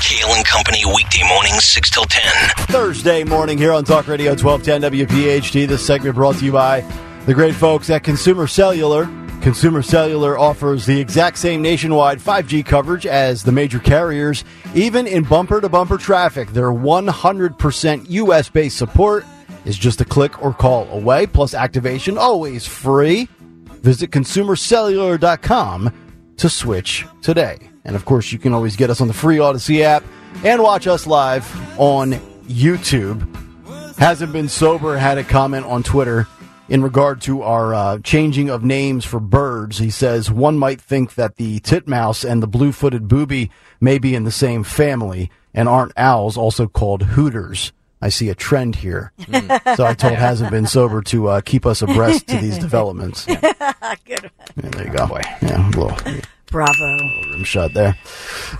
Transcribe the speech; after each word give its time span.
Kale 0.00 0.34
and 0.34 0.44
Company 0.44 0.84
weekday 0.86 1.22
mornings 1.28 1.64
6 1.64 1.90
till 1.90 2.04
10. 2.04 2.22
Thursday 2.66 3.24
morning 3.24 3.56
here 3.56 3.72
on 3.72 3.84
Talk 3.84 4.08
Radio 4.08 4.32
1210 4.32 5.06
WPHT. 5.06 5.68
This 5.68 5.86
segment 5.86 6.14
brought 6.14 6.36
to 6.36 6.44
you 6.44 6.52
by 6.52 6.80
the 7.26 7.34
great 7.34 7.54
folks 7.54 7.90
at 7.90 8.02
Consumer 8.02 8.46
Cellular. 8.46 9.06
Consumer 9.40 9.82
Cellular 9.82 10.38
offers 10.38 10.86
the 10.86 10.98
exact 10.98 11.38
same 11.38 11.62
nationwide 11.62 12.18
5G 12.18 12.64
coverage 12.64 13.06
as 13.06 13.42
the 13.42 13.52
major 13.52 13.78
carriers, 13.78 14.44
even 14.74 15.06
in 15.06 15.22
bumper 15.22 15.60
to 15.60 15.68
bumper 15.68 15.98
traffic. 15.98 16.48
Their 16.50 16.70
100% 16.70 18.10
US 18.10 18.48
based 18.48 18.76
support 18.76 19.24
is 19.64 19.78
just 19.78 20.00
a 20.00 20.04
click 20.04 20.42
or 20.42 20.52
call 20.52 20.88
away, 20.90 21.26
plus 21.26 21.54
activation 21.54 22.18
always 22.18 22.66
free. 22.66 23.28
Visit 23.82 24.10
consumercellular.com 24.10 25.92
to 26.36 26.48
switch 26.48 27.06
today. 27.22 27.70
And 27.84 27.96
of 27.96 28.04
course, 28.04 28.32
you 28.32 28.38
can 28.38 28.52
always 28.52 28.76
get 28.76 28.90
us 28.90 29.00
on 29.00 29.08
the 29.08 29.14
free 29.14 29.38
Odyssey 29.38 29.82
app 29.84 30.04
and 30.44 30.62
watch 30.62 30.86
us 30.86 31.06
live 31.06 31.44
on 31.78 32.12
YouTube. 32.46 33.28
Hasn't 33.96 34.32
been 34.32 34.48
sober 34.48 34.96
had 34.96 35.18
a 35.18 35.24
comment 35.24 35.66
on 35.66 35.82
Twitter 35.82 36.26
in 36.68 36.82
regard 36.82 37.20
to 37.22 37.42
our 37.42 37.74
uh, 37.74 37.98
changing 37.98 38.48
of 38.48 38.64
names 38.64 39.04
for 39.04 39.20
birds. 39.20 39.78
He 39.78 39.90
says 39.90 40.30
one 40.30 40.58
might 40.58 40.80
think 40.80 41.14
that 41.14 41.36
the 41.36 41.60
titmouse 41.60 42.24
and 42.24 42.42
the 42.42 42.46
blue-footed 42.46 43.06
booby 43.06 43.50
may 43.80 43.98
be 43.98 44.14
in 44.14 44.24
the 44.24 44.30
same 44.30 44.64
family 44.64 45.30
and 45.52 45.68
aren't 45.68 45.92
owls 45.96 46.36
also 46.36 46.66
called 46.66 47.02
hooters. 47.02 47.72
I 48.00 48.08
see 48.08 48.28
a 48.28 48.34
trend 48.34 48.76
here. 48.76 49.12
So 49.76 49.86
I 49.86 49.94
told 49.94 50.14
hasn't 50.14 50.50
been 50.50 50.66
sober 50.66 51.00
to 51.02 51.28
uh, 51.28 51.40
keep 51.40 51.64
us 51.64 51.80
abreast 51.80 52.26
to 52.28 52.36
these 52.36 52.58
developments. 52.68 53.24
Good. 53.26 53.40
Yeah, 53.40 54.28
there 54.56 54.86
you 54.86 54.92
go. 54.92 55.18
Yeah, 55.40 55.70
a 55.70 55.70
little 55.70 55.96
Bravo. 56.54 56.98
rim 57.32 57.42
shot 57.42 57.74
there. 57.74 57.98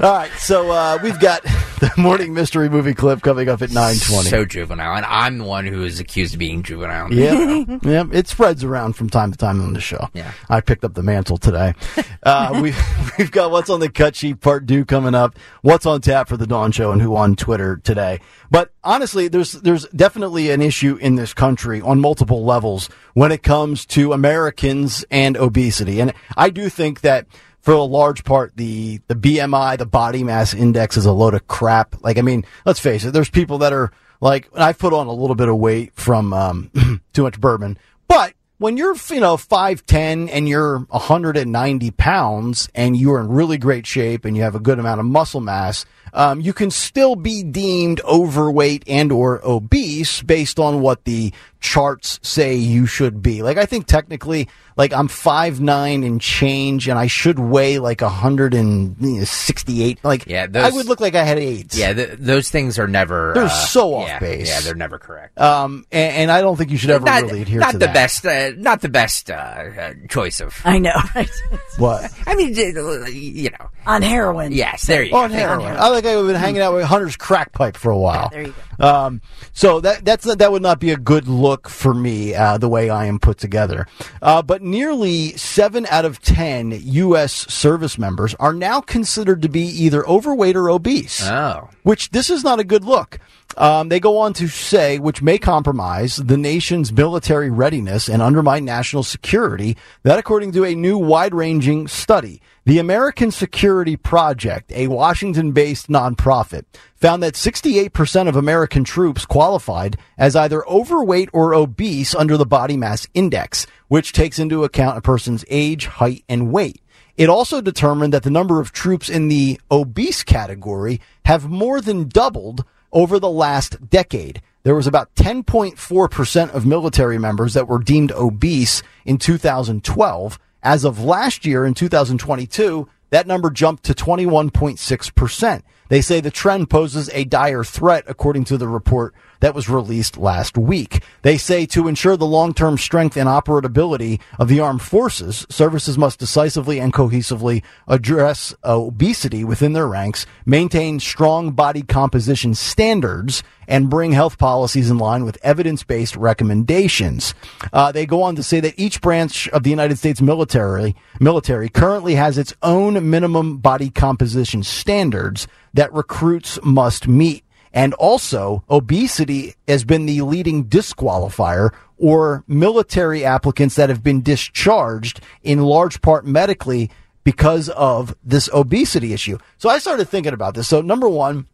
All 0.01 0.13
right, 0.15 0.33
so 0.33 0.69
uh, 0.73 0.99
we've 1.01 1.21
got 1.21 1.45
the 1.79 1.93
morning 1.97 2.35
mystery 2.35 2.69
movie 2.69 2.93
clip 2.93 3.23
coming 3.23 3.49
up 3.49 3.63
at 3.63 3.71
nine 3.71 3.95
twenty. 4.01 4.31
So 4.31 4.45
juvenile, 4.45 4.97
and 4.97 5.07
I'm 5.07 5.39
the 5.39 5.45
one 5.45 5.65
who 5.65 5.85
is 5.85 6.01
accused 6.01 6.33
of 6.35 6.41
being 6.41 6.65
juvenile. 6.65 7.15
Yeah, 7.15 7.65
yeah, 7.85 8.05
it 8.13 8.27
spreads 8.27 8.65
around 8.65 8.95
from 8.95 9.11
time 9.11 9.31
to 9.31 9.39
time 9.39 9.63
on 9.63 9.75
the 9.75 9.81
show. 9.81 10.09
Yeah. 10.13 10.33
I 10.49 10.61
picked 10.61 10.85
up 10.85 10.95
the 10.95 11.05
mantle 11.05 11.37
today. 11.37 11.75
Uh, 12.25 12.59
we 12.63 12.73
we've 13.19 13.31
got 13.31 13.51
what's 13.51 13.69
on 13.69 13.81
the 13.81 13.91
cut 13.91 14.17
sheet 14.17 14.41
part 14.41 14.67
two 14.67 14.87
coming 14.87 15.15
up. 15.15 15.39
What's 15.61 15.85
on 15.85 16.01
tap 16.01 16.27
for 16.27 16.39
the 16.39 16.47
Dawn 16.47 16.73
Show 16.73 16.91
and 16.91 17.03
who 17.03 17.17
on 17.17 17.37
Twitter 17.37 17.77
today. 17.77 18.19
But 18.51 18.73
honestly, 18.83 19.29
there's 19.29 19.53
there's 19.53 19.87
definitely 19.89 20.51
an 20.51 20.63
issue 20.63 20.97
in 20.97 21.17
this 21.17 21.35
country 21.35 21.83
on 21.83 22.01
multiple 22.01 22.43
levels 22.43 22.89
when 23.13 23.31
it 23.31 23.43
comes 23.43 23.85
to 23.89 24.15
Americans 24.15 25.05
and 25.11 25.37
obesity, 25.37 26.01
and 26.01 26.15
I 26.35 26.49
do 26.49 26.71
think 26.71 27.03
that 27.03 27.27
for 27.65 27.73
a 27.73 27.83
large 27.83 28.25
part, 28.25 28.53
the, 28.57 29.01
the 29.09 29.15
BMI, 29.15 29.79
the 29.79 29.87
body 29.87 30.23
mass 30.23 30.53
index 30.53 30.99
is 30.99 31.07
a 31.07 31.13
load 31.13 31.33
of 31.33 31.49
crap. 31.49 31.97
Like, 32.03 32.19
I 32.19 32.21
mean, 32.21 32.45
let's 32.67 32.79
face 32.79 33.07
it, 33.07 33.13
there's 33.13 33.31
people 33.31 33.57
that 33.59 33.73
are 33.73 33.91
like, 34.21 34.51
I've 34.55 34.79
put 34.79 34.93
on 34.93 35.07
a 35.07 35.13
little 35.13 35.35
bit 35.35 35.49
of 35.49 35.57
weight 35.57 35.95
from, 35.95 36.35
um, 36.35 37.01
too 37.15 37.23
much 37.23 37.41
bourbon, 37.41 37.79
but 38.07 38.35
when 38.59 38.77
you're, 38.77 38.95
you 39.09 39.21
know, 39.21 39.39
5'10 39.39 40.29
and 40.31 40.47
you're 40.47 40.81
190 40.81 41.91
pounds 41.93 42.69
and 42.75 42.99
you're 42.99 43.19
in 43.19 43.29
really 43.29 43.57
great 43.57 43.87
shape 43.87 44.27
and 44.27 44.37
you 44.37 44.43
have 44.43 44.55
a 44.55 44.61
good 44.61 44.79
amount 44.79 45.01
of 45.01 45.07
muscle 45.07 45.41
mass, 45.41 45.87
um, 46.15 46.41
you 46.41 46.53
can 46.53 46.71
still 46.71 47.17
be 47.17 47.43
deemed 47.43 48.01
overweight 48.03 48.85
and 48.87 49.13
or 49.13 49.45
obese 49.45 50.23
based 50.23 50.59
on 50.59 50.81
what 50.81 51.05
the 51.05 51.33
charts 51.61 52.21
say 52.23 52.55
you 52.55 52.87
should 52.87 53.23
be. 53.23 53.43
Like 53.43 53.57
I 53.57 53.65
think 53.67 53.87
technically, 53.87 54.49
like 54.77 54.93
I'm 54.93 55.09
five 55.09 55.61
nine 55.61 56.05
and 56.05 56.21
change, 56.21 56.89
and 56.89 56.99
I 56.99 57.07
should 57.07 57.39
weigh 57.39 57.79
like 57.79 58.01
hundred 58.01 58.55
and 58.55 59.27
sixty 59.27 59.83
eight. 59.83 59.99
Like 60.05 60.27
Yeah, 60.27 60.47
I 60.55 60.71
would 60.71 60.87
look 60.87 61.01
like 61.01 61.15
I 61.15 61.25
had 61.25 61.39
AIDS. 61.39 61.77
Yeah, 61.79 61.93
th- 61.95 62.19
those 62.19 62.49
things 62.51 62.79
are 62.79 62.87
never. 62.87 63.33
They're 63.35 63.45
uh, 63.45 63.49
so 63.49 63.95
off 63.95 64.09
yeah, 64.09 64.19
base. 64.19 64.49
Yeah, 64.49 64.61
they're 64.61 64.75
never 64.75 64.99
correct. 64.99 65.41
Um, 65.41 65.87
and, 65.91 66.15
and 66.17 66.31
I 66.31 66.43
don't 66.43 66.57
think 66.57 66.71
you 66.71 66.77
should 66.79 66.91
ever 66.91 67.05
not 67.05 67.23
really 67.23 67.43
adhere 67.43 67.61
not 67.61 67.73
to 67.73 67.79
the 67.79 67.87
that. 67.87 67.95
best. 67.95 68.27
Uh, 68.27 68.51
not 68.57 68.81
the 68.83 68.89
best 68.89 69.31
uh, 69.31 69.35
uh, 69.35 69.95
choice 70.09 70.41
of. 70.41 70.55
I 70.65 70.79
know, 70.79 70.93
right? 71.15 71.31
What? 71.79 72.13
I 72.27 72.35
mean, 72.35 72.55
you 72.55 73.51
know. 73.51 73.71
On 73.87 74.01
heroin. 74.03 74.53
Yes, 74.53 74.87
there 74.87 75.03
you 75.03 75.15
On 75.15 75.31
go. 75.31 75.37
heroin. 75.37 75.77
I 75.77 75.89
like 75.89 76.04
I've 76.07 76.27
been 76.27 76.37
hanging 76.37 76.63
out 76.63 76.75
with 76.75 76.85
Hunter's 76.85 77.17
crack 77.17 77.53
pipe 77.53 77.77
for 77.77 77.91
a 77.91 77.99
while. 77.99 78.29
There 78.31 78.43
you 78.43 78.55
Um, 78.79 79.21
so 79.53 79.81
that 79.81 80.05
that's 80.05 80.25
that 80.25 80.53
would 80.53 80.63
not 80.63 80.81
be 80.81 80.91
a 80.91 80.97
good 80.97 81.29
look 81.29 81.69
for 81.69 81.95
me 81.95 82.35
uh, 82.35 82.59
the 82.59 82.69
way 82.69 82.91
I 82.91 83.07
am 83.07 83.19
put 83.19 83.39
together. 83.39 83.87
Uh, 84.21 84.43
but 84.43 84.63
nearly 84.63 85.37
seven 85.37 85.87
out 85.87 86.05
of 86.05 86.21
ten 86.21 86.73
U.S. 86.73 87.33
service 87.53 87.99
members 87.99 88.35
are 88.37 88.53
now 88.53 88.81
considered 88.81 89.43
to 89.43 89.49
be 89.49 89.63
either 89.63 90.07
overweight 90.07 90.57
or 90.57 90.71
obese. 90.71 91.27
Oh. 91.27 91.71
Which 91.83 92.11
this 92.11 92.31
is 92.31 92.45
not 92.45 92.61
a 92.61 92.65
good 92.65 92.85
look. 92.85 93.19
Um, 93.57 93.89
they 93.89 94.01
go 94.01 94.19
on 94.19 94.33
to 94.35 94.49
say, 94.49 94.99
which 94.99 95.23
may 95.23 95.39
compromise 95.39 96.17
the 96.17 96.37
nation's 96.37 96.93
military 96.93 97.51
readiness 97.51 98.09
and 98.09 98.21
undermine 98.21 98.65
national 98.65 99.03
security. 99.03 99.77
That, 100.03 100.19
according 100.19 100.53
to 100.53 100.65
a 100.65 100.75
new 100.75 100.99
wide-ranging 100.99 101.89
study, 101.89 102.41
the 102.65 102.79
American 102.79 103.31
Security 103.31 103.97
Project, 103.97 104.73
a 104.73 104.89
Washington-based 104.89 105.89
nonprofit, 105.89 106.65
found 106.97 107.23
that 107.23 107.35
68% 107.35 108.29
of 108.29 108.37
American 108.37 108.85
troops 108.85 109.27
qualified 109.27 109.99
as 110.17 110.35
either 110.35 110.67
overweight 110.67 111.29
or 111.33 111.55
obese 111.55 112.15
under 112.15 112.37
the 112.37 112.47
body 112.47 112.77
mass 112.77 113.07
index, 113.15 113.67
which 113.89 114.13
takes 114.13 114.39
into 114.39 114.65
account 114.65 114.99
a 114.99 115.03
person's 115.03 115.45
age, 115.49 115.87
height, 115.87 116.25
and 116.29 116.51
weight. 116.51 116.81
It 117.17 117.29
also 117.29 117.61
determined 117.61 118.13
that 118.13 118.25
the 118.25 118.31
number 118.31 118.61
of 118.61 118.73
troops 118.73 119.09
in 119.09 119.29
the 119.29 119.61
obese 119.71 120.25
category 120.25 121.01
have 121.27 121.49
more 121.49 121.81
than 121.81 122.09
doubled 122.09 122.65
over 122.95 123.19
the 123.19 123.31
last 123.31 123.91
decade. 123.91 124.41
There 124.63 124.75
was 124.75 124.87
about 124.87 125.15
10.4% 125.17 126.55
of 126.55 126.65
military 126.65 127.19
members 127.19 127.53
that 127.53 127.69
were 127.69 127.79
deemed 127.79 128.13
obese 128.13 128.83
in 129.05 129.19
2012. 129.19 130.39
As 130.63 130.85
of 130.85 131.05
last 131.05 131.45
year 131.45 131.67
in 131.67 131.75
2022, 131.75 132.89
that 133.11 133.27
number 133.27 133.51
jumped 133.51 133.85
to 133.85 133.95
21.6%. 133.95 135.63
They 135.89 136.01
say 136.01 136.21
the 136.21 136.31
trend 136.31 136.71
poses 136.71 137.11
a 137.13 137.25
dire 137.25 137.63
threat, 137.63 138.05
according 138.07 138.45
to 138.45 138.57
the 138.57 138.69
report 138.69 139.15
that 139.45 139.55
was 139.55 139.69
released 139.69 140.17
last 140.17 140.57
week. 140.57 141.03
They 141.21 141.37
say 141.37 141.67
to 141.67 141.87
ensure 141.87 142.17
the 142.17 142.25
long-term 142.25 142.79
strength 142.79 143.15
and 143.15 143.29
operability 143.29 144.19
of 144.39 144.49
the 144.49 144.61
armed 144.61 144.81
forces, 144.81 145.47
services 145.51 145.99
must 145.99 146.19
decisively 146.19 146.81
and 146.81 146.95
cohesively 146.95 147.63
address 147.87 148.55
obesity 148.65 149.45
within 149.45 149.75
their 149.75 149.87
ranks, 149.87 150.25
maintain 150.47 150.99
strong 150.99 151.51
body 151.51 151.83
composition 151.83 152.55
standards, 152.55 153.43
and 153.69 153.91
bring 153.91 154.13
health 154.13 154.39
policies 154.39 154.89
in 154.89 154.97
line 154.97 155.27
with 155.27 155.37
evidence-based 155.43 156.17
recommendations. 156.17 157.35
Uh, 157.71 157.93
they 157.93 158.07
go 158.07 158.23
on 158.23 158.37
to 158.37 158.43
say 158.43 158.61
that 158.61 158.79
each 158.79 159.03
branch 159.03 159.47
of 159.49 159.63
the 159.63 159.69
United 159.69 159.99
States 159.99 160.23
military 160.23 160.97
military 161.21 161.69
currently 161.69 162.15
has 162.15 162.39
its 162.39 162.55
own 162.63 163.11
minimum 163.11 163.59
body 163.59 163.91
composition 163.91 164.63
standards 164.63 165.47
that 165.75 165.93
recruits 165.93 166.59
must 166.63 167.07
meet. 167.07 167.45
And 167.75 167.93
also, 167.95 168.63
obesity 168.71 169.57
has 169.67 169.85
been 169.85 170.07
the 170.07 170.21
leading 170.21 170.67
disqualifier 170.67 171.75
or 171.99 172.45
military 172.47 173.25
applicants 173.25 173.75
that 173.75 173.89
have 173.89 174.03
been 174.03 174.23
discharged 174.23 175.21
in 175.43 175.61
large 175.61 176.01
part 176.01 176.25
medically 176.25 176.91
because 177.25 177.69
of 177.71 178.15
this 178.23 178.49
obesity 178.53 179.13
issue. 179.13 179.39
So 179.59 179.69
I 179.69 179.79
started 179.79 180.09
thinking 180.09 180.33
about 180.33 180.55
this. 180.55 180.69
So 180.69 180.83
number 180.83 181.09
one, 181.09 181.49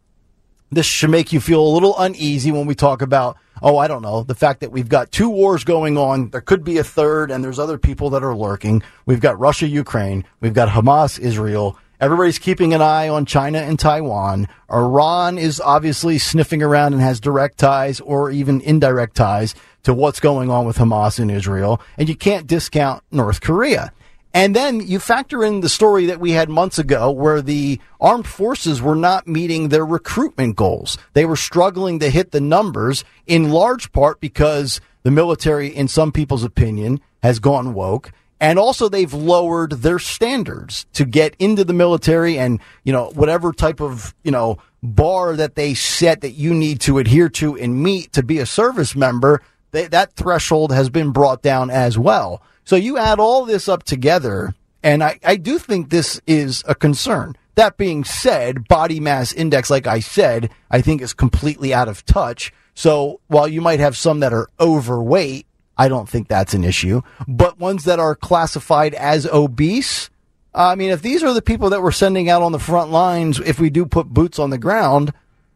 this 0.69 0.85
should 0.85 1.09
make 1.09 1.33
you 1.33 1.41
feel 1.41 1.65
a 1.65 1.73
little 1.73 1.97
uneasy 1.97 2.51
when 2.51 2.67
we 2.67 2.75
talk 2.75 3.01
about, 3.01 3.35
oh, 3.63 3.77
I 3.77 3.87
don't 3.87 4.03
know, 4.03 4.23
the 4.23 4.35
fact 4.35 4.59
that 4.59 4.71
we've 4.71 4.87
got 4.87 5.11
two 5.11 5.29
wars 5.29 5.63
going 5.63 5.97
on. 5.97 6.29
There 6.29 6.39
could 6.39 6.63
be 6.63 6.77
a 6.77 6.83
third, 6.83 7.31
and 7.31 7.43
there's 7.43 7.59
other 7.59 7.77
people 7.77 8.11
that 8.11 8.23
are 8.23 8.35
lurking. 8.35 8.83
We've 9.05 9.19
got 9.19 9.39
Russia, 9.39 9.67
Ukraine. 9.67 10.23
We've 10.39 10.53
got 10.53 10.69
Hamas, 10.69 11.19
Israel. 11.19 11.77
Everybody's 12.01 12.39
keeping 12.39 12.73
an 12.73 12.81
eye 12.81 13.09
on 13.09 13.27
China 13.27 13.59
and 13.59 13.77
Taiwan. 13.77 14.47
Iran 14.71 15.37
is 15.37 15.61
obviously 15.61 16.17
sniffing 16.17 16.63
around 16.63 16.93
and 16.93 17.01
has 17.01 17.19
direct 17.19 17.59
ties 17.59 17.99
or 17.99 18.31
even 18.31 18.59
indirect 18.61 19.15
ties 19.15 19.53
to 19.83 19.93
what's 19.93 20.19
going 20.19 20.49
on 20.49 20.65
with 20.65 20.77
Hamas 20.77 21.19
in 21.19 21.29
Israel. 21.29 21.79
And 21.99 22.09
you 22.09 22.15
can't 22.15 22.47
discount 22.47 23.03
North 23.11 23.41
Korea. 23.41 23.93
And 24.33 24.55
then 24.55 24.79
you 24.79 24.97
factor 24.97 25.43
in 25.43 25.59
the 25.59 25.69
story 25.69 26.07
that 26.07 26.19
we 26.19 26.31
had 26.31 26.49
months 26.49 26.79
ago 26.79 27.11
where 27.11 27.39
the 27.39 27.79
armed 27.99 28.25
forces 28.25 28.81
were 28.81 28.95
not 28.95 29.27
meeting 29.27 29.69
their 29.69 29.85
recruitment 29.85 30.55
goals. 30.55 30.97
They 31.13 31.25
were 31.25 31.35
struggling 31.35 31.99
to 31.99 32.09
hit 32.09 32.31
the 32.31 32.41
numbers 32.41 33.03
in 33.27 33.51
large 33.51 33.91
part 33.91 34.19
because 34.19 34.81
the 35.03 35.11
military, 35.11 35.67
in 35.67 35.87
some 35.87 36.11
people's 36.11 36.43
opinion, 36.43 36.99
has 37.21 37.37
gone 37.37 37.75
woke. 37.75 38.11
And 38.41 38.57
also 38.57 38.89
they've 38.89 39.13
lowered 39.13 39.71
their 39.71 39.99
standards 39.99 40.87
to 40.93 41.05
get 41.05 41.35
into 41.37 41.63
the 41.63 41.73
military 41.73 42.39
and, 42.39 42.59
you 42.83 42.91
know, 42.91 43.11
whatever 43.11 43.53
type 43.53 43.79
of, 43.79 44.15
you 44.23 44.31
know, 44.31 44.57
bar 44.81 45.35
that 45.35 45.53
they 45.53 45.75
set 45.75 46.21
that 46.21 46.31
you 46.31 46.55
need 46.55 46.81
to 46.81 46.97
adhere 46.97 47.29
to 47.29 47.55
and 47.55 47.83
meet 47.83 48.11
to 48.13 48.23
be 48.23 48.39
a 48.39 48.47
service 48.47 48.95
member, 48.95 49.43
they, 49.69 49.85
that 49.87 50.13
threshold 50.13 50.73
has 50.73 50.89
been 50.89 51.11
brought 51.11 51.43
down 51.43 51.69
as 51.69 51.99
well. 51.99 52.41
So 52.63 52.75
you 52.75 52.97
add 52.97 53.19
all 53.19 53.45
this 53.45 53.69
up 53.69 53.83
together, 53.83 54.55
and 54.81 55.03
I, 55.03 55.19
I 55.23 55.35
do 55.35 55.59
think 55.59 55.89
this 55.91 56.19
is 56.25 56.63
a 56.67 56.73
concern. 56.73 57.35
That 57.53 57.77
being 57.77 58.03
said, 58.03 58.67
body 58.67 58.99
mass 58.99 59.33
index, 59.33 59.69
like 59.69 59.85
I 59.85 59.99
said, 59.99 60.49
I 60.71 60.81
think 60.81 61.03
is 61.03 61.13
completely 61.13 61.75
out 61.75 61.87
of 61.87 62.03
touch. 62.05 62.51
So 62.73 63.19
while 63.27 63.47
you 63.47 63.61
might 63.61 63.79
have 63.79 63.95
some 63.95 64.21
that 64.21 64.33
are 64.33 64.49
overweight, 64.59 65.45
I 65.81 65.87
don't 65.87 66.07
think 66.07 66.27
that's 66.27 66.53
an 66.53 66.63
issue. 66.63 67.01
But 67.27 67.57
ones 67.57 67.85
that 67.85 67.99
are 67.99 68.15
classified 68.15 68.93
as 68.93 69.25
obese, 69.25 70.11
uh, 70.53 70.67
I 70.67 70.75
mean, 70.75 70.91
if 70.91 71.01
these 71.01 71.23
are 71.23 71.33
the 71.33 71.41
people 71.41 71.71
that 71.71 71.81
we're 71.81 71.91
sending 71.91 72.29
out 72.29 72.43
on 72.43 72.51
the 72.51 72.59
front 72.59 72.91
lines, 72.91 73.39
if 73.39 73.59
we 73.59 73.71
do 73.71 73.87
put 73.87 74.05
boots 74.05 74.37
on 74.37 74.51
the 74.51 74.59
ground, 74.59 75.11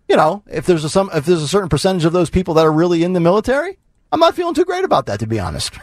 you 0.09 0.15
know, 0.15 0.41
if 0.47 0.65
there's 0.65 0.83
a 0.83 0.89
some 0.89 1.11
if 1.13 1.27
there's 1.27 1.43
a 1.43 1.47
certain 1.47 1.69
percentage 1.69 2.05
of 2.05 2.13
those 2.13 2.31
people 2.31 2.55
that 2.55 2.65
are 2.65 2.71
really 2.71 3.03
in 3.03 3.13
the 3.13 3.19
military, 3.19 3.77
I'm 4.11 4.19
not 4.19 4.35
feeling 4.35 4.55
too 4.55 4.65
great 4.65 4.83
about 4.83 5.05
that 5.05 5.19
to 5.19 5.27
be 5.27 5.39
honest. 5.39 5.77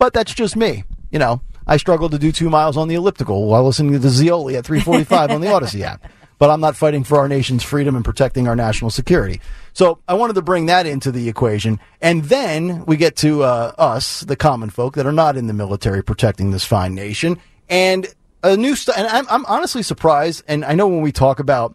But 0.00 0.12
that's 0.12 0.34
just 0.34 0.56
me. 0.56 0.82
You 1.12 1.20
know, 1.20 1.40
I 1.68 1.76
struggle 1.76 2.08
to 2.08 2.18
do 2.18 2.32
two 2.32 2.50
miles 2.50 2.76
on 2.76 2.88
the 2.88 2.96
elliptical 2.96 3.46
while 3.46 3.64
listening 3.64 3.92
to 3.92 4.00
the 4.00 4.08
Zeoli 4.08 4.56
at 4.56 4.66
345 4.66 5.30
on 5.30 5.40
the 5.40 5.52
Odyssey 5.54 5.84
app. 5.84 6.04
But 6.38 6.50
I'm 6.50 6.60
not 6.60 6.76
fighting 6.76 7.04
for 7.04 7.18
our 7.18 7.28
nation's 7.28 7.62
freedom 7.62 7.96
and 7.96 8.04
protecting 8.04 8.46
our 8.46 8.56
national 8.56 8.90
security. 8.90 9.40
So 9.72 10.00
I 10.06 10.14
wanted 10.14 10.34
to 10.34 10.42
bring 10.42 10.66
that 10.66 10.86
into 10.86 11.10
the 11.10 11.28
equation. 11.28 11.80
And 12.00 12.24
then 12.24 12.84
we 12.84 12.96
get 12.96 13.16
to 13.16 13.42
uh, 13.42 13.72
us, 13.78 14.20
the 14.20 14.36
common 14.36 14.70
folk 14.70 14.94
that 14.96 15.06
are 15.06 15.12
not 15.12 15.36
in 15.36 15.46
the 15.46 15.54
military 15.54 16.02
protecting 16.04 16.50
this 16.50 16.64
fine 16.64 16.94
nation. 16.94 17.38
And 17.68 18.06
a 18.42 18.56
new 18.56 18.76
st- 18.76 18.98
and 18.98 19.06
I'm, 19.06 19.26
I'm 19.30 19.46
honestly 19.46 19.82
surprised. 19.82 20.44
And 20.46 20.64
I 20.64 20.74
know 20.74 20.88
when 20.88 21.00
we 21.00 21.12
talk 21.12 21.40
about, 21.40 21.74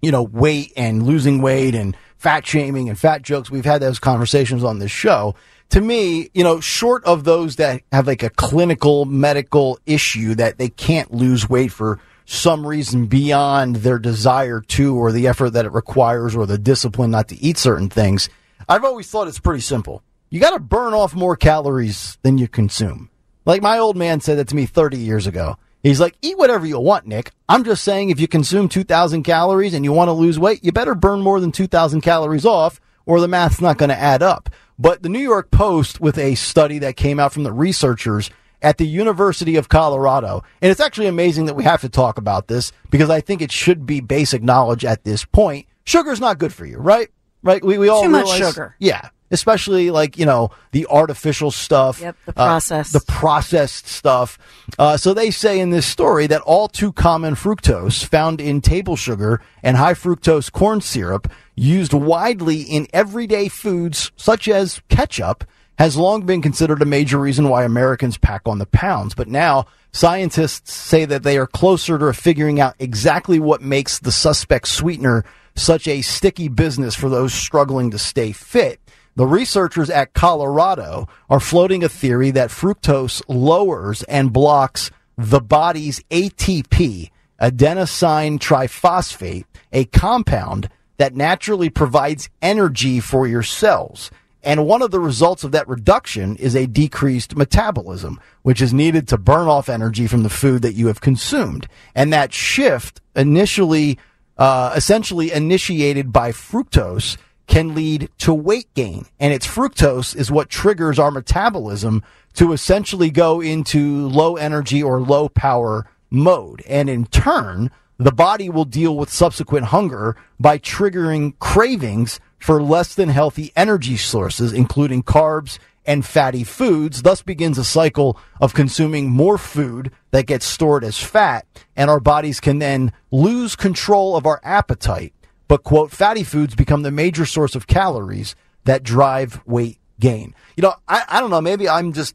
you 0.00 0.12
know, 0.12 0.22
weight 0.22 0.72
and 0.76 1.02
losing 1.04 1.42
weight 1.42 1.74
and 1.74 1.96
fat 2.18 2.46
shaming 2.46 2.88
and 2.88 2.98
fat 2.98 3.22
jokes, 3.22 3.50
we've 3.50 3.64
had 3.64 3.82
those 3.82 3.98
conversations 3.98 4.62
on 4.62 4.78
this 4.78 4.92
show 4.92 5.34
to 5.72 5.80
me, 5.80 6.28
you 6.34 6.44
know, 6.44 6.60
short 6.60 7.02
of 7.04 7.24
those 7.24 7.56
that 7.56 7.80
have 7.92 8.06
like 8.06 8.22
a 8.22 8.28
clinical 8.28 9.06
medical 9.06 9.78
issue 9.86 10.34
that 10.34 10.58
they 10.58 10.68
can't 10.68 11.14
lose 11.14 11.48
weight 11.48 11.72
for 11.72 11.98
some 12.32 12.66
reason 12.66 13.06
beyond 13.06 13.76
their 13.76 13.98
desire 13.98 14.62
to 14.62 14.96
or 14.96 15.12
the 15.12 15.28
effort 15.28 15.50
that 15.50 15.66
it 15.66 15.72
requires 15.72 16.34
or 16.34 16.46
the 16.46 16.56
discipline 16.56 17.10
not 17.10 17.28
to 17.28 17.36
eat 17.36 17.58
certain 17.58 17.90
things, 17.90 18.30
I've 18.66 18.84
always 18.84 19.10
thought 19.10 19.28
it's 19.28 19.38
pretty 19.38 19.60
simple. 19.60 20.02
You 20.30 20.40
got 20.40 20.50
to 20.52 20.58
burn 20.58 20.94
off 20.94 21.14
more 21.14 21.36
calories 21.36 22.16
than 22.22 22.38
you 22.38 22.48
consume. 22.48 23.10
Like 23.44 23.60
my 23.60 23.78
old 23.78 23.96
man 23.96 24.20
said 24.20 24.38
that 24.38 24.48
to 24.48 24.56
me 24.56 24.64
30 24.64 24.96
years 24.96 25.26
ago. 25.26 25.58
He's 25.82 26.00
like, 26.00 26.16
eat 26.22 26.38
whatever 26.38 26.64
you 26.64 26.78
want, 26.78 27.06
Nick. 27.06 27.32
I'm 27.48 27.64
just 27.64 27.84
saying 27.84 28.08
if 28.08 28.18
you 28.18 28.28
consume 28.28 28.68
2,000 28.68 29.24
calories 29.24 29.74
and 29.74 29.84
you 29.84 29.92
want 29.92 30.08
to 30.08 30.12
lose 30.12 30.38
weight, 30.38 30.64
you 30.64 30.72
better 30.72 30.94
burn 30.94 31.20
more 31.20 31.38
than 31.38 31.52
2,000 31.52 32.00
calories 32.00 32.46
off 32.46 32.80
or 33.04 33.20
the 33.20 33.28
math's 33.28 33.60
not 33.60 33.76
going 33.76 33.90
to 33.90 33.98
add 33.98 34.22
up. 34.22 34.48
But 34.78 35.02
the 35.02 35.10
New 35.10 35.20
York 35.20 35.50
Post, 35.50 36.00
with 36.00 36.16
a 36.16 36.34
study 36.34 36.78
that 36.78 36.96
came 36.96 37.20
out 37.20 37.32
from 37.32 37.42
the 37.42 37.52
researchers 37.52 38.30
at 38.62 38.78
the 38.78 38.86
University 38.86 39.56
of 39.56 39.68
Colorado, 39.68 40.42
and 40.62 40.70
it's 40.70 40.80
actually 40.80 41.06
amazing 41.08 41.46
that 41.46 41.54
we 41.54 41.64
have 41.64 41.80
to 41.82 41.88
talk 41.88 42.16
about 42.18 42.48
this 42.48 42.72
because 42.90 43.10
I 43.10 43.20
think 43.20 43.42
it 43.42 43.52
should 43.52 43.84
be 43.84 44.00
basic 44.00 44.42
knowledge 44.42 44.84
at 44.84 45.04
this 45.04 45.24
point. 45.24 45.66
Sugar's 45.84 46.20
not 46.20 46.38
good 46.38 46.52
for 46.52 46.64
you, 46.64 46.78
right? 46.78 47.08
Right? 47.42 47.62
We, 47.64 47.76
we 47.76 47.88
all 47.88 48.02
Too 48.04 48.08
much 48.08 48.24
realize- 48.24 48.38
sugar. 48.54 48.76
Yeah. 48.78 49.08
Especially 49.32 49.90
like, 49.90 50.18
you 50.18 50.26
know, 50.26 50.50
the 50.72 50.86
artificial 50.90 51.50
stuff. 51.50 52.02
Yep, 52.02 52.16
the 52.26 52.32
uh, 52.32 52.34
processed. 52.34 52.92
the 52.92 53.00
processed 53.08 53.86
stuff. 53.86 54.38
Uh, 54.78 54.98
so 54.98 55.14
they 55.14 55.30
say 55.30 55.58
in 55.58 55.70
this 55.70 55.86
story 55.86 56.26
that 56.26 56.42
all 56.42 56.68
too 56.68 56.92
common 56.92 57.34
fructose 57.34 58.04
found 58.04 58.42
in 58.42 58.60
table 58.60 58.94
sugar 58.94 59.40
and 59.62 59.78
high 59.78 59.94
fructose 59.94 60.52
corn 60.52 60.82
syrup 60.82 61.32
used 61.56 61.94
widely 61.94 62.60
in 62.60 62.86
everyday 62.92 63.48
foods 63.48 64.12
such 64.16 64.48
as 64.48 64.82
ketchup 64.90 65.44
has 65.78 65.96
long 65.96 66.26
been 66.26 66.42
considered 66.42 66.82
a 66.82 66.86
major 66.86 67.18
reason 67.18 67.48
why 67.48 67.64
Americans 67.64 68.18
pack 68.18 68.42
on 68.46 68.58
the 68.58 68.66
pounds. 68.66 69.14
But 69.14 69.28
now 69.28 69.66
scientists 69.92 70.72
say 70.72 71.04
that 71.04 71.22
they 71.22 71.38
are 71.38 71.46
closer 71.46 71.98
to 71.98 72.12
figuring 72.12 72.60
out 72.60 72.74
exactly 72.78 73.40
what 73.40 73.62
makes 73.62 73.98
the 73.98 74.12
suspect 74.12 74.68
sweetener 74.68 75.24
such 75.54 75.86
a 75.86 76.02
sticky 76.02 76.48
business 76.48 76.94
for 76.94 77.08
those 77.08 77.34
struggling 77.34 77.90
to 77.90 77.98
stay 77.98 78.32
fit. 78.32 78.80
The 79.14 79.26
researchers 79.26 79.90
at 79.90 80.14
Colorado 80.14 81.06
are 81.28 81.40
floating 81.40 81.84
a 81.84 81.88
theory 81.88 82.30
that 82.30 82.50
fructose 82.50 83.22
lowers 83.28 84.02
and 84.04 84.32
blocks 84.32 84.90
the 85.18 85.40
body's 85.40 86.00
ATP, 86.10 87.10
adenosine 87.40 88.38
triphosphate, 88.38 89.44
a 89.72 89.84
compound 89.86 90.70
that 90.96 91.14
naturally 91.14 91.68
provides 91.68 92.30
energy 92.40 93.00
for 93.00 93.26
your 93.26 93.42
cells. 93.42 94.10
And 94.42 94.66
one 94.66 94.82
of 94.82 94.90
the 94.90 95.00
results 95.00 95.44
of 95.44 95.52
that 95.52 95.68
reduction 95.68 96.36
is 96.36 96.56
a 96.56 96.66
decreased 96.66 97.36
metabolism, 97.36 98.20
which 98.42 98.60
is 98.60 98.72
needed 98.72 99.06
to 99.08 99.18
burn 99.18 99.46
off 99.46 99.68
energy 99.68 100.06
from 100.06 100.24
the 100.24 100.30
food 100.30 100.62
that 100.62 100.74
you 100.74 100.88
have 100.88 101.00
consumed. 101.00 101.68
And 101.94 102.12
that 102.12 102.32
shift 102.32 103.00
initially, 103.14 103.98
uh, 104.38 104.72
essentially 104.74 105.30
initiated 105.30 106.12
by 106.12 106.32
fructose 106.32 107.16
can 107.46 107.74
lead 107.74 108.08
to 108.18 108.34
weight 108.34 108.72
gain. 108.74 109.06
And 109.20 109.32
it's 109.32 109.46
fructose 109.46 110.16
is 110.16 110.30
what 110.30 110.48
triggers 110.48 110.98
our 110.98 111.10
metabolism 111.10 112.02
to 112.34 112.52
essentially 112.52 113.10
go 113.10 113.40
into 113.40 114.08
low 114.08 114.36
energy 114.36 114.82
or 114.82 115.00
low 115.00 115.28
power 115.28 115.86
mode. 116.10 116.62
And 116.66 116.88
in 116.88 117.06
turn, 117.06 117.70
the 117.98 118.12
body 118.12 118.48
will 118.48 118.64
deal 118.64 118.96
with 118.96 119.12
subsequent 119.12 119.66
hunger 119.66 120.16
by 120.40 120.58
triggering 120.58 121.38
cravings 121.38 122.18
for 122.42 122.62
less 122.62 122.94
than 122.94 123.08
healthy 123.08 123.52
energy 123.54 123.96
sources, 123.96 124.52
including 124.52 125.02
carbs 125.02 125.58
and 125.84 126.04
fatty 126.04 126.44
foods, 126.44 127.02
thus 127.02 127.22
begins 127.22 127.58
a 127.58 127.64
cycle 127.64 128.18
of 128.40 128.54
consuming 128.54 129.10
more 129.10 129.38
food 129.38 129.90
that 130.10 130.26
gets 130.26 130.44
stored 130.44 130.84
as 130.84 130.98
fat, 130.98 131.46
and 131.76 131.90
our 131.90 132.00
bodies 132.00 132.40
can 132.40 132.58
then 132.58 132.92
lose 133.10 133.56
control 133.56 134.16
of 134.16 134.26
our 134.26 134.40
appetite. 134.42 135.12
But, 135.48 135.64
quote, 135.64 135.90
fatty 135.90 136.24
foods 136.24 136.54
become 136.54 136.82
the 136.82 136.90
major 136.90 137.26
source 137.26 137.54
of 137.54 137.66
calories 137.66 138.34
that 138.64 138.82
drive 138.82 139.40
weight 139.46 139.78
gain. 140.00 140.34
You 140.56 140.62
know, 140.62 140.74
I, 140.88 141.04
I 141.08 141.20
don't 141.20 141.30
know, 141.30 141.40
maybe 141.40 141.68
I'm 141.68 141.92
just 141.92 142.14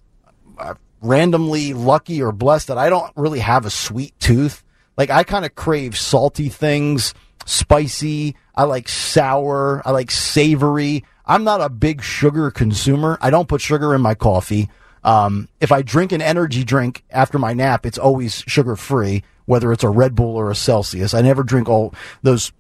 uh, 0.58 0.74
randomly 1.02 1.74
lucky 1.74 2.22
or 2.22 2.32
blessed 2.32 2.68
that 2.68 2.78
I 2.78 2.90
don't 2.90 3.12
really 3.16 3.40
have 3.40 3.66
a 3.66 3.70
sweet 3.70 4.18
tooth. 4.20 4.64
Like, 4.98 5.10
I 5.10 5.24
kind 5.24 5.46
of 5.46 5.56
crave 5.56 5.98
salty 5.98 6.50
things, 6.50 7.14
spicy. 7.48 8.36
I 8.56 8.64
like 8.64 8.90
sour. 8.90 9.82
I 9.86 9.92
like 9.92 10.12
savory. 10.12 11.04
I'm 11.26 11.44
not 11.44 11.62
a 11.62 11.70
big 11.70 12.02
sugar 12.02 12.52
consumer. 12.52 13.18
I 13.22 13.30
don't 13.30 13.48
put 13.48 13.62
sugar 13.62 13.96
in 13.96 14.02
my 14.02 14.16
coffee. 14.16 14.70
Um, 15.04 15.48
if 15.62 15.72
I 15.72 15.82
drink 15.82 16.12
an 16.12 16.22
energy 16.22 16.64
drink 16.64 17.04
after 17.10 17.40
my 17.40 17.54
nap, 17.54 17.86
it's 17.86 17.98
always 17.98 18.44
sugar 18.48 18.76
free, 18.76 19.24
whether 19.46 19.72
it's 19.72 19.84
a 19.84 19.90
Red 19.90 20.16
Bull 20.16 20.36
or 20.36 20.52
a 20.52 20.56
Celsius. 20.56 21.14
I 21.14 21.22
never 21.22 21.44
drink 21.44 21.70
all 21.70 21.94
those, 22.24 22.52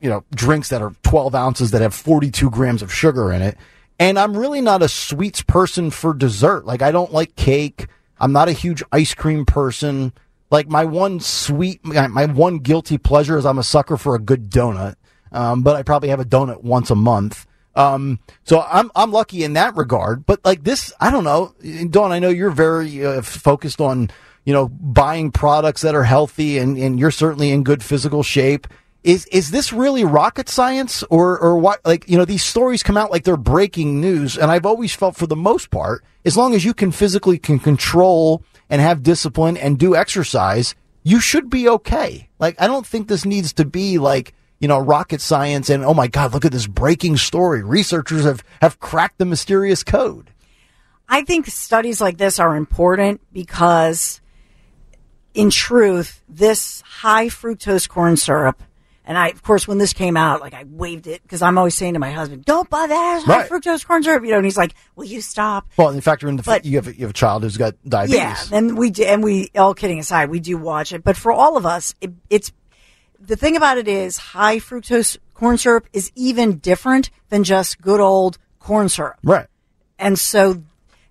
you 0.00 0.10
know, 0.10 0.24
drinks 0.34 0.68
that 0.68 0.82
are 0.82 0.94
12 1.02 1.34
ounces 1.34 1.70
that 1.70 1.82
have 1.82 1.94
42 1.94 2.50
grams 2.50 2.82
of 2.82 2.92
sugar 2.92 3.32
in 3.32 3.42
it. 3.42 3.56
And 3.98 4.18
I'm 4.18 4.36
really 4.36 4.60
not 4.60 4.82
a 4.82 4.88
sweets 4.88 5.42
person 5.42 5.90
for 5.90 6.12
dessert. 6.12 6.66
Like 6.66 6.82
I 6.82 6.92
don't 6.92 7.12
like 7.12 7.34
cake. 7.36 7.86
I'm 8.18 8.32
not 8.32 8.48
a 8.48 8.52
huge 8.52 8.82
ice 8.92 9.14
cream 9.14 9.46
person. 9.46 10.12
Like 10.50 10.68
my 10.68 10.84
one 10.84 11.20
sweet, 11.20 11.84
my 11.84 12.26
one 12.26 12.58
guilty 12.58 12.98
pleasure 12.98 13.36
is 13.36 13.44
I'm 13.44 13.58
a 13.58 13.64
sucker 13.64 13.96
for 13.96 14.14
a 14.14 14.20
good 14.20 14.50
donut. 14.50 14.94
Um, 15.32 15.62
but 15.62 15.76
I 15.76 15.82
probably 15.82 16.08
have 16.10 16.20
a 16.20 16.24
donut 16.24 16.62
once 16.62 16.90
a 16.90 16.94
month. 16.94 17.46
Um, 17.74 18.20
so 18.44 18.62
I'm 18.62 18.90
I'm 18.96 19.12
lucky 19.12 19.44
in 19.44 19.52
that 19.52 19.76
regard. 19.76 20.24
But 20.24 20.44
like 20.44 20.64
this, 20.64 20.92
I 20.98 21.10
don't 21.10 21.24
know, 21.24 21.54
Dawn. 21.90 22.10
I 22.10 22.18
know 22.18 22.30
you're 22.30 22.50
very 22.50 23.04
uh, 23.04 23.22
focused 23.22 23.80
on 23.80 24.10
you 24.44 24.52
know 24.52 24.68
buying 24.68 25.30
products 25.30 25.82
that 25.82 25.94
are 25.94 26.04
healthy, 26.04 26.58
and 26.58 26.78
and 26.78 26.98
you're 26.98 27.10
certainly 27.10 27.50
in 27.50 27.64
good 27.64 27.82
physical 27.82 28.22
shape. 28.22 28.66
Is 29.04 29.26
is 29.26 29.50
this 29.50 29.72
really 29.72 30.04
rocket 30.04 30.48
science, 30.48 31.04
or 31.10 31.38
or 31.38 31.58
what? 31.58 31.84
Like 31.84 32.08
you 32.08 32.16
know, 32.16 32.24
these 32.24 32.42
stories 32.42 32.82
come 32.82 32.96
out 32.96 33.10
like 33.10 33.24
they're 33.24 33.36
breaking 33.36 34.00
news, 34.00 34.38
and 34.38 34.50
I've 34.50 34.66
always 34.66 34.94
felt 34.94 35.14
for 35.16 35.26
the 35.26 35.36
most 35.36 35.70
part, 35.70 36.02
as 36.24 36.36
long 36.36 36.54
as 36.54 36.64
you 36.64 36.72
can 36.72 36.90
physically 36.92 37.38
can 37.38 37.58
control 37.58 38.42
and 38.68 38.80
have 38.80 39.02
discipline 39.02 39.56
and 39.56 39.78
do 39.78 39.94
exercise, 39.94 40.74
you 41.02 41.20
should 41.20 41.50
be 41.50 41.68
okay. 41.68 42.28
Like 42.38 42.60
I 42.60 42.66
don't 42.66 42.86
think 42.86 43.08
this 43.08 43.24
needs 43.24 43.52
to 43.54 43.64
be 43.64 43.98
like 43.98 44.34
you 44.58 44.68
know, 44.68 44.78
rocket 44.78 45.20
science 45.20 45.68
and 45.68 45.84
oh 45.84 45.94
my 45.94 46.06
God, 46.06 46.32
look 46.32 46.44
at 46.44 46.52
this 46.52 46.66
breaking 46.66 47.16
story. 47.16 47.62
Researchers 47.62 48.24
have, 48.24 48.42
have 48.62 48.80
cracked 48.80 49.18
the 49.18 49.24
mysterious 49.24 49.82
code. 49.82 50.30
I 51.08 51.22
think 51.22 51.46
studies 51.46 52.00
like 52.00 52.18
this 52.18 52.40
are 52.40 52.56
important 52.56 53.20
because, 53.32 54.20
in 55.34 55.50
truth, 55.50 56.22
this 56.28 56.80
high 56.80 57.26
fructose 57.26 57.88
corn 57.88 58.16
syrup, 58.16 58.60
and 59.06 59.16
I, 59.16 59.28
of 59.28 59.42
course, 59.42 59.66
when 59.68 59.78
this 59.78 59.92
came 59.92 60.16
out, 60.16 60.40
like 60.40 60.52
I 60.54 60.64
waved 60.68 61.06
it 61.06 61.22
because 61.22 61.40
I'm 61.42 61.56
always 61.58 61.74
saying 61.74 61.94
to 61.94 62.00
my 62.00 62.10
husband, 62.12 62.44
"Don't 62.44 62.68
buy 62.68 62.86
that 62.86 63.22
high 63.24 63.38
Right. 63.40 63.48
fructose 63.50 63.86
corn 63.86 64.02
syrup," 64.02 64.24
you 64.24 64.30
know, 64.32 64.36
and 64.38 64.44
he's 64.44 64.56
like, 64.56 64.74
"Will 64.96 65.04
you 65.04 65.20
stop?" 65.20 65.66
Well, 65.76 65.90
in 65.90 66.00
fact, 66.00 66.22
you're 66.22 66.28
in 66.30 66.36
the, 66.36 66.42
But- 66.42 66.64
you 66.64 66.76
have, 66.76 66.88
a- 66.88 66.94
you 66.94 67.02
have 67.02 67.10
a 67.10 67.14
child 67.14 67.42
who's 67.44 67.56
got 67.56 67.74
diabetes. 67.88 68.16
Yeah, 68.18 68.36
and 68.52 68.76
we 68.76 68.90
do, 68.90 69.04
and 69.04 69.22
we 69.22 69.50
all 69.56 69.74
kidding 69.74 69.98
aside, 70.00 70.28
we 70.30 70.40
do 70.40 70.56
watch 70.58 70.92
it. 70.92 71.04
But 71.04 71.16
for 71.16 71.30
all 71.32 71.56
of 71.56 71.64
us, 71.64 71.94
it, 72.00 72.12
it's 72.30 72.52
the 73.20 73.36
thing 73.36 73.56
about 73.56 73.78
it 73.78 73.88
is 73.88 74.16
high 74.18 74.58
fructose 74.58 75.16
corn 75.34 75.56
syrup 75.58 75.86
is 75.92 76.10
even 76.14 76.58
different 76.58 77.10
than 77.28 77.44
just 77.44 77.80
good 77.80 78.00
old 78.00 78.38
corn 78.58 78.88
syrup. 78.88 79.16
Right. 79.22 79.46
And 79.98 80.18
so, 80.18 80.62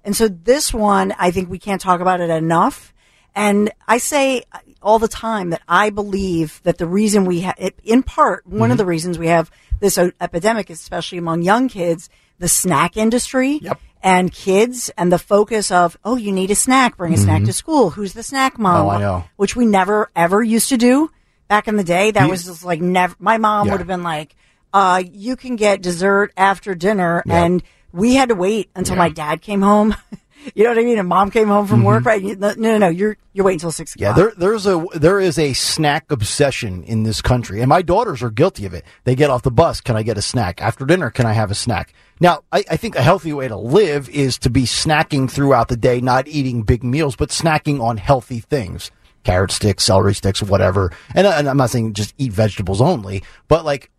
and 0.03 0.15
so 0.15 0.27
this 0.27 0.73
one, 0.73 1.15
I 1.17 1.31
think 1.31 1.49
we 1.49 1.57
can't 1.59 1.81
talk 1.81 2.01
about 2.01 2.21
it 2.21 2.29
enough. 2.29 2.93
And 3.33 3.71
I 3.87 3.97
say 3.97 4.43
all 4.85 4.99
the 4.99 5.07
time 5.09 5.49
that 5.49 5.61
I 5.67 5.89
believe 5.89 6.61
that 6.63 6.77
the 6.77 6.85
reason 6.85 7.25
we 7.25 7.41
have, 7.41 7.55
in 7.83 8.03
part, 8.03 8.45
one 8.45 8.61
Mm-hmm. 8.69 8.71
of 8.71 8.77
the 8.77 8.85
reasons 8.85 9.17
we 9.19 9.27
have 9.27 9.51
this 9.81 9.97
o- 9.97 10.11
epidemic, 10.21 10.69
especially 10.69 11.17
among 11.17 11.41
young 11.41 11.67
kids, 11.67 12.09
the 12.39 12.47
snack 12.47 12.95
industry. 12.95 13.59
Yep. 13.61 13.79
And 14.03 14.31
kids 14.31 14.91
and 14.99 15.11
the 15.11 15.17
focus 15.17 15.71
of, 15.71 15.97
oh, 16.05 16.15
you 16.15 16.31
need 16.31 16.51
a 16.51 16.55
snack, 16.55 16.95
bring 16.95 17.11
a 17.13 17.17
snack 17.17 17.43
to 17.45 17.53
school. 17.53 17.89
Who's 17.89 18.13
the 18.13 18.21
snack 18.21 18.59
mom? 18.59 18.85
Mm-hmm. 18.87 19.03
Oh. 19.03 19.23
Which 19.35 19.55
we 19.55 19.65
never 19.65 20.11
ever 20.15 20.43
used 20.43 20.69
to 20.69 20.77
do 20.77 21.09
back 21.47 21.67
in 21.67 21.75
the 21.75 21.83
day. 21.83 22.11
That 22.11 22.25
You- 22.25 22.29
was 22.29 22.45
just 22.45 22.63
like 22.63 22.79
never, 22.81 23.15
my 23.17 23.39
mom 23.39 23.65
Yeah. 23.65 23.71
would 23.73 23.79
have 23.81 23.87
been 23.87 24.03
like, 24.03 24.35
uh, 24.75 25.01
you 25.11 25.35
can 25.35 25.55
get 25.55 25.81
dessert 25.81 26.31
after 26.37 26.75
dinner. 26.75 27.23
Yeah. 27.25 27.43
And 27.45 27.63
we 27.91 28.13
had 28.13 28.29
to 28.29 28.35
wait 28.35 28.69
until 28.75 28.93
Yeah. 28.95 28.99
my 28.99 29.09
dad 29.09 29.41
came 29.41 29.63
home. 29.63 29.95
you 30.53 30.63
know 30.63 30.69
what 30.69 30.77
I 30.79 30.83
mean? 30.83 30.99
And 30.99 31.07
mom 31.07 31.31
came 31.31 31.47
home 31.47 31.65
from 31.67 31.83
work, 31.83 32.05
right? 32.05 32.21
No, 32.23 32.53
no, 32.57 32.77
no, 32.77 32.87
you're, 32.89 33.17
you're 33.33 33.45
waiting 33.45 33.57
until 33.57 33.71
six 33.71 33.93
Mm-hmm. 33.93 34.03
Yeah, 34.03 34.11
o'clock. 34.11 34.35
there, 34.37 34.49
there's 34.49 34.67
a 34.67 34.85
there 34.93 35.19
is 35.19 35.39
a 35.39 35.53
snack 35.53 36.11
obsession 36.11 36.83
in 36.83 37.03
this 37.03 37.21
country, 37.21 37.61
and 37.61 37.69
my 37.69 37.81
daughters 37.81 38.21
are 38.21 38.29
guilty 38.29 38.65
of 38.65 38.73
it. 38.73 38.83
They 39.05 39.15
get 39.15 39.29
off 39.29 39.41
the 39.43 39.51
bus. 39.51 39.81
Can 39.81 39.95
I 39.95 40.03
get 40.03 40.17
a 40.17 40.21
snack 40.21 40.61
after 40.61 40.85
dinner? 40.85 41.09
Can 41.09 41.25
I 41.25 41.33
have 41.33 41.51
a 41.51 41.55
snack? 41.55 41.93
Now, 42.19 42.43
I, 42.51 42.63
I 42.69 42.77
think 42.77 42.95
a 42.95 43.01
healthy 43.01 43.33
way 43.33 43.47
to 43.47 43.57
live 43.57 44.07
is 44.09 44.37
to 44.39 44.49
be 44.49 44.63
snacking 44.63 45.29
throughout 45.29 45.67
the 45.67 45.77
day, 45.77 45.99
not 46.01 46.27
eating 46.27 46.63
big 46.63 46.83
meals, 46.83 47.15
but 47.15 47.29
snacking 47.29 47.81
on 47.81 47.97
healthy 47.97 48.39
things, 48.39 48.89
carrot 49.23 49.51
sticks, 49.51 49.83
celery 49.83 50.13
sticks, 50.13 50.41
whatever. 50.41 50.91
And, 51.13 51.27
and 51.27 51.49
I'm 51.49 51.57
not 51.57 51.71
saying 51.71 51.93
just 51.93 52.13
eat 52.17 52.31
vegetables 52.31 52.79
only, 52.81 53.21
but 53.49 53.65
like 53.65 53.91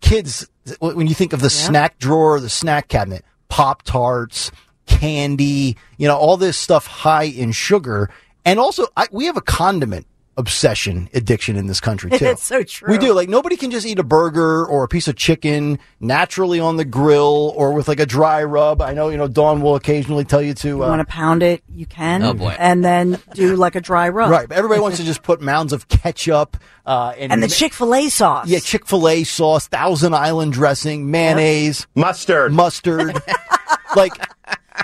kids, 0.00 0.48
when 0.78 1.06
you 1.08 1.14
think 1.14 1.32
of 1.32 1.40
the 1.40 1.50
snack 1.50 1.98
drawer, 1.98 2.38
the 2.40 2.48
snack 2.48 2.88
cabinet, 2.88 3.24
Pop 3.48 3.82
Tarts, 3.82 4.50
candy, 4.86 5.76
you 5.98 6.08
know, 6.08 6.16
all 6.16 6.36
this 6.36 6.56
stuff 6.56 6.86
high 6.86 7.24
in 7.24 7.52
sugar. 7.52 8.10
And 8.44 8.58
also, 8.58 8.86
I, 8.96 9.06
we 9.10 9.26
have 9.26 9.36
a 9.36 9.42
condiment 9.42 10.06
obsession 10.36 11.08
addiction 11.14 11.54
in 11.56 11.66
this 11.68 11.78
country 11.80 12.10
too. 12.18 12.18
That's 12.18 12.42
so 12.42 12.62
true. 12.64 12.90
We 12.90 12.98
do. 12.98 13.12
Like 13.12 13.28
nobody 13.28 13.56
can 13.56 13.70
just 13.70 13.86
eat 13.86 13.98
a 13.98 14.02
burger 14.02 14.66
or 14.66 14.82
a 14.84 14.88
piece 14.88 15.06
of 15.06 15.14
chicken 15.16 15.78
naturally 16.00 16.58
on 16.58 16.76
the 16.76 16.84
grill 16.84 17.52
or 17.56 17.72
with 17.72 17.86
like 17.86 18.00
a 18.00 18.06
dry 18.06 18.42
rub. 18.42 18.82
I 18.82 18.94
know, 18.94 19.10
you 19.10 19.16
know, 19.16 19.28
Dawn 19.28 19.60
will 19.60 19.76
occasionally 19.76 20.24
tell 20.24 20.42
you 20.42 20.54
to, 20.54 20.68
you 20.68 20.82
uh, 20.84 20.88
want 20.88 21.00
to 21.00 21.04
pound 21.06 21.42
it, 21.42 21.62
you 21.72 21.86
can. 21.86 22.22
Oh, 22.24 22.34
boy. 22.34 22.56
And 22.58 22.84
then 22.84 23.20
do 23.34 23.54
like 23.56 23.76
a 23.76 23.80
dry 23.80 24.08
rub. 24.08 24.30
right. 24.30 24.48
But 24.48 24.58
everybody 24.58 24.80
wants 24.80 24.98
to 24.98 25.04
just 25.12 25.22
put 25.22 25.40
mounds 25.40 25.72
of 25.72 25.86
ketchup, 25.88 26.56
uh, 26.84 27.14
and, 27.16 27.32
And 27.32 27.42
the 27.42 27.48
Chick 27.48 27.72
fil 27.72 27.94
A 27.94 28.08
sauce. 28.08 28.48
yeah, 28.48 28.58
Chick 28.58 28.86
fil 28.86 29.08
A 29.08 29.22
sauce, 29.24 29.68
Thousand 29.68 30.14
Island 30.14 30.52
dressing, 30.52 31.10
mayonnaise, 31.10 31.86
Mustard. 31.94 32.52
mustard. 32.52 33.22
like, 33.96 34.12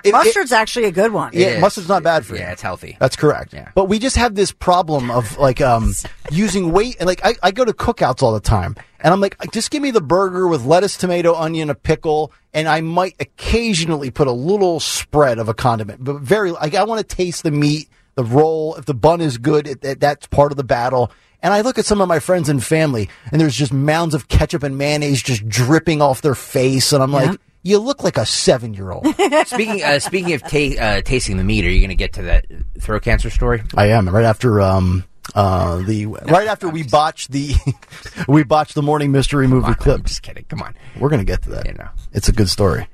it- 0.04 0.08
it- 0.08 0.12
Mustard's 0.12 0.52
actually 0.52 0.84
a 0.86 0.92
good 0.92 1.12
one. 1.12 1.30
Yeah, 1.32 1.58
mustard's 1.60 1.88
not 1.88 2.02
bad 2.02 2.24
for 2.24 2.34
you. 2.34 2.40
Yeah, 2.40 2.52
it's 2.52 2.62
healthy. 2.62 2.96
That's 3.00 3.16
correct. 3.16 3.52
Yeah. 3.52 3.68
But 3.74 3.86
we 3.86 3.98
just 3.98 4.16
have 4.16 4.34
this 4.34 4.52
problem 4.52 5.10
of 5.10 5.36
like 5.38 5.60
um 5.60 5.94
using 6.30 6.72
weight 6.72 6.96
and 7.00 7.06
like 7.06 7.20
I, 7.24 7.34
I 7.42 7.50
go 7.50 7.64
to 7.64 7.72
cookouts 7.72 8.22
all 8.22 8.32
the 8.32 8.40
time 8.40 8.76
and 9.00 9.12
I'm 9.12 9.20
like 9.20 9.36
just 9.52 9.70
give 9.70 9.82
me 9.82 9.90
the 9.90 10.00
burger 10.00 10.46
with 10.48 10.64
lettuce, 10.64 10.96
tomato, 10.96 11.34
onion, 11.34 11.70
a 11.70 11.74
pickle, 11.74 12.32
and 12.54 12.68
I 12.68 12.80
might 12.80 13.16
occasionally 13.20 14.10
put 14.10 14.26
a 14.28 14.32
little 14.32 14.78
spread 14.80 15.38
of 15.38 15.48
a 15.48 15.54
condiment, 15.54 16.04
but 16.04 16.20
very 16.20 16.52
like 16.52 16.74
I 16.74 16.84
want 16.84 17.06
to 17.06 17.16
taste 17.16 17.42
the 17.42 17.50
meat, 17.50 17.88
the 18.14 18.24
roll. 18.24 18.76
If 18.76 18.84
the 18.86 18.94
bun 18.94 19.20
is 19.20 19.38
good, 19.38 19.66
it, 19.66 19.80
that 19.82 20.00
that's 20.00 20.26
part 20.28 20.52
of 20.52 20.56
the 20.56 20.64
battle. 20.64 21.10
And 21.42 21.54
I 21.54 21.62
look 21.62 21.78
at 21.78 21.86
some 21.86 22.02
of 22.02 22.08
my 22.08 22.18
friends 22.18 22.50
and 22.50 22.62
family, 22.62 23.08
and 23.32 23.40
there's 23.40 23.56
just 23.56 23.72
mounds 23.72 24.14
of 24.14 24.28
ketchup 24.28 24.62
and 24.62 24.76
mayonnaise 24.76 25.22
just 25.22 25.48
dripping 25.48 26.02
off 26.02 26.20
their 26.20 26.34
face, 26.34 26.92
and 26.92 27.02
I'm 27.02 27.12
like, 27.12 27.40
you 27.62 27.78
look 27.78 28.02
like 28.02 28.16
a 28.16 28.24
seven 28.26 28.74
year 28.74 28.90
old. 28.90 29.06
speaking 29.46 29.82
uh, 29.82 29.98
speaking 29.98 30.32
of 30.34 30.42
ta- 30.42 30.78
uh, 30.80 31.00
tasting 31.02 31.36
the 31.36 31.44
meat, 31.44 31.64
are 31.64 31.70
you 31.70 31.80
going 31.80 31.90
to 31.90 31.94
get 31.94 32.14
to 32.14 32.22
that 32.22 32.46
throat 32.80 33.02
cancer 33.02 33.30
story? 33.30 33.62
I 33.76 33.86
am 33.88 34.08
right 34.08 34.24
after 34.24 34.60
um 34.60 35.04
uh 35.34 35.76
the 35.82 36.06
right 36.06 36.48
after 36.48 36.68
we 36.68 36.82
botched 36.82 37.30
the 37.30 37.54
we 38.28 38.42
botched 38.42 38.74
the 38.74 38.82
morning 38.82 39.12
mystery 39.12 39.46
movie 39.46 39.66
on, 39.66 39.74
clip. 39.74 39.98
I'm 40.00 40.04
just 40.04 40.22
kidding. 40.22 40.44
Come 40.48 40.62
on. 40.62 40.74
We're 40.98 41.10
gonna 41.10 41.24
get 41.24 41.42
to 41.42 41.50
that. 41.50 41.66
You 41.66 41.74
know. 41.74 41.88
It's 42.12 42.28
a 42.28 42.32
good 42.32 42.48
story. 42.48 42.88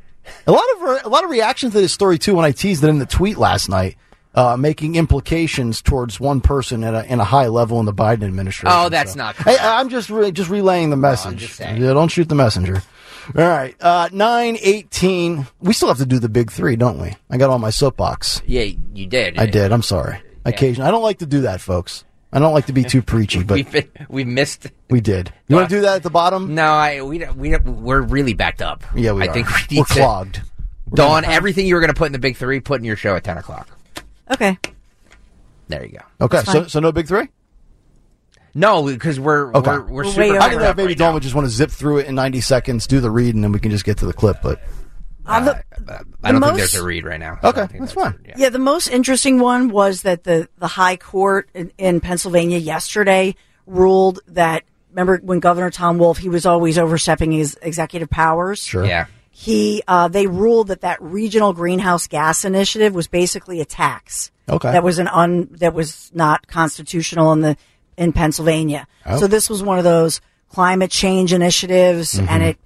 A 0.47 0.53
lot 0.53 0.65
of 0.75 0.83
re- 0.83 1.01
a 1.05 1.09
lot 1.09 1.23
of 1.25 1.31
reaction 1.31 1.71
to 1.71 1.81
this 1.81 1.93
story 1.93 2.19
too 2.19 2.35
when 2.35 2.45
I 2.45 2.51
teased 2.53 2.83
it 2.83 2.89
in 2.89 2.99
the 2.99 3.07
tweet 3.07 3.39
last 3.39 3.69
night, 3.69 3.97
uh, 4.35 4.57
making 4.57 4.97
implications 4.97 5.81
towards 5.81 6.19
one 6.19 6.41
person 6.41 6.83
at 6.83 6.95
a, 6.95 7.05
in 7.11 7.21
a 7.21 7.25
high 7.25 7.47
level 7.47 7.79
in 7.79 7.87
the 7.87 7.95
Biden 7.95 8.25
administration. 8.25 8.77
Oh, 8.77 8.89
that's 8.89 9.13
So- 9.13 9.19
not 9.19 9.37
Hey, 9.37 9.57
I'm 9.59 9.89
just 9.89 10.11
re- 10.11 10.33
just 10.33 10.51
relaying 10.51 10.91
the 10.91 10.97
message. 10.97 11.39
just 11.39 11.55
saying. 11.55 11.81
yeah, 11.81 11.93
don't 11.93 12.09
shoot 12.09 12.29
the 12.29 12.35
messenger. 12.35 12.83
All 13.35 13.49
right, 13.49 13.75
uh, 13.81 14.09
nine 14.13 14.57
eighteen. 14.63 15.47
We 15.61 15.73
still 15.73 15.89
have 15.89 15.99
to 15.99 16.07
do 16.07 16.19
the 16.19 16.29
big 16.29 16.51
three, 16.53 16.77
don't 16.77 17.01
we? 17.01 17.15
I 17.31 17.37
got 17.39 17.51
on 17.51 17.61
my 17.61 17.71
soapbox. 17.71 18.41
Yeah, 18.47 18.63
you 18.95 19.07
did. 19.07 19.39
I 19.39 19.47
did. 19.47 19.73
I'm 19.73 19.83
sorry. 19.83 20.21
Occasionally, 20.45 20.87
I 20.87 20.93
don't 20.93 21.03
like 21.03 21.19
to 21.19 21.27
do 21.27 21.41
that, 21.43 21.61
folks. 21.61 22.05
I 22.33 22.39
don't 22.39 22.53
like 22.53 22.67
to 22.67 22.73
be 22.73 22.85
too 22.85 23.03
preachy, 23.15 23.43
but 23.43 23.55
We've 23.55 23.71
been, 23.73 23.89
we 24.09 24.25
missed. 24.25 24.67
we 24.91 25.01
did. 25.01 25.33
You 25.49 25.57
want 25.57 25.69
to 25.71 25.77
do 25.77 25.81
that 25.83 25.97
at 25.97 26.03
the 26.03 26.11
bottom? 26.11 26.55
No, 26.55 26.67
I 26.67 27.03
we 27.03 27.25
we 27.37 27.57
we're 27.57 28.01
really 28.03 28.35
backed 28.35 28.63
up. 28.63 28.85
Yeah, 28.95 29.13
we 29.13 29.23
I 29.23 29.27
are. 29.27 29.33
think 29.35 29.49
we 29.49 29.57
need 29.71 29.79
We're 29.81 29.85
to. 29.87 29.93
clogged. 29.95 30.43
Dawn, 30.95 31.25
everything 31.25 31.67
you 31.67 31.75
were 31.75 31.81
going 31.81 31.93
to 31.93 31.99
put 31.99 32.07
in 32.07 32.13
the 32.13 32.19
big 32.21 32.37
three, 32.37 32.61
put 32.61 32.81
in 32.81 32.85
your 32.85 32.97
show 32.97 33.17
at 33.17 33.25
ten 33.25 33.39
o'clock. 33.39 33.69
Okay. 34.31 34.57
There 35.69 35.85
you 35.85 35.99
go. 35.99 36.25
Okay, 36.27 36.37
That's 36.39 36.53
so 36.53 36.61
fine. 36.61 36.69
so 36.69 36.81
no 36.81 36.93
big 36.93 37.09
three. 37.09 37.29
No, 38.57 38.85
because 38.87 39.21
we're 39.21 39.53
Okay. 39.55 39.71
we're, 39.71 39.81
we're 39.83 39.93
We're 39.93 40.05
super. 40.05 40.21
way 40.21 40.31
over. 40.31 40.41
I 40.41 40.49
didn't 40.49 40.63
know 40.63 40.69
if 40.71 40.77
maybe 40.77 40.87
right 40.89 40.99
Dawn 40.99 41.09
now. 41.11 41.15
would 41.15 41.23
just 41.23 41.35
want 41.35 41.47
to 41.47 41.51
zip 41.51 41.71
through 41.71 41.99
it 41.99 42.07
in 42.07 42.15
90 42.15 42.41
seconds, 42.41 42.87
do 42.87 43.01
the 43.01 43.11
read, 43.11 43.35
and 43.35 43.45
then 43.45 43.53
we 43.53 43.59
can 43.61 43.71
just 43.71 43.85
get 43.85 43.99
to 43.99 44.07
the 44.07 44.13
clip. 44.15 44.39
But 44.43 44.63
Uh, 45.27 45.41
the- 45.41 45.57
Uh, 45.57 45.61
the 45.79 45.93
I 46.25 46.33
don't 46.33 46.41
think 46.41 46.53
most- 46.53 46.57
there's 46.73 46.75
a 46.77 46.85
read 46.85 47.05
right 47.05 47.21
now. 47.21 47.39
I 47.43 47.49
Okay, 47.49 47.61
don't 47.67 47.81
that's 47.81 47.93
fine. 47.93 48.15
yeah. 48.27 48.35
Yeah, 48.39 48.49
the 48.49 48.59
most 48.61 48.87
interesting 48.89 49.39
one 49.41 49.69
was 49.69 50.03
that 50.03 50.25
the, 50.25 50.49
the 50.59 50.69
high 50.69 50.97
court 50.97 51.49
in, 51.53 51.71
in 51.79 52.01
Pennsylvania 52.01 52.59
yesterday 52.59 53.35
ruled 53.67 54.21
that, 54.29 54.63
remember 54.91 55.21
when 55.23 55.41
Governor 55.41 55.71
Tom 55.71 55.99
Wolf, 55.99 56.19
he 56.19 56.29
was 56.29 56.47
always 56.47 56.79
overstepping 56.79 57.33
his 57.33 57.59
executive 57.61 58.09
powers. 58.09 58.61
sure. 58.61 58.85
Yeah. 58.87 59.07
He, 59.31 59.83
uh, 59.87 60.09
they 60.09 60.27
ruled 60.29 60.69
that 60.69 60.81
that 60.81 60.97
regional 61.03 61.53
greenhouse 61.53 62.07
gas 62.07 62.45
initiative 62.47 62.95
was 62.95 63.07
basically 63.07 63.61
a 63.61 63.67
tax. 63.67 64.31
Okay. 64.49 64.73
That 64.73 64.83
was 64.85 64.99
an 64.99 65.09
un, 65.09 65.49
that 65.59 65.75
was 65.75 66.11
not 66.15 66.47
constitutional 66.47 67.33
in 67.33 67.41
the, 67.43 67.57
in 67.97 68.13
Pennsylvania. 68.13 68.87
Oh. 69.05 69.19
So 69.19 69.27
this 69.27 69.49
was 69.51 69.63
one 69.63 69.79
of 69.79 69.85
those 69.85 70.21
climate 70.51 70.91
change 70.91 71.33
initiatives 71.33 72.15
Mm-hmm. 72.15 72.29
and 72.29 72.43
it, 72.43 72.59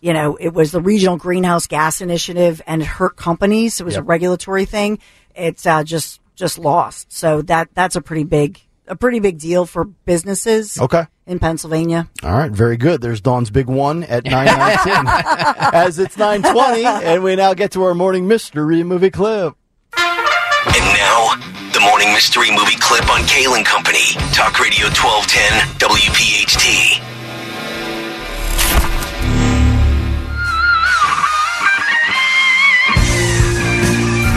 you 0.00 0.12
know, 0.12 0.36
it 0.36 0.50
was 0.54 0.70
the 0.72 0.80
regional 0.80 1.16
greenhouse 1.16 1.66
gas 1.66 2.00
initiative 2.00 2.62
and 2.66 2.82
it 2.82 2.86
hurt 2.86 3.16
companies. 3.16 3.80
It 3.80 3.84
was 3.84 3.96
a 3.96 4.02
regulatory 4.02 4.64
thing. 4.64 4.98
It's 5.34 5.66
uh, 5.66 5.82
just 5.84 6.20
just 6.36 6.58
lost. 6.58 7.12
So 7.12 7.42
that 7.42 7.68
that's 7.74 7.96
a 7.96 8.00
pretty 8.00 8.24
big 8.24 8.60
a 8.86 8.94
pretty 8.96 9.18
big 9.20 9.38
deal 9.38 9.66
for 9.66 9.84
businesses. 9.84 10.80
Okay. 10.80 11.04
In 11.26 11.38
Pennsylvania. 11.38 12.08
All 12.22 12.32
right, 12.32 12.50
very 12.50 12.76
good. 12.78 13.02
There's 13.02 13.20
Dawn's 13.20 13.50
big 13.50 13.66
one 13.66 14.02
at 14.04 14.24
9:19. 14.24 15.72
As 15.74 15.98
it's 15.98 16.16
9:20, 16.16 16.84
and 17.04 17.22
we 17.22 17.36
now 17.36 17.52
get 17.54 17.72
to 17.72 17.82
our 17.84 17.94
morning 17.94 18.26
mystery 18.26 18.82
movie 18.84 19.10
clip. 19.10 19.54
And 19.96 20.84
now, 20.96 21.34
the 21.78 21.84
morning 21.84 22.12
mystery 22.12 22.50
movie 22.50 22.74
clip 22.80 23.08
on 23.08 23.24
Kale 23.26 23.54
and 23.54 23.64
Company. 23.64 24.14
Talk 24.32 24.58
Radio 24.58 24.86
1210 24.86 25.78
WPHT. 25.78 26.98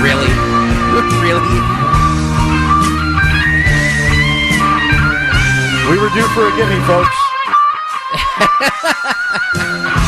Really, 0.03 0.29
really. 1.17 1.57
We 5.89 5.97
were 5.97 6.09
due 6.13 6.27
for 6.35 6.47
a 6.47 6.51
gimme, 6.55 6.79
folks. 6.85 7.17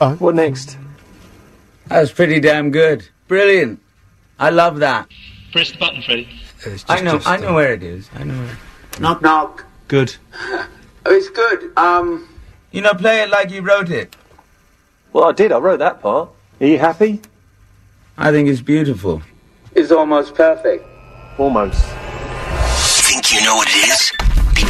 What 0.00 0.34
next? 0.34 0.78
That 1.88 2.00
was 2.00 2.12
pretty 2.12 2.40
damn 2.40 2.70
good. 2.70 3.06
Brilliant. 3.28 3.80
I 4.38 4.48
love 4.50 4.78
that. 4.78 5.08
Press 5.52 5.72
the 5.72 5.78
button, 5.78 6.02
Freddie. 6.02 6.28
I 6.88 7.00
know. 7.02 7.20
I 7.26 7.36
know 7.36 7.54
where 7.54 7.72
it 7.74 7.82
is. 7.82 8.08
I 8.14 8.24
know 8.24 8.34
where. 8.38 8.56
Knock 8.98 9.22
knock. 9.22 9.64
Good. 9.88 10.16
Oh, 11.06 11.14
it's 11.14 11.30
good. 11.30 11.72
Um, 11.78 12.28
You 12.72 12.82
know, 12.82 12.92
play 12.92 13.22
it 13.22 13.30
like 13.30 13.50
you 13.50 13.62
wrote 13.62 13.88
it. 13.90 14.14
Well, 15.14 15.24
I 15.24 15.32
did. 15.32 15.50
I 15.50 15.56
wrote 15.56 15.78
that 15.78 16.02
part. 16.02 16.28
Are 16.60 16.66
you 16.66 16.78
happy? 16.78 17.22
I 18.18 18.30
think 18.30 18.50
it's 18.50 18.60
beautiful. 18.60 19.22
it's 19.74 19.90
almost 19.90 20.34
perfect. 20.34 20.84
Almost. 21.38 21.82
Think 23.08 23.32
you 23.32 23.42
know 23.42 23.54
what 23.56 23.66
it 23.70 23.88
is? 23.88 24.12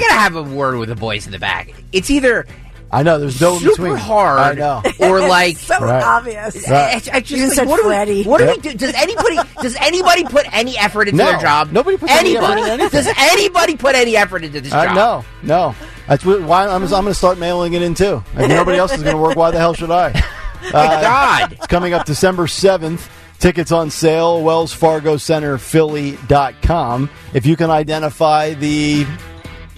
gotta 0.00 0.14
have 0.14 0.36
a 0.36 0.42
word 0.44 0.78
with 0.78 0.90
the 0.90 0.96
boys 0.96 1.26
in 1.26 1.32
the 1.32 1.38
back. 1.40 1.74
It's 1.92 2.08
either 2.10 2.46
I 2.90 3.02
know 3.02 3.18
there's 3.18 3.40
no 3.40 3.54
in 3.54 3.60
super 3.60 3.70
between. 3.82 3.96
hard, 3.96 4.38
I 4.40 4.54
know. 4.54 4.82
or 5.00 5.20
like. 5.20 5.56
so 5.58 5.78
Right. 5.80 6.02
obvious. 6.02 6.68
Right. 6.68 7.08
I, 7.12 7.16
I 7.16 7.20
just 7.20 7.42
like, 7.42 7.52
said 7.52 7.68
what 7.68 7.76
do 7.76 7.84
we- 7.88 7.94
Freddie. 7.94 8.24
what 8.24 8.38
do 8.38 8.46
we 8.46 8.56
do? 8.58 8.72
Does 8.74 8.94
anybody 8.94 9.36
does 9.60 9.76
anybody 9.76 10.24
put 10.24 10.46
any 10.54 10.78
effort 10.78 11.08
into 11.08 11.18
No. 11.22 11.30
their 11.32 11.40
job? 11.40 11.70
Nobody 11.72 11.96
puts 11.98 12.12
any 12.12 12.36
effort 12.36 12.52
anybody. 12.52 12.82
into. 12.84 12.88
Does 12.96 13.08
anybody 13.18 13.76
put 13.76 13.94
any 13.94 14.16
effort 14.16 14.42
into 14.44 14.60
this 14.60 14.72
Uh, 14.72 14.86
job? 14.86 14.94
no, 14.94 15.24
no. 15.42 15.74
That's 16.06 16.22
wh- 16.22 16.46
why 16.48 16.66
I'm, 16.66 16.82
I'm 16.82 16.88
going 16.88 17.04
to 17.06 17.14
start 17.14 17.36
mailing 17.38 17.74
it 17.74 17.82
in 17.82 17.94
too. 17.94 18.22
If 18.36 18.48
nobody 18.48 18.78
else 18.78 18.92
is 18.94 19.02
going 19.02 19.16
to 19.16 19.20
work, 19.22 19.36
why 19.36 19.50
the 19.50 19.58
hell 19.58 19.74
should 19.74 19.90
I? 19.90 20.12
My 20.62 20.70
God. 21.02 21.52
It's 21.52 21.66
coming 21.66 21.92
up 21.94 22.06
December 22.06 22.46
7th. 22.46 23.08
Tickets 23.38 23.70
on 23.70 23.90
sale, 23.90 24.42
Wells 24.42 24.72
Fargo 24.72 25.16
Center, 25.16 25.58
Philly.com. 25.58 27.08
If 27.34 27.46
you 27.46 27.54
can 27.56 27.70
identify 27.70 28.54
the 28.54 29.06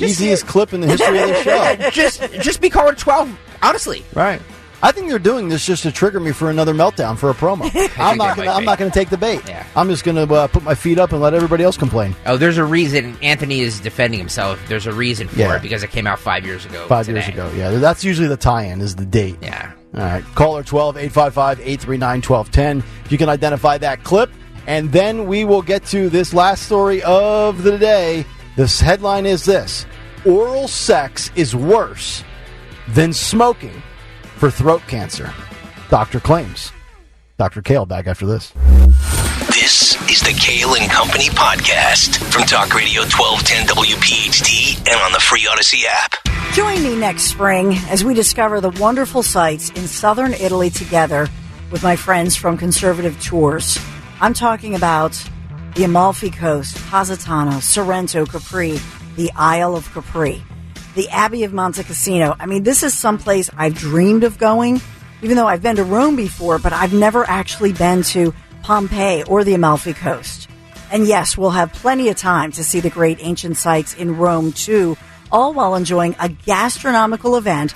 easiest 0.06 0.46
clip 0.46 0.72
in 0.72 0.80
the 0.80 0.86
history 0.88 1.18
of 1.18 1.28
the 1.28 1.42
show. 1.42 1.90
just 1.90 2.20
just 2.42 2.60
be 2.60 2.70
caller 2.70 2.94
twelve. 2.94 3.30
Honestly, 3.62 4.04
Right. 4.14 4.40
I 4.82 4.92
think 4.92 5.10
they're 5.10 5.18
doing 5.18 5.50
this 5.50 5.66
just 5.66 5.82
to 5.82 5.92
trigger 5.92 6.20
me 6.20 6.32
for 6.32 6.48
another 6.48 6.72
meltdown 6.72 7.18
for 7.18 7.28
a 7.28 7.34
promo. 7.34 7.64
I'm 7.98 8.16
not 8.16 8.34
going. 8.34 8.46
might 8.48 8.56
I'm 8.56 8.64
not 8.64 8.78
going 8.78 8.90
to 8.90 8.98
take 8.98 9.10
the 9.10 9.18
bait. 9.18 9.42
Yeah. 9.46 9.66
I'm 9.76 9.88
just 9.90 10.04
going 10.04 10.16
to 10.26 10.34
uh, 10.34 10.46
put 10.46 10.62
my 10.62 10.74
feet 10.74 10.98
up 10.98 11.12
and 11.12 11.20
let 11.20 11.34
everybody 11.34 11.62
else 11.64 11.76
complain. 11.76 12.16
oh, 12.24 12.38
there's 12.38 12.56
a 12.56 12.64
reason 12.64 13.14
Anthony 13.20 13.60
is 13.60 13.78
defending 13.78 14.18
himself. 14.18 14.58
There's 14.68 14.86
a 14.86 14.92
reason 14.94 15.28
for 15.28 15.38
Yeah. 15.38 15.56
it 15.56 15.60
because 15.60 15.82
it 15.82 15.90
came 15.90 16.06
out 16.06 16.18
five 16.18 16.46
years 16.46 16.64
ago. 16.64 16.86
Five 16.86 17.04
today. 17.04 17.18
years 17.18 17.28
ago, 17.28 17.52
yeah. 17.54 17.72
That's 17.72 18.02
usually 18.04 18.28
the 18.28 18.38
tie-in 18.38 18.80
is 18.80 18.96
the 18.96 19.04
date. 19.04 19.36
Yeah. 19.42 19.70
All 19.94 20.00
right. 20.00 20.24
Caller 20.34 20.62
12 20.62 20.96
855 20.96 21.60
839 21.60 22.22
1210. 22.22 22.82
You 23.10 23.18
can 23.18 23.28
identify 23.28 23.76
that 23.76 24.02
clip. 24.02 24.30
And 24.66 24.90
then 24.92 25.26
we 25.26 25.44
will 25.44 25.60
get 25.62 25.84
to 25.86 26.08
this 26.08 26.32
last 26.32 26.62
story 26.62 27.02
of 27.02 27.62
the 27.64 27.76
day. 27.76 28.24
This 28.56 28.80
headline 28.80 29.26
is 29.26 29.44
this 29.44 29.86
Oral 30.26 30.66
sex 30.66 31.30
is 31.36 31.54
worse 31.54 32.24
than 32.88 33.12
smoking 33.12 33.82
for 34.36 34.50
throat 34.50 34.82
cancer. 34.88 35.32
Doctor 35.88 36.18
claims. 36.18 36.72
Dr. 37.38 37.62
Kale 37.62 37.86
back 37.86 38.06
after 38.06 38.26
this. 38.26 38.52
This 39.46 39.94
is 40.10 40.20
the 40.20 40.36
Kale 40.38 40.74
and 40.74 40.90
Company 40.90 41.28
podcast 41.28 42.16
from 42.32 42.42
Talk 42.42 42.74
Radio 42.74 43.02
1210 43.02 43.66
WPHT 43.68 44.78
and 44.78 45.00
on 45.00 45.12
the 45.12 45.20
free 45.20 45.48
Odyssey 45.50 45.82
app. 45.88 46.16
Join 46.52 46.82
me 46.82 46.96
next 46.96 47.22
spring 47.22 47.74
as 47.88 48.04
we 48.04 48.14
discover 48.14 48.60
the 48.60 48.70
wonderful 48.70 49.22
sights 49.22 49.70
in 49.70 49.86
southern 49.86 50.34
Italy 50.34 50.70
together 50.70 51.28
with 51.70 51.84
my 51.84 51.94
friends 51.94 52.34
from 52.34 52.58
Conservative 52.58 53.18
Tours. 53.22 53.78
I'm 54.20 54.34
talking 54.34 54.74
about 54.74 55.22
the 55.74 55.84
Amalfi 55.84 56.30
Coast, 56.30 56.76
Positano, 56.88 57.60
Sorrento, 57.60 58.26
Capri, 58.26 58.78
the 59.16 59.30
Isle 59.36 59.76
of 59.76 59.90
Capri, 59.92 60.42
the 60.94 61.08
Abbey 61.10 61.44
of 61.44 61.52
Monte 61.52 61.84
Cassino. 61.84 62.34
I 62.40 62.46
mean, 62.46 62.64
this 62.64 62.82
is 62.82 62.96
someplace 62.98 63.50
I've 63.56 63.74
dreamed 63.74 64.24
of 64.24 64.38
going, 64.38 64.80
even 65.22 65.36
though 65.36 65.46
I've 65.46 65.62
been 65.62 65.76
to 65.76 65.84
Rome 65.84 66.16
before, 66.16 66.58
but 66.58 66.72
I've 66.72 66.92
never 66.92 67.28
actually 67.28 67.72
been 67.72 68.02
to 68.04 68.34
Pompeii 68.62 69.22
or 69.24 69.44
the 69.44 69.54
Amalfi 69.54 69.94
Coast. 69.94 70.48
And 70.90 71.06
yes, 71.06 71.38
we'll 71.38 71.50
have 71.50 71.72
plenty 71.72 72.08
of 72.08 72.16
time 72.16 72.50
to 72.52 72.64
see 72.64 72.80
the 72.80 72.90
great 72.90 73.18
ancient 73.20 73.56
sites 73.56 73.94
in 73.94 74.16
Rome 74.16 74.52
too, 74.52 74.96
all 75.30 75.52
while 75.52 75.76
enjoying 75.76 76.16
a 76.18 76.28
gastronomical 76.28 77.36
event 77.36 77.74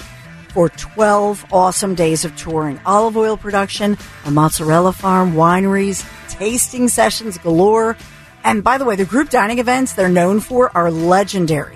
for 0.55 0.69
12 0.69 1.47
awesome 1.53 1.97
days 1.97 2.25
of 2.25 2.35
touring. 2.37 2.81
Olive 2.87 3.17
oil 3.17 3.37
production, 3.37 3.99
a 4.25 4.31
mozzarella 4.31 4.93
farm, 4.93 5.33
wineries, 5.33 6.09
tasting 6.29 6.87
sessions 6.87 7.37
galore. 7.39 7.97
And 8.45 8.63
by 8.63 8.79
the 8.79 8.85
way, 8.85 8.95
the 8.95 9.05
group 9.05 9.31
dining 9.31 9.59
events 9.59 9.95
they're 9.95 10.09
known 10.09 10.39
for 10.39 10.71
are 10.77 10.93
legendary. 10.93 11.75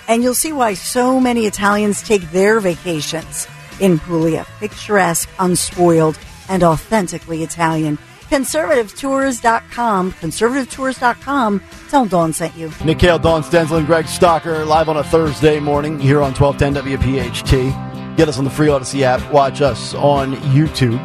and 0.08 0.22
you'll 0.22 0.32
see 0.32 0.54
why 0.54 0.72
so 0.72 1.20
many 1.20 1.44
Italians 1.44 2.02
take 2.02 2.22
their 2.30 2.58
vacations 2.58 3.46
in 3.80 3.98
Puglia. 3.98 4.46
Picturesque, 4.60 5.28
unspoiled, 5.38 6.18
and 6.48 6.64
authentically 6.64 7.42
Italian. 7.42 7.98
Conservativetours.com. 8.30 10.12
Conservativetours.com. 10.12 11.62
Tell 11.88 12.06
Dawn 12.06 12.32
sent 12.32 12.56
you. 12.56 12.70
Nick 12.84 12.98
Kale, 12.98 13.18
Dawn 13.18 13.42
Stensland, 13.42 13.78
and 13.78 13.86
Greg 13.86 14.06
Stocker 14.06 14.66
live 14.66 14.88
on 14.88 14.96
a 14.96 15.04
Thursday 15.04 15.60
morning 15.60 15.98
here 16.00 16.22
on 16.22 16.34
1210 16.34 16.98
WPHT. 16.98 18.16
Get 18.16 18.28
us 18.28 18.38
on 18.38 18.44
the 18.44 18.50
free 18.50 18.68
Odyssey 18.68 19.04
app. 19.04 19.30
Watch 19.30 19.60
us 19.60 19.94
on 19.94 20.34
YouTube. 20.36 20.98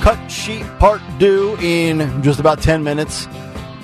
Cut 0.00 0.30
sheet 0.30 0.64
part 0.78 1.00
due 1.18 1.56
in 1.60 2.22
just 2.22 2.40
about 2.40 2.60
10 2.60 2.82
minutes. 2.82 3.28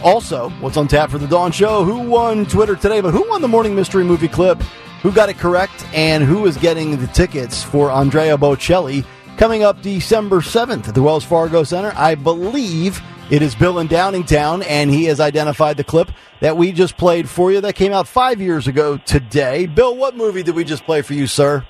Also, 0.03 0.48
what's 0.61 0.76
on 0.76 0.88
tap 0.88 1.11
for 1.11 1.18
the 1.18 1.26
Dawn 1.26 1.53
Show? 1.53 1.85
Who 1.85 2.00
won 2.00 2.46
Twitter 2.46 2.74
today? 2.74 3.00
But 3.00 3.12
who 3.12 3.29
won 3.29 3.42
the 3.42 3.48
morning 3.48 3.74
mystery 3.74 4.03
movie 4.03 4.29
clip? 4.29 4.61
Who 5.03 5.12
got 5.12 5.29
it 5.29 5.38
correct? 5.38 5.87
And 5.94 6.24
who 6.24 6.46
is 6.46 6.57
getting 6.57 6.98
the 6.98 7.07
tickets 7.09 7.62
for 7.62 7.90
Andrea 7.90 8.37
Bocelli 8.37 9.05
coming 9.40 9.62
up 9.62 9.81
December 9.81 10.40
7th 10.42 10.87
at 10.87 10.94
the 10.94 11.03
Wells 11.03 11.24
Fargo 11.24 11.62
Center? 11.64 11.94
I 11.96 12.14
believe 12.14 13.00
it 13.31 13.40
is 13.40 13.55
Bill 13.55 13.79
in 13.79 13.88
Downingtown, 13.88 14.62
and 14.68 14.90
he 14.90 15.07
has 15.07 15.18
identified 15.18 15.79
the 15.79 15.85
clip 15.85 16.11
that 16.40 16.59
we 16.59 16.72
just 16.72 16.98
played 16.98 17.26
for 17.26 17.50
you 17.50 17.62
that 17.62 17.74
came 17.74 17.90
out 17.90 18.07
five 18.07 18.38
years 18.38 18.68
ago 18.68 18.98
today. 18.98 19.64
Bill, 19.64 19.96
what 19.96 20.14
movie 20.14 20.42
did 20.42 20.55
we 20.55 20.62
just 20.62 20.85
play 20.85 21.00
for 21.00 21.14
you, 21.14 21.26
sir? 21.26 21.66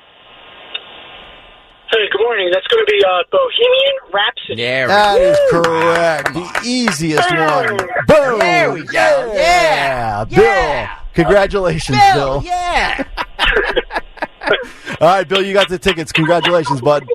Hey, 1.92 2.08
good 2.10 2.20
morning. 2.20 2.50
That's 2.52 2.66
going 2.66 2.84
to 2.84 2.90
be 2.90 3.00
uh, 3.04 3.22
Bohemian 3.30 3.94
Rhapsody. 4.12 4.56
There 4.56 4.86
we 4.86 4.92
That 4.92 5.16
go. 5.16 5.30
is 5.30 5.38
correct. 5.52 6.34
The 6.34 6.68
easiest 6.68 7.30
one. 7.30 7.76
Boom. 8.08 8.38
There 8.40 8.72
we 8.72 8.82
go. 8.84 9.32
Yeah. 9.32 10.24
Bill. 10.24 10.42
Yeah. 10.42 10.98
Congratulations, 11.14 11.98
Bill. 12.14 12.40
Bill, 12.40 12.42
yeah. 12.44 13.04
All 15.00 15.06
right, 15.08 15.28
Bill, 15.28 15.44
you 15.44 15.52
got 15.52 15.68
the 15.68 15.78
tickets. 15.78 16.10
Congratulations, 16.10 16.80
bud. 16.80 17.06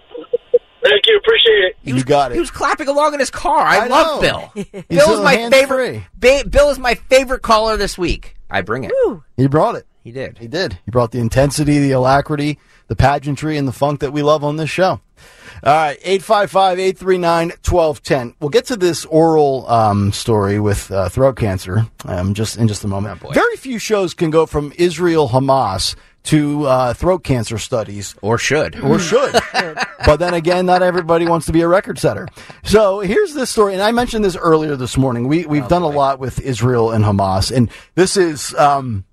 Thank 0.85 1.07
you. 1.07 1.17
Appreciate 1.17 1.63
it. 1.65 1.75
You 1.83 2.03
got 2.03 2.31
it. 2.31 2.35
He 2.35 2.39
was 2.39 2.51
clapping 2.51 2.87
along 2.87 3.15
in 3.15 3.19
his 3.19 3.31
car. 3.31 3.65
I, 3.65 3.85
I 3.85 3.87
love 3.87 4.21
know. 4.21 4.51
Bill. 4.53 4.83
Bill 4.87 5.13
is 5.13 5.21
my 5.21 5.49
favorite. 5.49 6.03
Ba- 6.13 6.43
Bill 6.47 6.69
is 6.69 6.77
my 6.77 6.93
favorite 6.95 7.41
caller 7.41 7.75
this 7.75 7.97
week. 7.97 8.35
I 8.49 8.61
bring 8.61 8.83
it. 8.83 8.91
He 9.35 9.47
brought 9.47 9.73
it. 9.75 9.87
He 10.03 10.11
did. 10.11 10.37
He 10.37 10.47
did. 10.47 10.77
He 10.85 10.91
brought 10.91 11.09
the 11.11 11.17
intensity, 11.17 11.79
the 11.79 11.93
alacrity, 11.93 12.59
the 12.87 12.95
pageantry, 12.95 13.57
and 13.57 13.67
the 13.67 13.71
funk 13.71 14.01
that 14.01 14.13
we 14.13 14.21
love 14.21 14.43
on 14.43 14.57
this 14.57 14.69
show. 14.69 15.01
All 15.63 15.73
right, 15.73 15.99
855-839-1210. 16.01 18.35
We'll 18.39 18.51
get 18.51 18.65
to 18.65 18.75
this 18.75 19.05
oral 19.05 19.67
um, 19.67 20.11
story 20.11 20.59
with 20.59 20.91
uh, 20.91 21.09
throat 21.09 21.37
cancer 21.37 21.87
um, 22.05 22.35
just 22.35 22.57
in 22.57 22.67
just 22.67 22.83
a 22.83 22.87
moment. 22.87 23.19
Oh. 23.25 23.31
Very 23.31 23.55
few 23.55 23.79
shows 23.79 24.13
can 24.13 24.29
go 24.29 24.45
from 24.45 24.71
Israel 24.77 25.29
Hamas 25.29 25.95
to 26.25 26.65
uh, 26.65 26.93
throat 26.93 27.23
cancer 27.23 27.57
studies 27.57 28.15
Or 28.21 28.37
should. 28.37 28.79
or 28.81 28.99
should. 28.99 29.33
but 30.05 30.17
then 30.17 30.33
again, 30.33 30.65
not 30.65 30.81
everybody 30.81 31.25
wants 31.25 31.45
to 31.47 31.51
be 31.53 31.61
a 31.61 31.67
record 31.67 31.97
setter. 31.99 32.27
So 32.63 32.99
here's 32.99 33.33
this 33.33 33.49
story, 33.49 33.73
and 33.73 33.81
I 33.81 33.91
mentioned 33.91 34.25
this 34.25 34.35
earlier 34.35 34.75
this 34.75 34.97
morning. 34.97 35.27
We 35.27 35.45
we've 35.45 35.67
done 35.67 35.81
a 35.83 35.87
lot 35.87 36.19
with 36.19 36.39
Israel 36.41 36.91
and 36.91 37.05
Hamas, 37.05 37.55
and 37.55 37.69
this 37.95 38.17
is 38.17 38.53
um, 38.55 39.05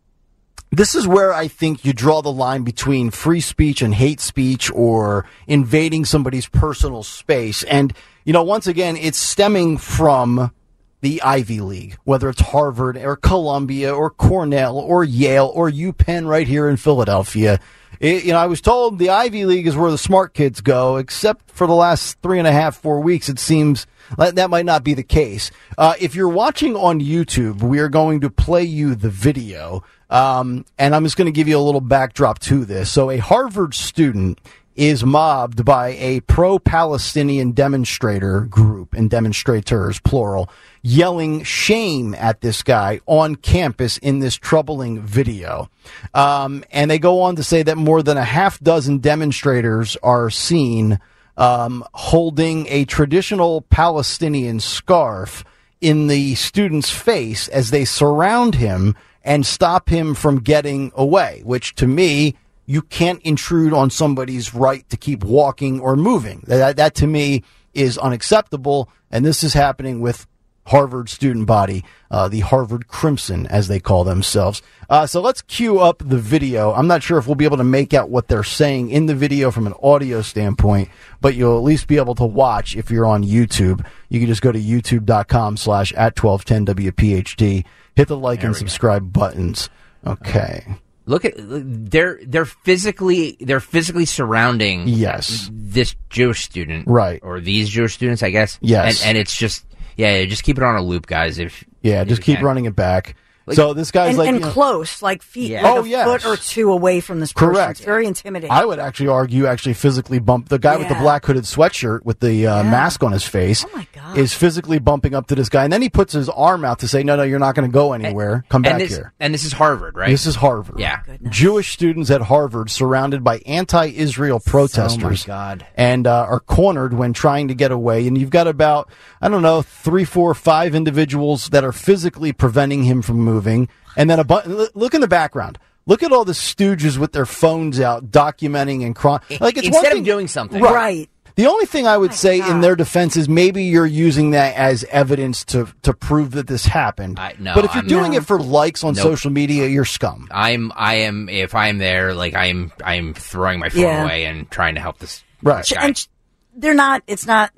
this 0.70 0.94
is 0.94 1.06
where 1.06 1.32
I 1.32 1.48
think 1.48 1.84
you 1.84 1.92
draw 1.92 2.22
the 2.22 2.32
line 2.32 2.62
between 2.62 3.10
free 3.10 3.40
speech 3.40 3.82
and 3.82 3.94
hate 3.94 4.20
speech, 4.20 4.70
or 4.72 5.26
invading 5.46 6.04
somebody's 6.06 6.48
personal 6.48 7.02
space. 7.02 7.62
And 7.64 7.92
you 8.24 8.32
know, 8.32 8.42
once 8.42 8.66
again, 8.66 8.96
it's 8.96 9.18
stemming 9.18 9.78
from 9.78 10.52
the 11.02 11.20
Ivy 11.22 11.60
League, 11.60 11.98
whether 12.04 12.28
it's 12.30 12.40
Harvard 12.40 12.96
or 12.96 13.16
Columbia 13.16 13.94
or 13.94 14.08
Cornell 14.08 14.78
or 14.78 15.04
Yale 15.04 15.50
or 15.54 15.70
UPenn 15.70 16.26
right 16.26 16.48
here 16.48 16.68
in 16.68 16.76
Philadelphia. 16.78 17.58
It- 18.00 18.24
you 18.24 18.32
know, 18.32 18.38
I 18.38 18.46
was 18.46 18.60
told 18.60 18.98
the 18.98 19.10
Ivy 19.10 19.44
League 19.44 19.66
is 19.66 19.76
where 19.76 19.90
the 19.90 19.98
smart 19.98 20.32
kids 20.32 20.60
go, 20.60 20.96
except 20.96 21.50
for 21.50 21.66
the 21.66 21.74
last 21.74 22.18
three 22.22 22.38
and 22.38 22.48
a 22.48 22.52
half, 22.52 22.76
four 22.76 23.00
weeks, 23.00 23.28
it 23.28 23.38
seems 23.38 23.86
that 24.16 24.50
might 24.50 24.64
not 24.66 24.84
be 24.84 24.94
the 24.94 25.02
case. 25.02 25.50
Uh, 25.78 25.94
if 26.00 26.14
you're 26.14 26.28
watching 26.28 26.76
on 26.76 27.00
YouTube, 27.00 27.62
we 27.62 27.78
are 27.78 27.88
going 27.88 28.20
to 28.20 28.30
play 28.30 28.62
you 28.64 28.94
the 28.94 29.10
video. 29.10 29.82
Um, 30.10 30.66
and 30.78 30.94
I'm 30.94 31.04
just 31.04 31.16
going 31.16 31.26
to 31.26 31.32
give 31.32 31.48
you 31.48 31.58
a 31.58 31.62
little 31.62 31.80
backdrop 31.80 32.38
to 32.40 32.64
this. 32.64 32.90
So 32.92 33.10
a 33.10 33.16
Harvard 33.18 33.74
student 33.74 34.38
is 34.74 35.04
mobbed 35.04 35.64
by 35.64 35.90
a 35.90 36.20
pro-Palestinian 36.20 37.52
demonstrator 37.52 38.42
group 38.42 38.94
and 38.94 39.10
demonstrators, 39.10 40.00
plural, 40.00 40.48
yelling 40.82 41.42
shame 41.42 42.14
at 42.14 42.40
this 42.40 42.62
guy 42.62 43.00
on 43.06 43.36
campus 43.36 43.98
in 43.98 44.18
this 44.18 44.36
troubling 44.36 45.00
video. 45.00 45.68
Um, 46.14 46.64
and 46.70 46.90
they 46.90 46.98
go 46.98 47.22
on 47.22 47.36
to 47.36 47.42
say 47.42 47.62
that 47.62 47.76
more 47.76 48.02
than 48.02 48.16
a 48.16 48.24
half 48.24 48.58
dozen 48.60 48.98
demonstrators 48.98 49.96
are 50.02 50.30
seen 50.30 50.98
um, 51.36 51.84
holding 51.94 52.66
a 52.68 52.84
traditional 52.84 53.62
Palestinian 53.62 54.60
scarf 54.60 55.44
in 55.80 56.06
the 56.06 56.34
student's 56.34 56.90
face 56.90 57.48
as 57.48 57.70
they 57.70 57.84
surround 57.84 58.54
him 58.54 58.94
and 59.24 59.46
stop 59.46 59.88
him 59.88 60.14
from 60.14 60.40
getting 60.40 60.92
away, 60.94 61.42
which 61.44 61.74
to 61.76 61.86
me, 61.86 62.36
you 62.72 62.80
can't 62.80 63.20
intrude 63.20 63.74
on 63.74 63.90
somebody's 63.90 64.54
right 64.54 64.88
to 64.88 64.96
keep 64.96 65.22
walking 65.22 65.78
or 65.78 65.94
moving. 65.94 66.42
That, 66.46 66.76
that 66.76 66.94
to 66.96 67.06
me 67.06 67.44
is 67.74 67.98
unacceptable. 67.98 68.88
And 69.10 69.26
this 69.26 69.44
is 69.44 69.52
happening 69.52 70.00
with 70.00 70.26
Harvard 70.64 71.10
student 71.10 71.46
body, 71.46 71.84
uh, 72.10 72.28
the 72.28 72.40
Harvard 72.40 72.88
Crimson, 72.88 73.46
as 73.48 73.68
they 73.68 73.78
call 73.78 74.04
themselves. 74.04 74.62
Uh, 74.88 75.06
so 75.06 75.20
let's 75.20 75.42
cue 75.42 75.80
up 75.80 76.02
the 76.02 76.16
video. 76.16 76.72
I'm 76.72 76.86
not 76.86 77.02
sure 77.02 77.18
if 77.18 77.26
we'll 77.26 77.34
be 77.34 77.44
able 77.44 77.58
to 77.58 77.64
make 77.64 77.92
out 77.92 78.08
what 78.08 78.28
they're 78.28 78.42
saying 78.42 78.88
in 78.88 79.04
the 79.04 79.14
video 79.14 79.50
from 79.50 79.66
an 79.66 79.74
audio 79.82 80.22
standpoint, 80.22 80.88
but 81.20 81.34
you'll 81.34 81.58
at 81.58 81.64
least 81.64 81.88
be 81.88 81.98
able 81.98 82.14
to 82.14 82.24
watch 82.24 82.74
if 82.74 82.90
you're 82.90 83.04
on 83.04 83.22
YouTube. 83.22 83.84
You 84.08 84.18
can 84.18 84.28
just 84.28 84.40
go 84.40 84.50
to 84.50 84.58
youtube.com 84.58 85.58
slash 85.58 85.92
at 85.92 86.18
1210 86.18 86.90
WPHT, 86.90 87.66
hit 87.96 88.08
the 88.08 88.16
like 88.16 88.42
and 88.44 88.56
subscribe 88.56 89.12
buttons. 89.12 89.68
Okay. 90.06 90.78
Look 91.04 91.24
at 91.24 91.34
they're 91.36 92.20
they're 92.24 92.44
physically 92.44 93.36
they're 93.40 93.60
physically 93.60 94.04
surrounding 94.04 94.86
Yes. 94.86 95.50
this 95.52 95.94
Jewish 96.10 96.44
student 96.44 96.86
Right. 96.86 97.18
or 97.22 97.40
these 97.40 97.68
Jewish 97.68 97.94
students 97.94 98.22
I 98.22 98.30
guess 98.30 98.58
Yes. 98.62 99.00
and, 99.02 99.08
and 99.10 99.18
it's 99.18 99.36
just 99.36 99.64
yeah 99.96 100.24
just 100.26 100.42
keep 100.44 100.58
it 100.58 100.62
on 100.64 100.76
a 100.76 100.82
loop 100.82 101.06
guys 101.06 101.38
if 101.38 101.64
Yeah, 101.82 102.02
if 102.02 102.08
just 102.08 102.22
keep 102.22 102.36
can. 102.36 102.44
running 102.46 102.64
it 102.66 102.76
back. 102.76 103.16
So 103.50 103.74
this 103.74 103.90
guy's 103.90 104.10
and, 104.10 104.18
like, 104.18 104.28
and 104.28 104.38
you 104.40 104.44
know- 104.46 104.50
close, 104.52 105.02
like 105.02 105.22
feet, 105.22 105.50
Yeah. 105.52 105.62
like 105.62 105.72
Oh, 105.78 105.84
a 105.84 105.88
yes. 105.88 106.06
foot 106.06 106.24
or 106.26 106.36
two 106.36 106.72
away 106.72 107.00
from 107.00 107.20
this 107.20 107.32
person. 107.32 107.54
Correct. 107.54 107.70
It's 107.72 107.80
very 107.84 108.06
intimidating. 108.06 108.50
I 108.52 108.64
would 108.64 108.78
actually 108.78 109.08
argue 109.08 109.46
actually 109.46 109.74
physically 109.74 110.18
bump 110.18 110.48
the 110.48 110.58
guy 110.58 110.76
with 110.76 110.88
the 110.88 110.94
black 110.94 111.24
hooded 111.26 111.44
sweatshirt 111.44 112.04
with 112.04 112.20
the 112.20 112.46
uh, 112.46 112.62
Yeah. 112.62 112.70
mask 112.70 113.02
on 113.02 113.12
his 113.12 113.24
face. 113.24 113.64
Oh 113.64 113.76
my 113.76 113.86
God. 113.94 114.16
Is 114.18 114.34
physically 114.34 114.78
bumping 114.78 115.14
up 115.14 115.26
to 115.28 115.34
this 115.34 115.48
guy, 115.48 115.64
and 115.64 115.72
then 115.72 115.80
he 115.82 115.88
puts 115.88 116.12
his 116.12 116.28
arm 116.28 116.64
out 116.64 116.80
to 116.80 116.88
say, 116.88 117.02
"No, 117.02 117.16
no, 117.16 117.22
you're 117.22 117.38
not 117.38 117.54
going 117.54 117.68
to 117.68 117.72
go 117.72 117.92
anywhere. 117.94 118.44
Come 118.50 118.62
back 118.62 118.72
and 118.72 118.80
this, 118.82 118.90
here." 118.90 119.12
and 119.18 119.32
this 119.32 119.44
is 119.44 119.52
Harvard 119.52 119.96
right 119.96 120.10
This 120.10 120.26
is 120.26 120.34
Harvard. 120.36 120.78
Yeah. 120.78 121.00
Goodness. 121.06 121.34
Jewish 121.34 121.72
students 121.72 122.10
at 122.10 122.20
Harvard 122.22 122.70
surrounded 122.70 123.24
by 123.24 123.38
anti-Israel 123.46 124.40
protesters 124.40 125.24
God. 125.24 125.64
and 125.76 126.06
uh, 126.06 126.26
are 126.28 126.40
cornered 126.40 126.92
when 126.92 127.12
trying 127.12 127.48
to 127.48 127.54
get 127.54 127.70
away. 127.72 128.06
And 128.06 128.18
you've 128.18 128.30
got 128.30 128.46
about 128.46 128.90
I 129.20 129.28
don't 129.28 129.42
know 129.42 129.62
three, 129.62 130.04
four, 130.04 130.34
five 130.34 130.74
individuals 130.74 131.48
that 131.48 131.64
are 131.64 131.72
physically 131.72 132.32
preventing 132.32 132.82
him 132.84 133.00
from 133.02 133.16
moving, 133.18 133.31
and 133.40 134.08
then 134.10 134.18
a 134.20 134.24
bu- 134.24 134.68
look 134.74 134.94
in 134.94 135.00
the 135.00 135.08
background. 135.08 135.58
Look 135.86 136.02
at 136.04 136.12
all 136.12 136.24
the 136.24 136.32
stooges 136.32 136.96
with 136.96 137.12
their 137.12 137.26
phones 137.26 137.80
out, 137.80 138.10
documenting 138.10 138.84
and 138.86 138.94
crying. 138.94 139.20
Like 139.40 139.56
it's 139.56 139.66
one 139.66 139.74
instead 139.76 139.90
thing- 139.92 139.98
of 140.00 140.04
doing 140.04 140.28
something 140.28 140.62
right. 140.62 141.08
the 141.34 141.46
only 141.46 141.66
thing 141.66 141.86
I 141.88 141.96
would 141.96 142.10
my 142.12 142.16
say 142.16 142.38
in 142.48 142.60
their 142.60 142.76
defense 142.76 143.16
is 143.16 143.28
maybe 143.28 143.64
you're 143.64 143.84
using 143.86 144.30
that 144.30 144.54
as 144.54 144.84
evidence 144.84 145.44
to 145.46 145.66
to 145.82 145.92
prove 145.92 146.32
that 146.32 146.46
this 146.46 146.66
happened. 146.66 147.18
I- 147.18 147.34
no, 147.38 147.54
but 147.54 147.64
if 147.64 147.74
you're 147.74 147.82
I'm- 147.82 147.88
doing 147.88 148.12
No. 148.12 148.18
it 148.18 148.24
for 148.26 148.38
likes 148.38 148.84
on 148.84 148.94
Nope. 148.94 149.02
social 149.02 149.32
media, 149.32 149.66
you're 149.66 149.84
scum. 149.84 150.28
I'm 150.30 150.70
I 150.76 150.94
am 150.96 151.28
if 151.28 151.54
I'm 151.54 151.78
there 151.78 152.14
like 152.14 152.34
I'm 152.36 152.70
I'm 152.84 153.12
throwing 153.14 153.58
my 153.58 153.68
phone 153.70 153.80
Yeah. 153.82 154.04
away 154.04 154.26
and 154.26 154.48
trying 154.50 154.76
to 154.76 154.80
help 154.80 154.98
this 154.98 155.24
Right. 155.42 155.64
Ch- 155.64 155.74
guy. 155.74 155.86
and 155.86 156.06
they're 156.54 156.74
not. 156.74 157.02
It's 157.08 157.26
not 157.26 157.50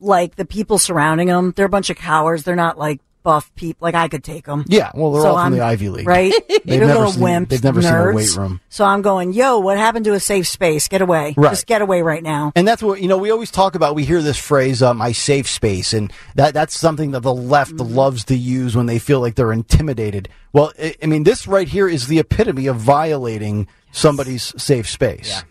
like 0.00 0.36
the 0.36 0.44
people 0.44 0.76
surrounding 0.78 1.28
them. 1.28 1.54
They're 1.56 1.64
a 1.64 1.70
bunch 1.70 1.88
of 1.88 1.96
cowards. 1.96 2.42
They're 2.42 2.56
not 2.56 2.78
like 2.78 3.00
buff 3.24 3.52
people. 3.56 3.84
Like 3.86 3.96
I 3.96 4.06
could 4.06 4.22
take 4.22 4.44
them. 4.46 4.64
Yeah, 4.68 4.92
well, 4.94 5.10
they're 5.10 5.26
all 5.26 5.42
from 5.42 5.52
the 5.52 5.60
Ivy 5.62 5.88
League. 5.88 6.06
right? 6.06 6.32
they're 6.64 6.86
never 6.86 7.08
seen- 7.08 7.22
wimps. 7.22 7.48
they've 7.48 7.64
never 7.64 7.82
seen 7.82 7.92
a 7.92 8.12
weight 8.12 8.36
room. 8.36 8.60
So 8.68 8.84
I'm 8.84 9.02
going, 9.02 9.32
yo, 9.32 9.58
what 9.58 9.76
happened 9.78 10.04
to 10.04 10.12
a 10.12 10.20
safe 10.20 10.46
space? 10.46 10.86
Get 10.86 11.02
away. 11.02 11.34
Right. 11.36 11.50
Just 11.50 11.66
get 11.66 11.82
away 11.82 12.02
right 12.02 12.22
now. 12.22 12.52
And 12.54 12.68
that's 12.68 12.80
what 12.84 13.00
you 13.02 13.08
know. 13.08 13.18
We 13.18 13.32
always 13.32 13.50
talk 13.50 13.74
about. 13.74 13.96
We 13.96 14.04
hear 14.04 14.22
this 14.22 14.38
phrase, 14.38 14.80
uh, 14.80 14.94
"my 14.94 15.10
safe 15.10 15.48
space," 15.48 15.92
and 15.92 16.12
that 16.36 16.54
that's 16.54 16.78
something 16.78 17.10
that 17.10 17.20
the 17.20 17.34
left 17.34 17.72
Mm-hmm. 17.74 17.94
loves 17.96 18.24
to 18.26 18.36
use 18.36 18.76
when 18.76 18.86
they 18.86 19.00
feel 19.00 19.18
like 19.20 19.34
they're 19.34 19.52
intimidated. 19.52 20.28
Well, 20.52 20.72
I, 20.78 20.94
I 21.02 21.06
mean, 21.06 21.24
this 21.24 21.48
right 21.48 21.66
here 21.66 21.88
is 21.88 22.06
the 22.06 22.18
epitome 22.20 22.66
of 22.68 22.76
violating 22.76 23.66
somebody's 23.90 24.52
safe 24.62 24.88
space. 24.88 25.42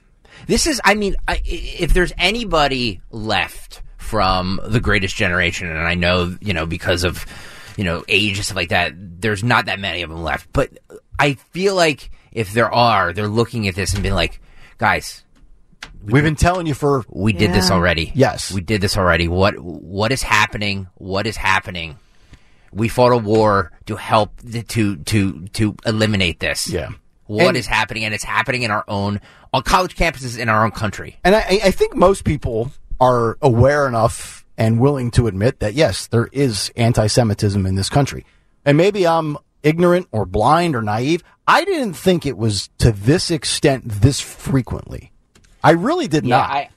This 0.45 0.67
is, 0.67 0.79
I 0.85 0.93
mean, 0.93 1.15
I, 1.27 1.33
i- 1.35 1.39
if 1.45 1.93
there's 1.93 2.13
anybody 2.17 3.01
left 3.11 3.81
from 3.97 4.59
the 4.63 4.79
greatest 4.79 5.15
generation, 5.15 5.67
and 5.69 5.79
I 5.79 5.95
know, 5.95 6.37
you 6.41 6.53
know, 6.53 6.65
because 6.65 7.03
of, 7.03 7.25
you 7.77 7.83
know, 7.83 8.03
age 8.07 8.37
and 8.37 8.45
stuff 8.45 8.55
like 8.57 8.69
that, 8.69 8.93
there's 8.95 9.43
not 9.43 9.65
that 9.65 9.79
many 9.79 10.01
of 10.01 10.09
them 10.09 10.23
left. 10.23 10.47
But 10.53 10.69
I 11.19 11.33
feel 11.33 11.75
like 11.75 12.09
if 12.31 12.53
there 12.53 12.71
are, 12.73 13.13
they're 13.13 13.27
looking 13.27 13.67
at 13.67 13.75
this 13.75 13.93
and 13.93 14.01
being 14.03 14.15
like, 14.15 14.41
guys, 14.77 15.23
We've 16.05 16.23
been 16.23 16.35
telling 16.35 16.67
you 16.67 16.73
for 16.73 17.05
we 17.09 17.31
did 17.31 17.53
this 17.53 17.71
already. 17.71 18.11
Yes. 18.13 18.51
we 18.51 18.59
did 18.61 18.81
this 18.81 18.97
already. 18.97 19.27
What 19.29 19.57
what 19.59 20.11
is 20.11 20.21
happening? 20.21 20.87
What 20.95 21.27
is 21.27 21.37
happening? 21.37 21.97
We 22.73 22.89
fought 22.89 23.11
a 23.13 23.17
war 23.17 23.71
to 23.85 23.95
help 23.95 24.31
to 24.69 24.95
to 24.97 25.47
to 25.47 25.75
eliminate 25.85 26.39
this. 26.41 26.69
Yeah. 26.69 26.89
What 27.27 27.55
is 27.55 27.67
And- 27.67 27.75
happening? 27.75 28.03
And 28.03 28.13
it's 28.13 28.23
happening 28.23 28.63
in 28.63 28.71
our 28.71 28.83
own 28.87 29.21
on 29.53 29.63
college 29.63 29.95
campuses 29.95 30.37
in 30.37 30.49
our 30.49 30.65
own 30.65 30.71
country. 30.71 31.19
And 31.23 31.35
I, 31.35 31.59
I 31.63 31.71
think 31.71 31.95
most 31.95 32.25
people 32.25 32.71
are 32.99 33.37
aware 33.41 33.87
enough 33.87 34.42
and 34.57 34.79
willing 34.79 35.11
to 35.11 35.27
admit 35.27 35.59
that 35.59 35.73
yes, 35.73 36.07
there 36.07 36.29
is 36.31 36.71
anti-Semitism 36.75 37.65
in 37.65 37.75
this 37.75 37.89
country. 37.89 38.25
And 38.65 38.77
maybe 38.77 39.05
I'm 39.07 39.37
ignorant 39.63 40.07
or 40.11 40.25
blind 40.25 40.75
or 40.75 40.81
naive. 40.81 41.23
I 41.47 41.65
didn't 41.65 41.93
think 41.93 42.25
it 42.25 42.37
was 42.37 42.69
to 42.79 42.91
this 42.91 43.31
extent 43.31 43.83
this 43.87 44.19
frequently. 44.19 45.11
I 45.63 45.71
really 45.71 46.07
did 46.07 46.25
Yeah, 46.25 46.37
not. 46.37 46.49
I- 46.49 46.69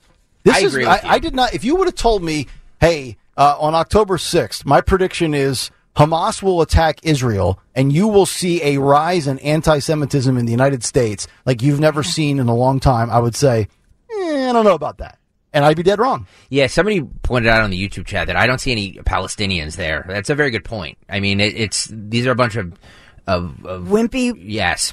this 0.44 0.56
I 0.56 0.60
is, 0.60 0.74
agree 0.74 0.86
I. 0.86 1.00
I 1.04 1.18
did 1.18 1.34
not. 1.34 1.54
If 1.54 1.64
you 1.64 1.74
would 1.74 1.88
have 1.88 1.96
told 1.96 2.22
me, 2.22 2.46
hey, 2.80 3.16
uh, 3.36 3.56
on 3.58 3.74
October 3.74 4.16
6th, 4.16 4.64
my 4.64 4.80
prediction 4.80 5.34
is 5.34 5.72
Hamas 5.96 6.40
will 6.42 6.60
attack 6.60 7.00
Israel 7.02 7.58
and 7.74 7.92
you 7.92 8.06
will 8.06 8.26
see 8.26 8.62
a 8.62 8.78
rise 8.78 9.26
in 9.26 9.38
anti-Semitism 9.40 10.36
in 10.38 10.44
the 10.46 10.52
United 10.52 10.84
States 10.84 11.26
like 11.44 11.62
you've 11.62 11.80
never 11.80 12.02
seen 12.04 12.38
in 12.38 12.48
a 12.48 12.54
long 12.54 12.78
time, 12.78 13.10
I 13.10 13.18
would 13.18 13.34
say, 13.34 13.66
eh, 14.10 14.48
I 14.48 14.52
don't 14.52 14.64
know 14.64 14.74
about 14.74 14.98
that. 14.98 15.18
And 15.52 15.64
I'd 15.64 15.76
be 15.76 15.82
dead 15.82 15.98
wrong. 15.98 16.26
Yeah, 16.50 16.66
somebody 16.66 17.00
pointed 17.22 17.48
out 17.48 17.62
on 17.62 17.70
the 17.70 17.88
YouTube 17.88 18.04
chat 18.06 18.26
that 18.26 18.36
I 18.36 18.46
don't 18.46 18.60
see 18.60 18.72
any 18.72 18.92
Palestinians 18.94 19.76
there. 19.76 20.04
That's 20.06 20.28
a 20.28 20.34
very 20.34 20.50
good 20.50 20.64
point. 20.64 20.98
I 21.08 21.20
mean, 21.20 21.40
it, 21.40 21.54
it's 21.56 21.88
these 21.90 22.26
are 22.26 22.32
a 22.32 22.36
bunch 22.36 22.56
of 22.56 22.74
of, 23.26 23.64
of 23.64 23.84
Wimpy, 23.84 24.34
yes, 24.38 24.92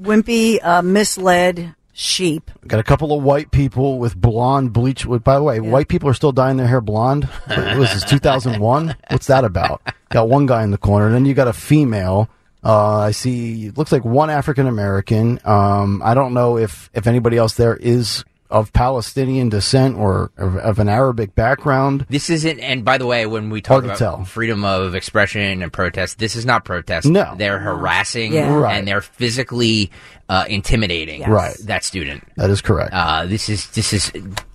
wimpy, 0.00 0.58
uh, 0.64 0.82
misled 0.82 1.74
sheep. 1.92 2.50
Got 2.66 2.80
a 2.80 2.84
couple 2.84 3.16
of 3.16 3.22
white 3.22 3.50
people 3.50 3.98
with 3.98 4.16
blonde 4.16 4.72
bleach. 4.72 5.06
By 5.06 5.36
the 5.36 5.42
way, 5.42 5.60
white 5.60 5.88
people 5.88 6.08
are 6.08 6.14
still 6.14 6.32
dyeing 6.32 6.56
their 6.56 6.66
hair 6.66 6.80
blonde. 6.80 7.24
What 7.46 7.76
was 7.76 7.92
this 7.92 8.04
2001? 8.08 8.96
What's 9.10 9.26
that 9.28 9.44
about? 9.44 9.82
Got 10.10 10.28
one 10.28 10.46
guy 10.46 10.64
in 10.64 10.70
the 10.70 10.78
corner. 10.78 11.06
and 11.06 11.14
Then 11.14 11.26
you 11.26 11.34
got 11.34 11.48
a 11.48 11.52
female. 11.52 12.28
Uh, 12.64 12.98
I 12.98 13.10
see. 13.10 13.70
Looks 13.70 13.92
like 13.92 14.04
one 14.04 14.30
African 14.30 14.66
American. 14.66 15.38
Um, 15.44 16.00
I 16.04 16.14
don't 16.14 16.32
know 16.32 16.56
if 16.56 16.88
if 16.94 17.06
anybody 17.06 17.36
else 17.36 17.54
there 17.54 17.76
is 17.76 18.24
of 18.54 18.72
Palestinian 18.72 19.48
descent 19.48 19.96
or 19.96 20.30
of, 20.38 20.56
of 20.58 20.78
an 20.78 20.88
Arabic 20.88 21.34
background. 21.34 22.06
this 22.08 22.30
isn't. 22.30 22.60
And 22.60 22.84
by 22.84 22.98
the 22.98 23.06
way, 23.06 23.26
when 23.26 23.50
we 23.50 23.60
talk 23.60 23.82
about 23.82 23.98
tell. 23.98 24.24
freedom 24.24 24.64
of 24.64 24.94
expression 24.94 25.60
and 25.60 25.72
protest, 25.72 26.18
this 26.20 26.36
is 26.36 26.46
not 26.46 26.64
protest. 26.64 27.06
No. 27.06 27.34
they're 27.36 27.58
harassing 27.58 28.32
Yeah. 28.32 28.54
Right. 28.54 28.76
and 28.78 28.86
they're 28.86 29.00
physically 29.00 29.90
uh, 30.28 30.44
intimidating 30.48 31.20
Yes. 31.20 31.28
Right. 31.28 31.56
that 31.64 31.82
student. 31.84 32.22
That 32.36 32.48
is 32.50 32.60
correct. 32.62 32.92
Uh, 32.94 33.26
this 33.26 33.48
is 33.48 33.68
this 33.70 33.92
is 33.92 34.12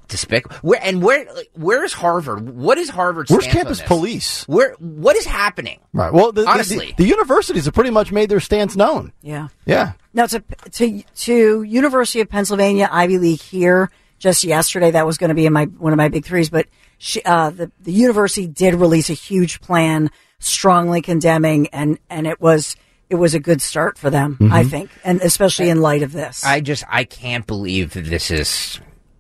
despicable. 0.10 0.58
Where 0.58 0.80
and 0.84 1.02
where 1.02 1.26
like, 1.34 1.50
where 1.54 1.84
is 1.84 1.94
Harvard? 1.94 2.50
What 2.50 2.78
is 2.78 2.90
Harvard? 2.90 3.30
Where's 3.30 3.44
stance 3.46 3.56
on 3.56 3.62
campus 3.62 3.80
this? 3.80 3.88
police? 3.88 4.48
Where 4.48 4.74
what 4.80 5.16
is 5.16 5.26
happening? 5.26 5.80
Right. 5.94 6.12
Well, 6.12 6.32
the, 6.32 6.42
the- 6.42 6.50
Honestly. 6.50 6.88
the, 6.98 7.04
the 7.04 7.10
universities 7.10 7.66
have 7.66 7.74
pretty 7.74 7.92
much 7.92 8.12
made 8.12 8.30
their 8.30 8.40
stance 8.42 8.76
known. 8.76 9.14
Yeah. 9.22 9.48
Yeah. 9.66 9.94
Now 10.14 10.26
to 10.28 10.44
to 10.72 11.02
to 11.04 11.64
University 11.64 12.20
of 12.20 12.30
Pennsylvania 12.30 12.90
Ivy 12.92 13.18
League 13.18 13.42
here 13.42 13.90
just 14.18 14.44
yesterday. 14.44 14.92
That 14.92 15.06
was 15.06 15.18
going 15.18 15.30
to 15.30 15.36
be 15.36 15.46
in 15.46 15.54
my 15.54 15.66
one 15.66 15.94
of 15.94 15.98
my 15.98 16.10
big 16.10 16.26
threes, 16.26 16.50
but 16.50 16.68
she, 16.98 17.22
uh, 17.24 17.52
the 17.52 17.72
the 17.80 17.94
university 17.94 18.48
did 18.48 18.76
release 18.76 19.10
a 19.10 19.14
huge 19.14 19.62
plan, 19.62 20.10
strongly 20.40 21.02
condemning, 21.02 21.68
and 21.68 22.00
and 22.10 22.28
it 22.28 22.42
was 22.42 22.76
it 23.10 23.16
was 23.16 23.34
a 23.34 23.40
good 23.40 23.62
start 23.62 23.98
for 23.98 24.10
them, 24.10 24.38
I 24.52 24.64
think, 24.64 24.92
and 25.04 25.20
especially 25.22 25.70
in 25.70 25.82
light 25.82 26.04
of 26.04 26.12
this. 26.12 26.44
I 26.46 26.60
just 26.62 26.84
I 26.90 27.06
can't 27.06 27.48
believe 27.48 27.94
that 27.94 28.06
this 28.06 28.30
is 28.30 28.80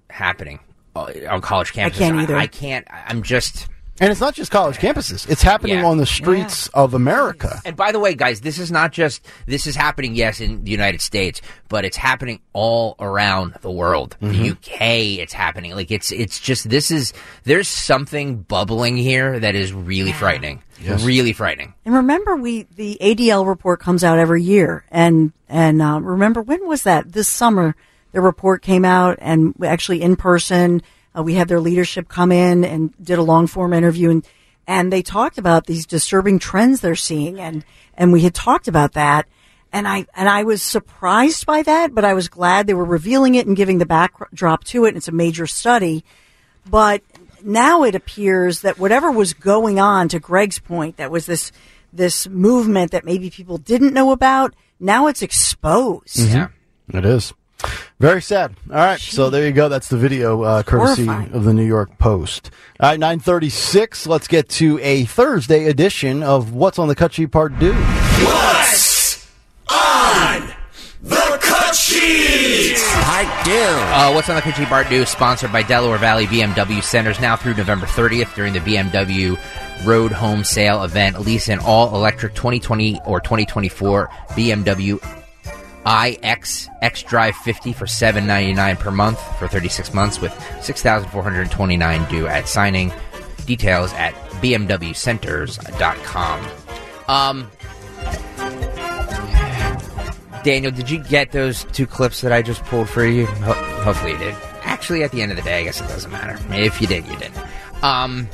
happening 0.09 0.59
on 1.29 1.41
college 1.41 1.73
campuses. 1.73 1.85
I 1.85 1.89
can't 1.89 2.15
either. 2.17 2.35
I, 2.35 2.47
can't. 2.47 2.87
I'm 2.89 3.23
just 3.23 3.67
And 4.01 4.11
it's 4.11 4.21
not 4.21 4.33
just 4.33 4.49
college 4.51 4.77
campuses; 4.77 5.29
it's 5.29 5.41
happening 5.41 5.79
Yeah. 5.79 5.85
on 5.85 5.97
the 5.97 6.05
streets 6.05 6.67
of 6.69 6.93
America. 6.93 7.61
And 7.65 7.75
by 7.75 7.91
the 7.91 7.99
way, 7.99 8.13
guys, 8.15 8.39
this 8.41 8.57
is 8.57 8.71
not 8.71 8.91
just 8.93 9.25
this 9.45 9.67
is 9.67 9.75
happening, 9.75 10.15
yes, 10.15 10.39
in 10.39 10.63
the 10.63 10.71
United 10.71 11.01
States, 11.01 11.41
but 11.67 11.83
it's 11.83 11.97
happening 11.97 12.39
all 12.53 12.95
around 12.99 13.55
the 13.61 13.69
world. 13.71 14.15
Mm-hmm. 14.21 14.41
The 14.41 14.49
UK, 14.51 14.81
it's 15.19 15.33
happening. 15.33 15.75
Like 15.75 15.91
it's 15.91 16.11
it's 16.13 16.39
just 16.39 16.69
this 16.69 16.91
is 16.91 17.11
there's 17.43 17.67
something 17.67 18.37
bubbling 18.43 18.95
here 18.95 19.37
that 19.39 19.55
is 19.55 19.73
really 19.73 20.13
frightening. 20.13 20.63
Really 21.01 21.33
frightening. 21.33 21.73
And 21.83 21.93
remember, 21.93 22.37
we 22.37 22.63
the 22.77 22.97
ADL 23.01 23.45
report 23.45 23.81
comes 23.81 24.01
out 24.05 24.17
every 24.17 24.43
year, 24.43 24.85
and 24.89 25.33
and 25.49 25.81
uh, 25.81 25.99
remember 26.01 26.41
when 26.41 26.65
was 26.69 26.83
that? 26.83 27.11
This 27.11 27.27
summer, 27.27 27.75
the 28.11 28.21
report 28.21 28.61
came 28.61 28.85
out, 28.85 29.17
and 29.21 29.53
actually 29.63 30.01
in 30.01 30.15
person, 30.15 30.81
uh, 31.17 31.23
we 31.23 31.35
had 31.35 31.47
their 31.47 31.59
leadership 31.59 32.07
come 32.07 32.31
in 32.31 32.63
and 32.63 32.93
did 33.03 33.19
a 33.19 33.23
long 33.23 33.47
form 33.47 33.73
interview, 33.73 34.09
and 34.09 34.27
and 34.67 34.93
they 34.93 35.01
talked 35.01 35.37
about 35.37 35.65
these 35.65 35.85
disturbing 35.85 36.39
trends 36.39 36.81
they're 36.81 36.95
seeing, 36.95 37.39
and 37.39 37.63
and 37.95 38.11
we 38.11 38.21
had 38.21 38.33
talked 38.33 38.67
about 38.67 38.93
that, 38.93 39.27
and 39.71 39.87
I 39.87 40.05
and 40.15 40.29
I 40.29 40.43
was 40.43 40.61
surprised 40.61 41.45
by 41.45 41.61
that, 41.63 41.93
but 41.93 42.05
I 42.05 42.13
was 42.13 42.27
glad 42.27 42.67
they 42.67 42.73
were 42.73 42.85
revealing 42.85 43.35
it 43.35 43.47
and 43.47 43.55
giving 43.55 43.77
the 43.77 43.85
backdrop 43.85 44.63
to 44.65 44.85
it. 44.85 44.95
It's 44.95 45.07
a 45.07 45.13
major 45.13 45.47
study, 45.47 46.03
but 46.69 47.01
now 47.43 47.83
it 47.83 47.95
appears 47.95 48.61
that 48.61 48.79
whatever 48.79 49.11
was 49.11 49.33
going 49.33 49.79
on, 49.79 50.07
to 50.09 50.19
Greg's 50.19 50.59
point, 50.59 50.97
that 50.97 51.11
was 51.11 51.25
this 51.25 51.51
this 51.91 52.27
movement 52.27 52.91
that 52.91 53.05
maybe 53.05 53.29
people 53.29 53.57
didn't 53.57 53.93
know 53.93 54.11
about. 54.11 54.55
Now 54.79 55.07
it's 55.07 55.21
exposed. 55.21 56.19
Yeah. 56.19 56.49
It 56.93 57.05
is. 57.05 57.33
Very 57.99 58.21
sad. 58.21 58.55
All 58.69 58.77
right, 58.77 58.99
so 58.99 59.29
there 59.29 59.45
you 59.45 59.51
go. 59.51 59.67
That's 59.67 59.89
the 59.89 59.97
video, 59.97 60.41
uh, 60.43 60.63
courtesy 60.63 61.05
horrifying. 61.05 61.33
of 61.33 61.43
the 61.43 61.53
New 61.53 61.65
York 61.65 61.97
Post. 61.97 62.49
All 62.79 62.89
right, 62.89 62.99
nine 62.99 63.19
thirty-six. 63.19 64.07
Let's 64.07 64.27
get 64.29 64.47
to 64.49 64.79
a 64.81 65.03
Thursday 65.05 65.65
edition 65.65 66.23
of 66.23 66.53
What's 66.53 66.79
on 66.79 66.87
the 66.87 66.95
Cut 66.95 67.13
Sheet 67.13 67.31
Part 67.31 67.59
Due. 67.59 67.73
What's 67.73 69.27
on 69.67 70.47
the 71.01 71.37
cut 71.41 71.75
sheet? 71.75 72.77
I 72.77 73.41
do. 73.43 73.51
Uh, 73.51 74.13
what's 74.13 74.29
on 74.29 74.35
the 74.35 74.41
Kuchi 74.41 74.65
Part 74.65 74.89
Do? 74.89 75.05
Sponsored 75.05 75.51
by 75.51 75.61
Delaware 75.63 75.97
Valley 75.97 76.25
BMW 76.27 76.81
Centers 76.81 77.19
now 77.19 77.35
through 77.35 77.55
November 77.55 77.85
30th 77.85 78.33
during 78.35 78.53
the 78.53 78.59
BMW 78.59 79.37
Road 79.85 80.11
Home 80.13 80.43
Sale 80.43 80.83
event. 80.83 81.19
Lease 81.19 81.49
an 81.49 81.59
all 81.59 81.93
electric 81.95 82.33
2020 82.35 83.01
or 83.05 83.19
2024 83.19 84.07
BMW 84.29 85.18
iX 85.89 86.67
xDrive 86.83 87.33
50 87.33 87.73
for 87.73 87.87
799 87.87 88.77
per 88.77 88.91
month 88.91 89.19
for 89.39 89.47
36 89.47 89.93
months 89.93 90.21
with 90.21 90.31
6429 90.61 92.09
due 92.09 92.27
at 92.27 92.47
signing. 92.47 92.93
Details 93.45 93.91
at 93.93 94.13
bmwcenters.com. 94.41 96.47
Um, 97.07 97.49
Daniel, 100.43 100.71
did 100.71 100.89
you 100.89 101.03
get 101.03 101.31
those 101.31 101.63
two 101.65 101.85
clips 101.87 102.21
that 102.21 102.31
I 102.31 102.41
just 102.41 102.63
pulled 102.65 102.89
for 102.89 103.05
you? 103.05 103.25
Ho- 103.25 103.53
hopefully 103.83 104.13
you 104.13 104.17
did. 104.19 104.35
Actually, 104.63 105.03
at 105.03 105.11
the 105.11 105.21
end 105.21 105.31
of 105.31 105.37
the 105.37 105.43
day, 105.43 105.59
I 105.59 105.63
guess 105.63 105.81
it 105.81 105.87
doesn't 105.87 106.11
matter. 106.11 106.37
If 106.53 106.79
you 106.79 106.87
did, 106.87 107.05
you 107.07 107.17
did. 107.17 107.31
Um, 107.81 108.29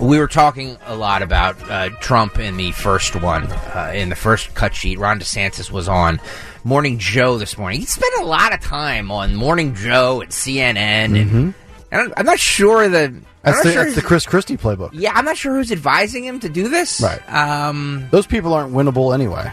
we 0.00 0.18
were 0.18 0.26
talking 0.26 0.78
a 0.86 0.96
lot 0.96 1.22
about 1.22 1.60
uh, 1.70 1.90
Trump 2.00 2.38
in 2.38 2.56
the 2.56 2.72
first 2.72 3.14
one, 3.16 3.44
uh, 3.44 3.92
in 3.94 4.08
the 4.08 4.16
first 4.16 4.54
cut 4.54 4.74
sheet. 4.74 4.98
Ron 4.98 5.20
DeSantis 5.20 5.70
was 5.70 5.88
on 5.88 6.20
Morning 6.64 6.98
Joe 6.98 7.38
this 7.38 7.58
morning. 7.58 7.80
He 7.80 7.86
spent 7.86 8.12
a 8.20 8.24
lot 8.24 8.54
of 8.54 8.60
time 8.60 9.10
on 9.10 9.34
Morning 9.34 9.74
Joe 9.74 10.22
at 10.22 10.30
CNN, 10.30 10.76
and, 10.76 11.54
and 11.92 12.14
I'm, 12.16 12.26
not 12.26 12.38
sure 12.38 12.88
the. 12.88 13.08
Mm-hmm. 13.08 13.24
That's 13.42 13.62
the, 13.62 13.72
sure 13.72 13.84
that's 13.84 13.96
the 13.96 14.02
Chris 14.02 14.26
Christie 14.26 14.58
playbook. 14.58 14.90
yeah, 14.92 15.12
I'm 15.14 15.24
not 15.24 15.36
sure 15.36 15.54
who's 15.54 15.72
advising 15.72 16.24
him 16.24 16.40
to 16.40 16.48
do 16.48 16.68
this. 16.68 17.00
Right. 17.00 17.32
Um, 17.32 18.06
Those 18.10 18.26
people 18.26 18.52
aren't 18.52 18.74
winnable 18.74 19.14
anyway. 19.14 19.50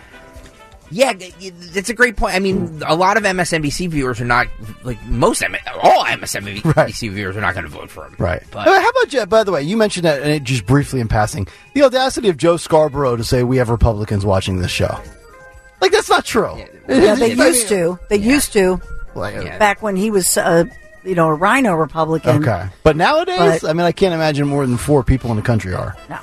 Yeah, 0.90 1.14
th- 1.14 1.34
that's 1.74 1.90
a 1.90 1.94
great 1.94 2.16
point. 2.16 2.36
I 2.36 2.40
mean, 2.40 2.82
a 2.86 2.96
lot 2.96 3.18
of 3.18 3.24
MSNBC 3.24 3.90
viewers 3.90 4.22
are 4.22 4.26
not 4.26 4.48
like 4.84 5.04
most 5.06 5.44
all 5.44 6.06
MSNBC 6.06 6.64
Right. 6.76 6.94
viewers 6.94 7.36
are 7.36 7.42
not 7.42 7.54
going 7.56 7.66
to 7.66 7.72
vote 7.72 7.90
for 7.90 8.06
him. 8.06 8.16
Right. 8.18 8.42
But 8.52 8.68
Uh, 8.68 8.80
how 8.80 8.90
about 8.90 9.10
Jeff? 9.10 9.28
By 9.30 9.44
the 9.44 9.52
way, 9.52 9.64
you 9.64 9.76
mentioned 9.76 10.06
that, 10.06 10.22
and 10.22 10.32
it 10.32 10.44
just 10.44 10.66
briefly 10.66 11.00
in 11.02 11.08
passing, 11.08 11.48
the 11.74 11.84
audacity 11.84 12.30
of 12.30 12.38
Joe 12.38 12.56
Scarborough 12.58 13.18
to 13.18 13.24
say 13.24 13.44
we 13.44 13.58
have 13.58 13.70
Republicans 13.70 14.26
watching 14.26 14.60
this 14.60 14.72
show. 14.72 14.98
Like 15.82 15.92
that's 15.92 16.10
not 16.10 16.26
true. 16.26 16.58
Yeah, 16.88 17.16
they 17.16 17.34
used 17.34 17.68
to. 17.68 18.00
They 18.10 18.18
used 18.18 18.54
to 18.54 18.82
like, 19.14 19.36
Yeah. 19.36 19.58
back 19.58 19.82
when 19.84 19.96
he 19.96 20.10
was, 20.10 20.38
uh, 20.38 20.64
you 21.04 21.16
know, 21.16 21.28
a 21.28 21.34
RINO 21.34 21.74
Republican. 21.76 22.44
Okay, 22.48 22.68
but 22.84 22.96
nowadays, 22.96 23.62
But- 23.62 23.70
I 23.70 23.74
mean, 23.74 23.86
I 23.86 23.92
can't 23.92 24.14
imagine 24.14 24.48
more 24.48 24.66
than 24.66 24.78
four 24.78 25.04
people 25.04 25.30
in 25.32 25.36
the 25.36 25.44
country 25.44 25.74
are. 25.74 25.96
No. 26.10 26.18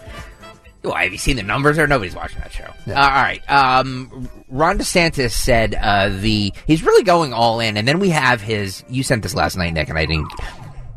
Well, 0.85 0.95
have 0.95 1.13
you 1.13 1.19
seen 1.19 1.37
the 1.37 1.43
numbers? 1.43 1.79
Or 1.79 1.87
nobody's 1.87 2.15
watching 2.15 2.39
that 2.41 2.53
show. 2.53 2.71
Uh, 2.87 2.95
all 2.95 3.09
right. 3.09 3.43
Um, 3.51 4.29
Ron 4.49 4.79
DeSantis 4.79 5.33
said 5.33 5.75
uh, 5.75 6.11
the 6.11 6.53
he's 6.67 6.83
really 6.83 7.03
going 7.03 7.33
all 7.33 7.61
in, 7.61 7.77
and 7.77 7.89
then 7.89 7.99
we 7.99 8.11
have 8.11 8.41
his. 8.41 8.85
You 8.89 9.03
sent 9.03 9.23
this 9.23 9.35
last 9.35 9.57
night, 9.57 9.73
Nick, 9.73 9.89
and 9.89 9.99
I 9.99 10.07
didn't 10.07 10.31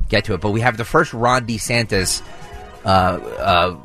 get 0.10 0.26
to 0.26 0.34
it, 0.34 0.42
but 0.42 0.52
we 0.52 0.62
have 0.62 0.78
the 0.78 0.86
first 0.86 1.14
Ron 1.14 1.48
DeSantis 1.48 2.22
uh, 2.86 2.88
uh, 2.88 3.78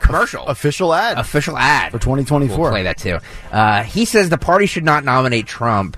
commercial. 0.00 0.46
Official 0.46 0.92
ad 0.94 1.18
official 1.18 1.56
ad 1.56 1.92
for 1.92 1.98
2024. 1.98 2.58
We'll 2.58 2.70
play 2.70 2.82
that 2.84 2.98
too. 2.98 3.18
Uh, 3.50 3.82
he 3.82 4.04
says 4.04 4.28
the 4.28 4.38
party 4.38 4.66
should 4.66 4.84
not 4.84 5.04
nominate 5.04 5.46
Trump 5.46 5.96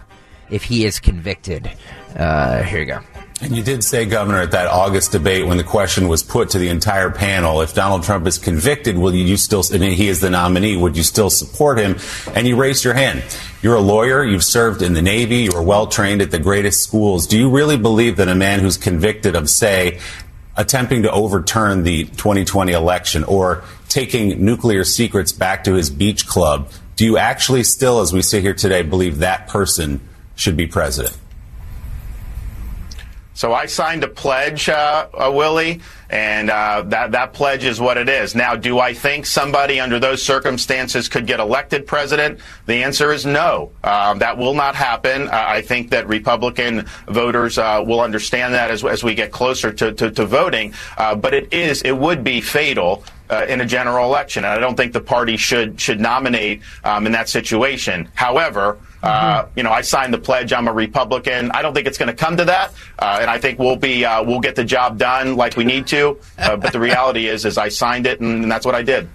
if 0.50 0.62
he 0.62 0.84
is 0.84 1.00
convicted. 1.00 1.70
Uh, 2.16 2.62
here 2.62 2.80
you 2.80 2.86
go. 2.86 3.00
And 3.40 3.56
you 3.56 3.62
did 3.62 3.84
say, 3.84 4.04
Governor, 4.04 4.40
at 4.40 4.50
that 4.50 4.66
August 4.66 5.12
debate 5.12 5.46
when 5.46 5.58
the 5.58 5.64
question 5.64 6.08
was 6.08 6.24
put 6.24 6.50
to 6.50 6.58
the 6.58 6.68
entire 6.70 7.10
panel, 7.10 7.60
if 7.60 7.72
Donald 7.72 8.02
Trump 8.02 8.26
is 8.26 8.36
convicted, 8.36 8.98
will 8.98 9.14
you 9.14 9.36
still, 9.36 9.62
and 9.72 9.82
he 9.84 10.08
is 10.08 10.20
the 10.20 10.28
nominee, 10.28 10.76
would 10.76 10.96
you 10.96 11.04
still 11.04 11.30
support 11.30 11.78
him? 11.78 11.96
And 12.34 12.48
you 12.48 12.56
raised 12.56 12.84
your 12.84 12.94
hand. 12.94 13.22
You're 13.62 13.76
a 13.76 13.80
lawyer. 13.80 14.24
You've 14.24 14.42
served 14.42 14.82
in 14.82 14.92
the 14.94 15.02
Navy. 15.02 15.42
You 15.42 15.52
were 15.52 15.62
well 15.62 15.86
trained 15.86 16.20
at 16.20 16.32
the 16.32 16.40
greatest 16.40 16.82
schools. 16.82 17.28
Do 17.28 17.38
you 17.38 17.48
really 17.48 17.76
believe 17.76 18.16
that 18.16 18.26
a 18.26 18.34
man 18.34 18.58
who's 18.58 18.76
convicted 18.76 19.36
of, 19.36 19.48
say, 19.48 20.00
attempting 20.56 21.04
to 21.04 21.12
overturn 21.12 21.84
the 21.84 22.04
2020 22.06 22.72
election 22.72 23.22
or 23.22 23.62
taking 23.88 24.44
nuclear 24.44 24.82
secrets 24.82 25.30
back 25.30 25.62
to 25.64 25.74
his 25.74 25.90
beach 25.90 26.26
club, 26.26 26.70
do 26.96 27.04
you 27.04 27.16
actually 27.16 27.62
still, 27.62 28.00
as 28.00 28.12
we 28.12 28.20
sit 28.20 28.42
here 28.42 28.54
today, 28.54 28.82
believe 28.82 29.18
that 29.18 29.46
person 29.46 30.00
should 30.34 30.56
be 30.56 30.66
president? 30.66 31.16
So 33.38 33.54
I 33.54 33.66
signed 33.66 34.02
a 34.02 34.08
pledge, 34.08 34.68
uh, 34.68 35.06
uh, 35.14 35.30
Willie, 35.32 35.80
and 36.10 36.50
uh, 36.50 36.82
that 36.86 37.12
that 37.12 37.32
pledge 37.32 37.64
is 37.64 37.80
what 37.80 37.98
it 37.98 38.08
is. 38.08 38.34
Now, 38.34 38.56
do 38.56 38.78
I 38.78 38.94
think 38.94 39.26
somebody 39.26 39.78
under 39.78 39.98
those 39.98 40.22
circumstances 40.22 41.08
could 41.08 41.26
get 41.26 41.40
elected 41.40 41.86
president? 41.86 42.40
The 42.66 42.82
answer 42.82 43.12
is 43.12 43.26
no. 43.26 43.72
Um, 43.84 44.18
that 44.20 44.38
will 44.38 44.54
not 44.54 44.74
happen. 44.74 45.28
Uh, 45.28 45.30
I 45.32 45.60
think 45.60 45.90
that 45.90 46.08
Republican 46.08 46.86
voters 47.06 47.58
uh, 47.58 47.82
will 47.86 48.00
understand 48.00 48.54
that 48.54 48.70
as, 48.70 48.84
as 48.84 49.04
we 49.04 49.14
get 49.14 49.32
closer 49.32 49.72
to, 49.72 49.92
to, 49.92 50.10
to 50.10 50.24
voting. 50.24 50.72
Uh, 50.96 51.14
but 51.14 51.34
it 51.34 51.52
is, 51.52 51.82
it 51.82 51.96
would 51.96 52.24
be 52.24 52.40
fatal. 52.40 53.04
Uh, 53.30 53.44
in 53.46 53.60
a 53.60 53.66
general 53.66 54.06
election, 54.06 54.42
and 54.42 54.54
I 54.54 54.58
don't 54.58 54.74
think 54.74 54.94
the 54.94 55.02
party 55.02 55.36
should 55.36 55.78
should 55.78 56.00
nominate 56.00 56.62
um, 56.82 57.04
in 57.04 57.12
that 57.12 57.28
situation. 57.28 58.08
However, 58.14 58.78
uh, 59.02 59.46
you 59.54 59.62
know, 59.62 59.70
I 59.70 59.82
signed 59.82 60.14
the 60.14 60.18
pledge. 60.18 60.52
I'm 60.52 60.66
a 60.66 60.72
Republican. 60.72 61.50
I 61.52 61.60
don't 61.60 61.74
think 61.74 61.86
it's 61.86 61.98
going 61.98 62.08
to 62.08 62.14
come 62.14 62.38
to 62.38 62.46
that, 62.46 62.72
uh, 62.98 63.18
and 63.20 63.30
I 63.30 63.38
think 63.38 63.58
we'll 63.58 63.76
be 63.76 64.04
uh, 64.04 64.22
we'll 64.24 64.40
get 64.40 64.56
the 64.56 64.64
job 64.64 64.96
done 64.96 65.36
like 65.36 65.58
we 65.58 65.64
need 65.64 65.86
to. 65.88 65.97
Uh, 66.38 66.56
but 66.56 66.72
the 66.72 66.80
reality 66.80 67.26
is, 67.26 67.44
is 67.44 67.58
I 67.58 67.68
signed 67.68 68.06
it, 68.06 68.20
and, 68.20 68.42
and 68.42 68.50
that's 68.50 68.66
what 68.66 68.74
I 68.74 68.82
did. 68.82 69.08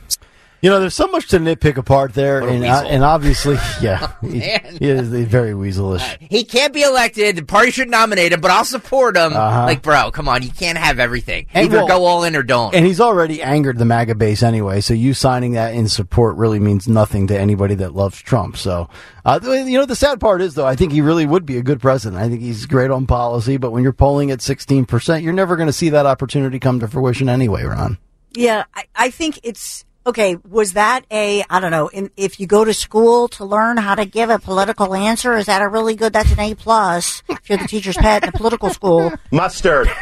You 0.63 0.69
know, 0.69 0.79
there's 0.79 0.95
so 0.95 1.07
much 1.07 1.27
to 1.27 1.39
nitpick 1.39 1.75
apart 1.75 2.13
there, 2.13 2.39
and, 2.39 2.63
uh, 2.63 2.69
weasel. 2.69 2.87
and 2.87 3.03
obviously, 3.03 3.55
yeah, 3.81 4.13
he, 4.21 4.39
man. 4.39 4.77
he 4.79 4.87
is 4.87 5.09
very 5.09 5.51
weaselish. 5.51 6.17
He 6.21 6.45
can't 6.45 6.71
be 6.73 6.83
elected. 6.83 7.35
The 7.35 7.43
party 7.43 7.69
should 7.69 7.89
nominate 7.89 8.31
him, 8.31 8.39
but 8.39 8.49
I'll 8.49 8.63
support 8.63 9.17
him. 9.17 9.33
Uh-huh. 9.33 9.65
Like, 9.65 9.81
bro, 9.81 10.09
come 10.11 10.29
on, 10.29 10.41
you 10.41 10.49
can't 10.51 10.77
have 10.77 10.99
everything. 10.99 11.47
And 11.53 11.65
Either 11.65 11.79
well- 11.79 11.87
go 11.89 12.05
all 12.05 12.23
in 12.23 12.33
or 12.37 12.43
don't. 12.43 12.73
And 12.73 12.85
he's 12.85 13.01
already 13.01 13.43
angered 13.43 13.77
the 13.77 13.83
MAGA 13.83 14.15
base 14.15 14.41
anyway, 14.41 14.79
so 14.79 14.93
you 14.93 15.13
signing 15.13 15.51
that 15.51 15.73
in 15.73 15.89
support 15.89 16.37
really 16.37 16.61
means 16.61 16.87
nothing 16.87 17.27
to 17.27 17.37
anybody 17.37 17.75
that 17.75 17.93
loves 17.93 18.21
Trump. 18.21 18.55
So, 18.55 18.87
uh, 19.25 19.41
you 19.43 19.77
know, 19.77 19.85
the 19.85 19.97
sad 19.97 20.21
part 20.21 20.41
is, 20.41 20.55
though, 20.55 20.65
I 20.65 20.77
think 20.77 20.93
he 20.93 21.01
really 21.01 21.25
would 21.25 21.45
be 21.45 21.57
a 21.57 21.61
good 21.61 21.81
president. 21.81 22.21
I 22.21 22.29
think 22.29 22.39
he's 22.39 22.67
great 22.67 22.89
on 22.89 23.05
policy, 23.05 23.57
but 23.57 23.71
when 23.71 23.83
you're 23.83 23.91
polling 23.91 24.31
at 24.31 24.39
16%, 24.39 25.23
you're 25.23 25.33
never 25.33 25.57
going 25.57 25.67
to 25.67 25.73
see 25.73 25.89
that 25.89 26.05
opportunity 26.05 26.57
come 26.57 26.79
to 26.79 26.87
fruition 26.87 27.27
anyway, 27.27 27.63
Ron. 27.63 27.97
Yeah, 28.31 28.63
I, 28.73 28.85
I 28.95 29.09
think 29.09 29.41
it's 29.43 29.83
okay. 30.05 30.35
Was 30.49 30.73
that 30.73 31.01
a 31.11 31.43
I 31.49 31.59
don't 31.59 31.71
know? 31.71 31.87
In, 31.87 32.09
if 32.17 32.39
you 32.39 32.47
go 32.47 32.63
to 32.65 32.73
school 32.73 33.27
to 33.29 33.45
learn 33.45 33.77
how 33.77 33.95
to 33.95 34.05
give 34.05 34.29
a 34.29 34.39
political 34.39 34.93
answer, 34.95 35.33
is 35.37 35.45
that 35.47 35.61
a 35.61 35.67
really 35.67 35.95
good? 35.95 36.13
That's 36.13 36.31
an 36.31 36.39
A 36.39 36.55
plus 36.55 37.23
if 37.29 37.49
you're 37.49 37.57
the 37.57 37.67
teacher's 37.67 37.97
pet 37.97 38.23
in 38.23 38.29
a 38.29 38.31
political 38.31 38.69
school. 38.69 39.11
Mustard. 39.31 39.89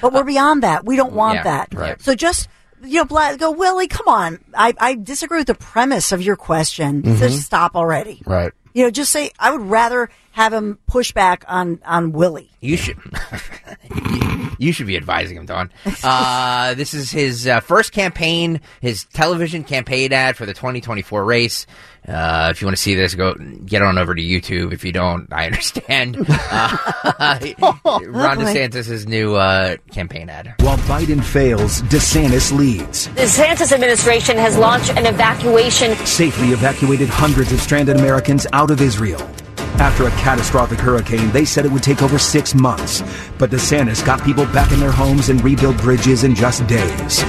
But 0.00 0.12
we're 0.12 0.24
beyond 0.24 0.62
that. 0.62 0.84
We 0.84 0.96
don't 0.96 1.12
want 1.12 1.36
Yeah, 1.36 1.42
that. 1.44 1.74
right. 1.74 2.00
So 2.02 2.14
just 2.14 2.48
you 2.84 2.98
know, 2.98 3.04
Bla- 3.04 3.36
go 3.38 3.50
Willie. 3.52 3.88
Come 3.88 4.06
on. 4.06 4.38
I, 4.54 4.74
I 4.78 4.94
disagree 4.94 5.38
with 5.38 5.46
the 5.46 5.54
premise 5.54 6.12
of 6.12 6.20
your 6.22 6.36
question. 6.36 7.02
Mm-hmm. 7.02 7.18
Just 7.18 7.42
stop 7.42 7.74
already. 7.74 8.22
Right. 8.26 8.52
You 8.74 8.84
know, 8.84 8.90
just 8.90 9.10
say 9.10 9.30
I 9.38 9.50
would 9.52 9.62
rather 9.62 10.10
have 10.36 10.52
him 10.52 10.78
push 10.86 11.12
back 11.12 11.46
on 11.48 11.80
on 11.86 12.12
Willie. 12.12 12.50
You 12.60 12.76
should. 12.76 12.98
you 14.58 14.70
should 14.70 14.86
be 14.86 14.98
advising 14.98 15.38
him, 15.38 15.46
Don. 15.46 15.70
Uh, 16.04 16.74
this 16.74 16.92
is 16.92 17.10
his 17.10 17.48
uh, 17.48 17.60
first 17.60 17.90
campaign, 17.92 18.60
his 18.82 19.04
television 19.04 19.64
campaign 19.64 20.12
ad 20.12 20.36
for 20.36 20.44
the 20.44 20.52
2024 20.52 21.24
race. 21.24 21.66
Uh, 22.06 22.48
if 22.50 22.60
you 22.60 22.66
want 22.66 22.76
to 22.76 22.82
see 22.82 22.94
this, 22.94 23.14
go 23.14 23.34
get 23.64 23.80
on 23.80 23.96
over 23.96 24.14
to 24.14 24.20
YouTube. 24.20 24.74
If 24.74 24.84
you 24.84 24.92
don't, 24.92 25.26
I 25.32 25.46
understand. 25.46 26.18
Uh, 27.18 27.38
Ron 27.84 28.38
DeSantis' 28.38 29.06
new 29.06 29.34
uh, 29.36 29.76
campaign 29.90 30.28
ad. 30.28 30.54
While 30.60 30.76
Biden 30.78 31.22
fails, 31.22 31.82
DeSantis 31.82 32.56
leads. 32.56 33.06
The 33.08 33.22
DeSantis 33.22 33.72
administration 33.72 34.36
has 34.36 34.56
launched 34.58 34.90
an 34.90 35.06
evacuation. 35.06 35.94
Safely 36.06 36.48
evacuated 36.48 37.08
hundreds 37.08 37.52
of 37.52 37.60
stranded 37.60 37.96
Americans 37.96 38.46
out 38.52 38.70
of 38.70 38.80
Israel. 38.80 39.18
After 39.78 40.06
a 40.06 40.10
catastrophic 40.12 40.78
hurricane, 40.78 41.30
they 41.32 41.44
said 41.44 41.66
it 41.66 41.70
would 41.72 41.82
take 41.82 42.02
over 42.02 42.18
six 42.18 42.54
months. 42.54 43.02
But 43.38 43.50
DeSantis 43.50 44.04
got 44.04 44.24
people 44.24 44.46
back 44.46 44.72
in 44.72 44.80
their 44.80 44.90
homes 44.90 45.28
and 45.28 45.42
rebuilt 45.44 45.76
bridges 45.78 46.24
in 46.24 46.34
just 46.34 46.66
days. 46.66 47.22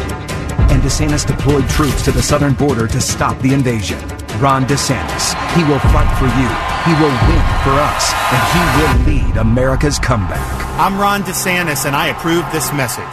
And 0.71 0.81
DeSantis 0.81 1.25
deployed 1.27 1.67
troops 1.69 2.03
to 2.05 2.11
the 2.11 2.21
southern 2.23 2.53
border 2.53 2.87
to 2.87 3.01
stop 3.01 3.39
the 3.41 3.53
invasion. 3.53 3.99
Ron 4.39 4.65
DeSantis, 4.65 5.33
he 5.55 5.63
will 5.65 5.79
fight 5.91 6.07
for 6.17 6.25
you. 6.25 6.47
He 6.87 6.93
will 7.01 7.11
win 7.27 7.43
for 7.63 7.75
us. 7.83 8.13
And 8.31 8.41
he 8.53 9.13
will 9.21 9.27
lead 9.27 9.37
America's 9.37 9.99
comeback. 9.99 10.39
I'm 10.79 10.97
Ron 10.97 11.23
DeSantis, 11.23 11.85
and 11.85 11.95
I 11.95 12.07
approve 12.07 12.45
this 12.53 12.71
message. 12.71 13.03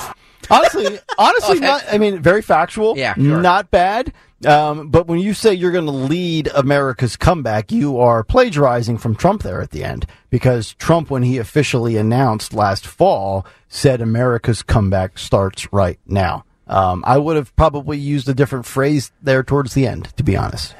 Honestly, 0.50 0.98
honestly, 1.18 1.58
not. 1.60 1.84
I 1.90 1.98
mean, 1.98 2.20
very 2.20 2.42
factual. 2.42 2.96
Yeah, 2.96 3.14
sure. 3.14 3.40
not 3.40 3.70
bad. 3.70 4.12
Um, 4.44 4.88
but 4.88 5.06
when 5.06 5.18
you 5.18 5.34
say 5.34 5.54
you're 5.54 5.72
going 5.72 5.86
to 5.86 5.90
lead 5.90 6.48
America's 6.54 7.16
comeback, 7.16 7.72
you 7.72 7.98
are 7.98 8.24
plagiarizing 8.24 8.98
from 8.98 9.14
Trump 9.14 9.42
there 9.42 9.60
at 9.60 9.70
the 9.70 9.84
end 9.84 10.06
because 10.30 10.74
Trump, 10.74 11.10
when 11.10 11.22
he 11.22 11.38
officially 11.38 11.96
announced 11.96 12.52
last 12.52 12.86
fall, 12.86 13.46
said 13.68 14.00
America's 14.00 14.62
comeback 14.62 15.18
starts 15.18 15.72
right 15.72 15.98
now. 16.06 16.44
Um, 16.66 17.04
I 17.06 17.18
would 17.18 17.36
have 17.36 17.54
probably 17.56 17.98
used 17.98 18.28
a 18.28 18.34
different 18.34 18.66
phrase 18.66 19.12
there 19.22 19.42
towards 19.42 19.74
the 19.74 19.86
end, 19.86 20.16
to 20.16 20.22
be 20.22 20.36
honest. 20.36 20.74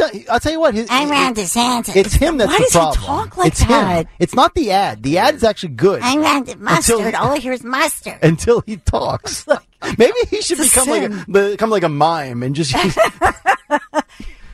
Uh, 0.00 0.08
I'll 0.30 0.40
tell 0.40 0.52
you 0.52 0.60
what. 0.60 0.74
His, 0.74 0.88
I'm 0.90 1.10
Ron 1.10 1.34
DeSantis. 1.34 1.94
It's 1.96 2.14
him 2.14 2.38
that's 2.38 2.50
Why 2.50 2.58
the 2.58 2.64
does 2.64 2.96
he 2.96 3.06
talk 3.06 3.36
like 3.36 3.48
it's 3.48 3.64
that? 3.64 4.06
him. 4.06 4.12
It's 4.18 4.34
not 4.34 4.54
the 4.54 4.70
ad. 4.70 5.02
The 5.02 5.18
ad 5.18 5.34
is 5.34 5.44
actually 5.44 5.74
good. 5.74 6.00
I'm 6.02 6.20
Ron 6.20 6.44
De- 6.44 6.56
mustard. 6.56 7.00
Until- 7.00 7.20
All 7.20 7.32
I 7.32 7.38
hear 7.38 7.52
is 7.52 7.62
mustard. 7.62 8.18
until 8.22 8.60
he 8.62 8.78
talks. 8.78 9.46
like, 9.48 9.60
Maybe 9.98 10.18
he 10.28 10.42
should 10.42 10.58
become 10.58 10.88
like 10.88 11.10
a, 11.10 11.24
become 11.50 11.70
like 11.70 11.82
a 11.84 11.88
mime 11.88 12.42
and 12.42 12.54
just 12.54 12.74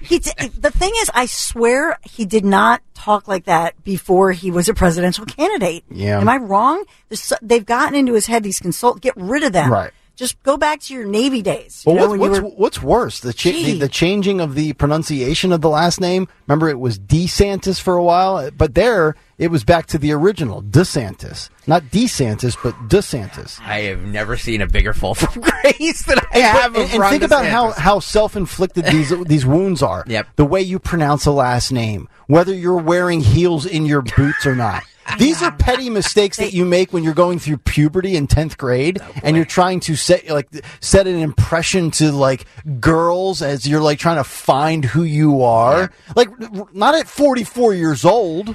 He 0.00 0.18
the 0.18 0.70
thing 0.72 0.92
is, 0.98 1.10
I 1.12 1.26
swear 1.26 1.98
he 2.04 2.26
did 2.26 2.44
not 2.44 2.80
talk 2.94 3.26
like 3.26 3.46
that 3.46 3.82
before 3.82 4.30
he 4.30 4.52
was 4.52 4.68
a 4.68 4.74
presidential 4.74 5.26
candidate. 5.26 5.82
Yeah. 5.90 6.20
Am 6.20 6.28
I 6.28 6.36
wrong? 6.36 6.84
They've 7.42 7.66
gotten 7.66 7.96
into 7.96 8.12
his 8.12 8.26
head. 8.26 8.44
These 8.44 8.60
consult. 8.60 9.00
Get 9.00 9.14
rid 9.16 9.42
of 9.42 9.52
them. 9.52 9.72
Right. 9.72 9.90
Just 10.16 10.42
go 10.42 10.56
back 10.56 10.80
to 10.80 10.94
your 10.94 11.04
Navy 11.04 11.42
days. 11.42 11.84
you 11.86 11.92
Well, 11.92 12.08
know, 12.08 12.16
what's, 12.16 12.38
you 12.38 12.42
what's, 12.44 12.54
were- 12.56 12.58
what's 12.62 12.82
worse, 12.82 13.20
the, 13.20 13.32
cha- 13.34 13.50
the 13.52 13.78
the 13.78 13.88
changing 13.88 14.40
of 14.40 14.54
the 14.54 14.72
pronunciation 14.72 15.52
of 15.52 15.60
the 15.60 15.68
last 15.68 16.00
name? 16.00 16.26
Remember, 16.46 16.68
it 16.70 16.78
was 16.80 16.98
DeSantis 16.98 17.78
for 17.80 17.94
a 17.94 18.02
while, 18.02 18.50
but 18.50 18.74
there 18.74 19.14
it 19.36 19.48
was 19.50 19.62
back 19.62 19.84
to 19.88 19.98
the 19.98 20.12
original 20.12 20.62
DeSantis, 20.62 21.50
not 21.66 21.82
DeSantis, 21.84 22.56
but 22.62 22.74
DeSantis. 22.88 23.60
I 23.60 23.80
have 23.82 24.00
never 24.00 24.38
seen 24.38 24.62
a 24.62 24.66
bigger 24.66 24.94
fall 24.94 25.14
from 25.14 25.42
grace 25.62 26.02
than 26.06 26.18
I 26.32 26.38
have. 26.38 26.74
and, 26.74 26.90
and 26.90 27.00
Ron 27.00 27.10
think 27.10 27.22
about 27.22 27.44
how, 27.44 27.72
how 27.72 27.98
self 28.00 28.36
inflicted 28.36 28.86
these 28.86 29.12
these 29.26 29.44
wounds 29.44 29.82
are. 29.82 30.04
Yep. 30.06 30.28
The 30.36 30.46
way 30.46 30.62
you 30.62 30.78
pronounce 30.78 31.26
a 31.26 31.30
last 31.32 31.72
name, 31.72 32.08
whether 32.26 32.54
you're 32.54 32.78
wearing 32.78 33.20
heels 33.20 33.66
in 33.66 33.84
your 33.84 34.00
boots 34.00 34.46
or 34.46 34.56
not. 34.56 34.82
These 35.18 35.42
are 35.42 35.52
petty 35.52 35.88
mistakes 35.90 36.36
that 36.38 36.52
you 36.52 36.64
make 36.64 36.92
when 36.92 37.04
you're 37.04 37.14
going 37.14 37.38
through 37.38 37.58
puberty 37.58 38.16
in 38.16 38.26
tenth 38.26 38.58
grade, 38.58 38.98
and 39.22 39.36
you're 39.36 39.44
trying 39.44 39.80
to 39.80 39.96
set 39.96 40.28
like 40.28 40.48
set 40.80 41.06
an 41.06 41.16
impression 41.16 41.90
to 41.92 42.12
like 42.12 42.44
girls 42.80 43.42
as 43.42 43.66
you're 43.68 43.80
like 43.80 43.98
trying 43.98 44.16
to 44.16 44.24
find 44.24 44.84
who 44.84 45.02
you 45.04 45.42
are. 45.42 45.90
Like 46.14 46.28
not 46.74 46.94
at 46.94 47.06
44 47.08 47.74
years 47.74 48.04
old. 48.04 48.48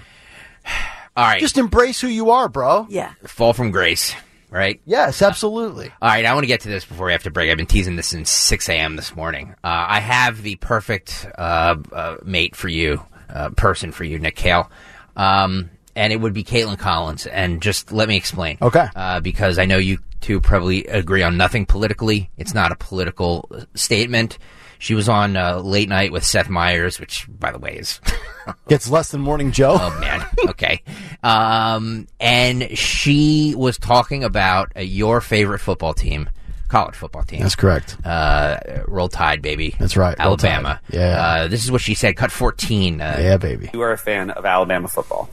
All 1.17 1.25
right, 1.25 1.41
Just 1.41 1.57
embrace 1.57 1.99
who 1.99 2.07
you 2.07 2.31
are, 2.31 2.47
bro. 2.47 2.87
yeah. 2.89 3.13
fall 3.25 3.51
from 3.51 3.71
grace, 3.71 4.15
right? 4.49 4.79
Yes, 4.85 5.21
absolutely. 5.21 5.91
All 6.01 6.07
right, 6.09 6.23
I 6.25 6.33
want 6.33 6.43
to 6.43 6.47
get 6.47 6.61
to 6.61 6.69
this 6.69 6.85
before 6.85 7.07
we 7.07 7.11
have 7.11 7.23
to 7.23 7.31
break. 7.31 7.51
I've 7.51 7.57
been 7.57 7.65
teasing 7.65 7.97
this 7.97 8.07
since 8.07 8.29
6 8.29 8.69
a.m. 8.69 8.95
this 8.95 9.13
morning. 9.13 9.49
Uh, 9.61 9.85
I 9.89 9.99
have 9.99 10.41
the 10.41 10.55
perfect 10.55 11.27
uh, 11.37 11.75
uh, 11.91 12.15
mate 12.23 12.55
for 12.55 12.69
you, 12.69 13.03
uh, 13.29 13.49
person 13.49 13.91
for 13.91 14.05
you, 14.05 14.19
Nick 14.19 14.37
Kale. 14.37 14.71
Um, 15.17 15.69
and 15.95 16.11
it 16.13 16.17
would 16.17 16.33
be 16.33 16.43
Kaitlan 16.43 16.77
Collins. 16.77 17.25
And 17.27 17.61
just 17.61 17.91
let 17.91 18.07
me 18.07 18.17
explain. 18.17 18.57
Okay. 18.61 18.87
Uh, 18.95 19.19
because 19.19 19.57
I 19.59 19.65
know 19.65 19.77
you 19.77 19.99
two 20.21 20.39
probably 20.39 20.85
agree 20.85 21.23
on 21.23 21.37
nothing 21.37 21.65
politically. 21.65 22.29
It's 22.37 22.53
not 22.53 22.71
a 22.71 22.75
political 22.75 23.49
statement. 23.75 24.37
She 24.79 24.95
was 24.95 25.07
on 25.07 25.37
uh, 25.37 25.59
late 25.59 25.89
night 25.89 26.11
with 26.11 26.25
Seth 26.25 26.49
Meyers, 26.49 26.99
which, 26.99 27.27
by 27.29 27.51
the 27.51 27.59
way, 27.59 27.75
is 27.75 28.01
Gets 28.67 28.89
less 28.89 29.11
than 29.11 29.21
Morning 29.21 29.51
Joe. 29.51 29.77
Oh 29.79 29.99
man. 29.99 30.25
Okay. 30.47 30.81
Um, 31.23 32.07
and 32.19 32.77
she 32.77 33.53
was 33.55 33.77
talking 33.77 34.23
about 34.23 34.71
uh, 34.75 34.81
your 34.81 35.21
favorite 35.21 35.59
football 35.59 35.93
team, 35.93 36.29
college 36.71 36.95
football 36.95 37.23
team. 37.23 37.41
That's 37.41 37.55
correct. 37.55 37.97
Uh, 38.03 38.57
roll 38.87 39.09
Tide, 39.09 39.41
baby. 39.41 39.75
That's 39.77 39.95
right, 39.97 40.17
Roll 40.17 40.29
Alabama. 40.29 40.79
Tide. 40.89 40.97
Yeah. 40.99 41.23
Uh, 41.25 41.47
this 41.47 41.63
is 41.63 41.71
what 41.71 41.81
she 41.81 41.93
said. 41.93 42.15
Cut 42.15 42.31
fourteen. 42.31 42.99
Uh, 43.01 43.17
yeah, 43.19 43.37
baby. 43.37 43.69
You 43.73 43.81
are 43.81 43.91
a 43.91 43.97
fan 43.97 44.31
of 44.31 44.45
Alabama 44.45 44.87
football. 44.87 45.29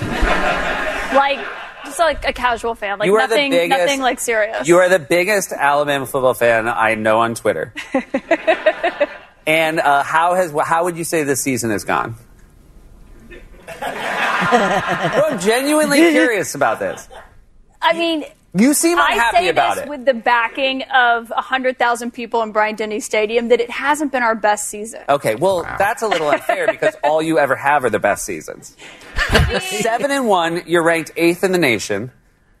Like 0.00 1.38
just 1.84 1.98
like 1.98 2.24
a 2.26 2.32
casual 2.32 2.74
fan, 2.74 2.98
like 2.98 3.06
You 3.06 3.14
are 3.16 3.26
the 3.26 3.34
nothing, 3.36 3.50
biggest- 3.52 3.78
nothing 3.78 4.00
like 4.00 4.18
serious. 4.20 4.66
You 4.68 4.76
are 4.78 4.88
the 4.88 4.98
biggest 4.98 5.52
Alabama 5.52 6.06
football 6.06 6.34
fan 6.34 6.66
I 6.68 6.94
know 6.96 7.20
on 7.20 7.34
Twitter. 7.34 7.72
and 9.46 9.80
uh, 9.80 10.02
how 10.02 10.34
has 10.34 10.52
how 10.64 10.84
would 10.84 10.96
you 10.96 11.04
say 11.04 11.22
this 11.22 11.40
season 11.40 11.70
has 11.70 11.84
gone? 11.84 12.16
No, 13.30 13.36
I'm 13.80 15.38
genuinely 15.38 15.98
curious 15.98 16.54
about 16.54 16.78
this. 16.78 17.08
I 17.80 17.92
mean, 17.92 18.24
You 18.58 18.74
seem 18.74 18.98
unhappy 18.98 19.36
I 19.36 19.40
say 19.40 19.48
about 19.48 19.76
this 19.76 19.84
it. 19.84 19.88
with 19.88 20.04
the 20.04 20.14
backing 20.14 20.82
of 20.82 21.28
hundred 21.30 21.78
thousand 21.78 22.12
people 22.12 22.42
in 22.42 22.52
Bryant 22.52 22.78
Denny 22.78 23.00
Stadium 23.00 23.48
that 23.48 23.60
it 23.60 23.70
hasn't 23.70 24.10
been 24.12 24.22
our 24.22 24.34
best 24.34 24.68
season. 24.68 25.02
Okay, 25.08 25.34
well, 25.36 25.62
that's 25.62 26.02
a 26.02 26.08
little 26.08 26.28
unfair 26.28 26.66
because 26.70 26.96
all 27.04 27.22
you 27.22 27.38
ever 27.38 27.54
have 27.56 27.84
are 27.84 27.90
the 27.90 27.98
best 28.00 28.24
seasons. 28.24 28.76
Seven 29.60 30.10
and 30.10 30.26
one, 30.26 30.62
you're 30.66 30.82
ranked 30.82 31.12
eighth 31.16 31.44
in 31.44 31.52
the 31.52 31.58
nation, 31.58 32.10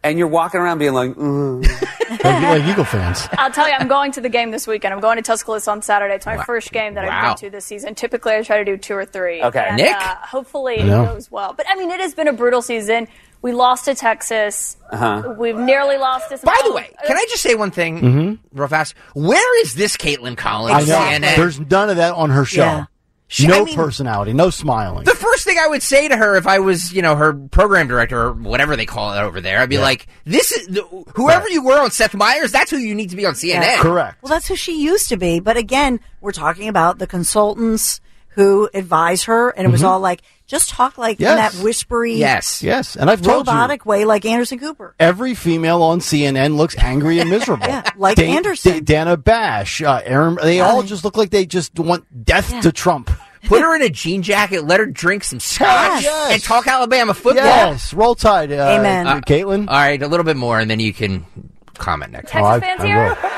and 0.02 0.18
you're 0.18 0.28
walking 0.28 0.60
around 0.60 0.78
being 0.78 0.92
like, 0.94 1.12
mm. 1.14 1.62
like, 2.10 2.22
like 2.24 2.64
Eagle 2.64 2.84
fans. 2.84 3.28
I'll 3.32 3.50
tell 3.50 3.68
you, 3.68 3.74
I'm 3.78 3.88
going 3.88 4.12
to 4.12 4.20
the 4.20 4.28
game 4.28 4.50
this 4.50 4.66
weekend. 4.66 4.94
I'm 4.94 5.00
going 5.00 5.16
to 5.16 5.22
Tuscaloosa 5.22 5.70
on 5.70 5.82
Saturday. 5.82 6.14
It's 6.14 6.26
my 6.26 6.36
Wow. 6.36 6.44
first 6.44 6.72
game 6.72 6.94
that 6.94 7.06
Wow. 7.06 7.32
I've 7.32 7.40
been 7.40 7.50
to 7.50 7.56
this 7.56 7.64
season. 7.64 7.94
Typically, 7.94 8.34
I 8.34 8.42
try 8.42 8.58
to 8.58 8.64
do 8.64 8.76
two 8.76 8.94
or 8.94 9.04
three. 9.04 9.42
Okay. 9.42 9.66
And, 9.68 9.76
Nick? 9.76 9.94
Uh, 9.96 10.14
hopefully, 10.22 10.76
it 10.76 10.86
goes 10.86 11.30
well. 11.30 11.52
But 11.52 11.66
I 11.68 11.74
mean, 11.76 11.90
it 11.90 12.00
has 12.00 12.14
been 12.14 12.28
a 12.28 12.32
brutal 12.32 12.62
season. 12.62 13.08
We 13.40 13.52
lost 13.52 13.84
to 13.84 13.94
Texas. 13.94 14.76
Uh-huh. 14.90 15.34
We've 15.38 15.56
nearly 15.56 15.96
lost 15.96 16.30
to. 16.30 16.38
By 16.44 16.58
the 16.64 16.72
way, 16.72 16.90
can 17.06 17.16
I 17.16 17.24
just 17.28 17.42
say 17.42 17.54
one 17.54 17.70
thing 17.70 18.40
real 18.52 18.66
fast? 18.68 18.94
Where 19.14 19.60
is 19.62 19.74
this 19.74 19.96
Kaitlan 19.96 20.36
Collins? 20.36 20.88
I 20.90 21.18
know. 21.20 21.26
CNN? 21.26 21.36
There's 21.36 21.60
none 21.60 21.88
of 21.90 21.96
that 21.98 22.14
on 22.14 22.30
her 22.30 22.44
show. 22.44 22.62
Yeah. 22.62 22.84
She- 23.30 23.46
no 23.46 23.60
I 23.60 23.64
mean- 23.64 23.74
personality, 23.76 24.32
no 24.32 24.48
smiling. 24.50 25.04
The 25.04 25.14
first 25.14 25.44
thing 25.44 25.58
I 25.58 25.68
would 25.68 25.82
say 25.82 26.08
to 26.08 26.16
her 26.16 26.34
if 26.36 26.46
I 26.46 26.58
was, 26.60 26.92
you 26.92 27.02
know, 27.02 27.14
her 27.14 27.34
program 27.34 27.86
director 27.86 28.18
or 28.28 28.32
whatever 28.32 28.74
they 28.74 28.86
call 28.86 29.12
it 29.12 29.20
over 29.20 29.40
there, 29.40 29.60
I'd 29.60 29.68
be 29.68 29.74
Yeah. 29.76 29.82
like, 29.82 30.06
"This 30.24 30.50
is 30.50 30.66
the, 30.68 30.82
whoever 31.14 31.44
Right. 31.44 31.52
you 31.52 31.62
were 31.62 31.78
on 31.78 31.90
Seth 31.90 32.14
Meyers. 32.14 32.52
That's 32.52 32.70
who 32.70 32.78
you 32.78 32.94
need 32.94 33.10
to 33.10 33.16
be 33.16 33.26
on 33.26 33.34
CNN." 33.34 33.78
Correct. 33.80 34.16
Well, 34.22 34.30
that's 34.30 34.48
who 34.48 34.56
she 34.56 34.80
used 34.82 35.08
to 35.10 35.16
be. 35.18 35.40
But 35.40 35.56
again, 35.58 36.00
we're 36.22 36.32
talking 36.32 36.68
about 36.68 36.98
the 36.98 37.06
consultants 37.06 38.00
who 38.38 38.70
advise 38.72 39.24
her, 39.24 39.50
and 39.50 39.66
it 39.66 39.70
was 39.70 39.82
all 39.82 39.98
like, 39.98 40.22
just 40.46 40.68
talk 40.70 40.96
like 40.96 41.18
Yes. 41.18 41.30
in 41.30 41.36
that 41.58 41.64
whispery, 41.64 42.14
Yes. 42.14 42.62
Yes, 42.62 42.94
and 42.94 43.10
I've 43.10 43.20
told 43.20 43.48
you 43.48 43.52
robotic 43.52 43.84
way, 43.84 44.04
like 44.04 44.24
Anderson 44.24 44.60
Cooper. 44.60 44.94
every 45.00 45.34
female 45.34 45.82
on 45.82 45.98
CNN 45.98 46.56
looks 46.56 46.76
angry 46.78 47.18
and 47.18 47.28
miserable. 47.28 47.66
Yeah, 47.68 47.82
like 47.96 48.14
Dan- 48.16 48.36
Anderson. 48.36 48.72
Da- 48.74 48.80
Dana 48.80 49.16
Bash, 49.16 49.82
uh, 49.82 50.00
Erin. 50.04 50.38
They 50.40 50.60
all 50.60 50.84
just 50.84 51.02
look 51.04 51.16
like 51.16 51.30
they 51.30 51.46
just 51.46 51.76
want 51.80 52.24
death 52.24 52.52
Yeah. 52.52 52.60
to 52.60 52.70
Trump. 52.72 53.10
Put 53.46 53.62
her 53.62 53.74
in 53.74 53.82
a 53.82 53.88
jean 53.90 54.22
jacket, 54.22 54.64
let 54.64 54.78
her 54.78 54.86
drink 54.86 55.24
some 55.24 55.40
scotch, 55.40 56.04
Yes. 56.04 56.32
and 56.34 56.42
talk 56.42 56.68
Alabama 56.68 57.14
football. 57.14 57.44
Yes, 57.44 57.92
roll 57.92 58.14
tide. 58.14 58.52
Uh, 58.52 58.76
Amen. 58.78 59.06
uh, 59.08 59.20
Kaitlan. 59.20 59.66
All 59.68 59.74
right, 59.74 60.00
a 60.00 60.06
little 60.06 60.24
bit 60.24 60.36
more, 60.36 60.60
and 60.60 60.70
then 60.70 60.78
you 60.78 60.92
can 60.92 61.26
comment 61.74 62.12
next. 62.12 62.30
Texas 62.30 62.52
Oh, 62.56 62.60
fans 62.60 62.80
I 62.80 62.86
here? 62.86 63.16
I 63.20 63.28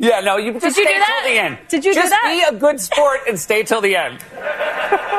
yeah, 0.00 0.20
no, 0.20 0.36
you 0.38 0.52
just 0.54 0.64
you 0.64 0.70
stay 0.72 0.82
do 0.94 0.98
that? 0.98 1.20
till 1.22 1.32
the 1.32 1.38
end. 1.38 1.58
Did 1.68 1.84
you 1.84 1.94
do 1.94 2.00
that? 2.02 2.10
just 2.10 2.50
be 2.50 2.56
a 2.56 2.58
good 2.58 2.80
sport 2.80 3.20
and 3.28 3.38
stay 3.38 3.62
till 3.62 3.80
the 3.80 3.94
end. 3.96 4.18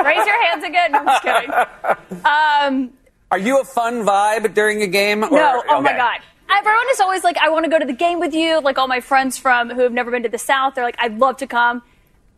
raise 0.05 0.25
your 0.25 0.43
hands 0.45 0.63
again. 0.63 0.91
No, 0.91 0.99
I'm 0.99 1.05
just 1.05 1.23
kidding. 1.23 2.25
Um, 2.25 2.91
Are 3.31 3.37
you 3.37 3.61
a 3.61 3.63
fun 3.63 4.03
vibe 4.03 4.53
during 4.53 4.81
a 4.81 4.87
game? 4.87 5.23
Or, 5.23 5.29
no, 5.29 5.63
oh 5.69 5.81
my 5.81 5.93
god. 5.93 6.19
Everyone 6.53 6.85
is 6.91 6.99
always 6.99 7.23
like, 7.23 7.37
I 7.37 7.49
want 7.49 7.63
to 7.63 7.71
go 7.71 7.79
to 7.79 7.85
the 7.85 7.93
game 7.93 8.19
with 8.19 8.33
you. 8.33 8.59
Like 8.59 8.77
all 8.77 8.87
my 8.87 8.99
friends 8.99 9.37
from 9.37 9.69
who 9.69 9.81
have 9.81 9.93
never 9.93 10.11
been 10.11 10.23
to 10.23 10.29
the 10.29 10.37
South, 10.37 10.75
they're 10.75 10.83
like, 10.83 10.97
I'd 10.99 11.17
love 11.17 11.37
to 11.37 11.47
come. 11.47 11.81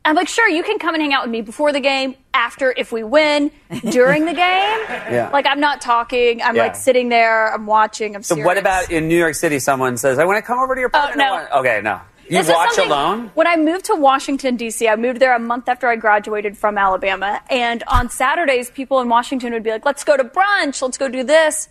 I'm 0.06 0.16
like, 0.16 0.28
sure, 0.28 0.48
you 0.50 0.64
can 0.64 0.80
come 0.80 0.94
and 0.96 1.02
hang 1.02 1.14
out 1.14 1.24
with 1.24 1.32
me 1.32 1.41
before 1.41 1.72
the 1.72 1.80
game, 1.80 2.16
after 2.34 2.74
if 2.76 2.91
we 2.91 3.04
win, 3.04 3.52
during 3.89 4.26
the 4.26 4.34
game. 4.34 4.80
Yeah. 5.14 5.30
Like 5.32 5.46
I'm 5.48 5.60
not 5.60 5.80
talking. 5.82 6.41
I'm 6.41 6.56
Yeah. 6.56 6.64
like 6.64 6.76
sitting 6.76 7.10
there. 7.10 7.54
I'm 7.54 7.66
watching. 7.66 8.16
I'm 8.16 8.24
So 8.24 8.36
serious. 8.36 8.46
what 8.46 8.58
about 8.58 8.91
in 8.91 9.08
New 9.08 9.18
York 9.18 9.36
City? 9.36 9.60
Someone 9.60 9.96
says, 9.98 10.18
"I 10.20 10.26
want 10.26 10.38
to 10.38 10.41
come 10.41 10.60
over 10.60 10.76
to 10.76 10.80
your 10.82 10.88
apartment." 10.88 11.20
no. 11.20 11.34
I 11.36 11.60
Okay, 11.60 11.82
no. 11.84 12.00
You 12.30 12.41
This 12.41 12.49
watch 12.49 12.78
alone. 12.78 13.32
When 13.34 13.47
I 13.47 13.57
moved 13.57 13.86
to 13.86 13.95
Washington, 13.95 14.55
D.C., 14.55 14.88
I 14.88 14.95
moved 14.95 15.19
there 15.19 15.36
a 15.36 15.39
month 15.39 15.67
after 15.67 15.88
I 15.88 15.95
graduated 15.97 16.57
from 16.57 16.78
Alabama. 16.78 17.41
And 17.49 17.84
on 17.88 18.09
Saturdays, 18.09 18.71
people 18.71 18.99
in 19.01 19.09
Washington 19.09 19.51
would 19.53 19.63
be 19.63 19.71
like, 19.71 19.86
let's 19.86 20.03
go 20.03 20.15
to 20.15 20.24
brunch, 20.24 20.82
let's 20.82 20.97
go 20.97 21.09
do 21.09 21.24
this. 21.24 21.67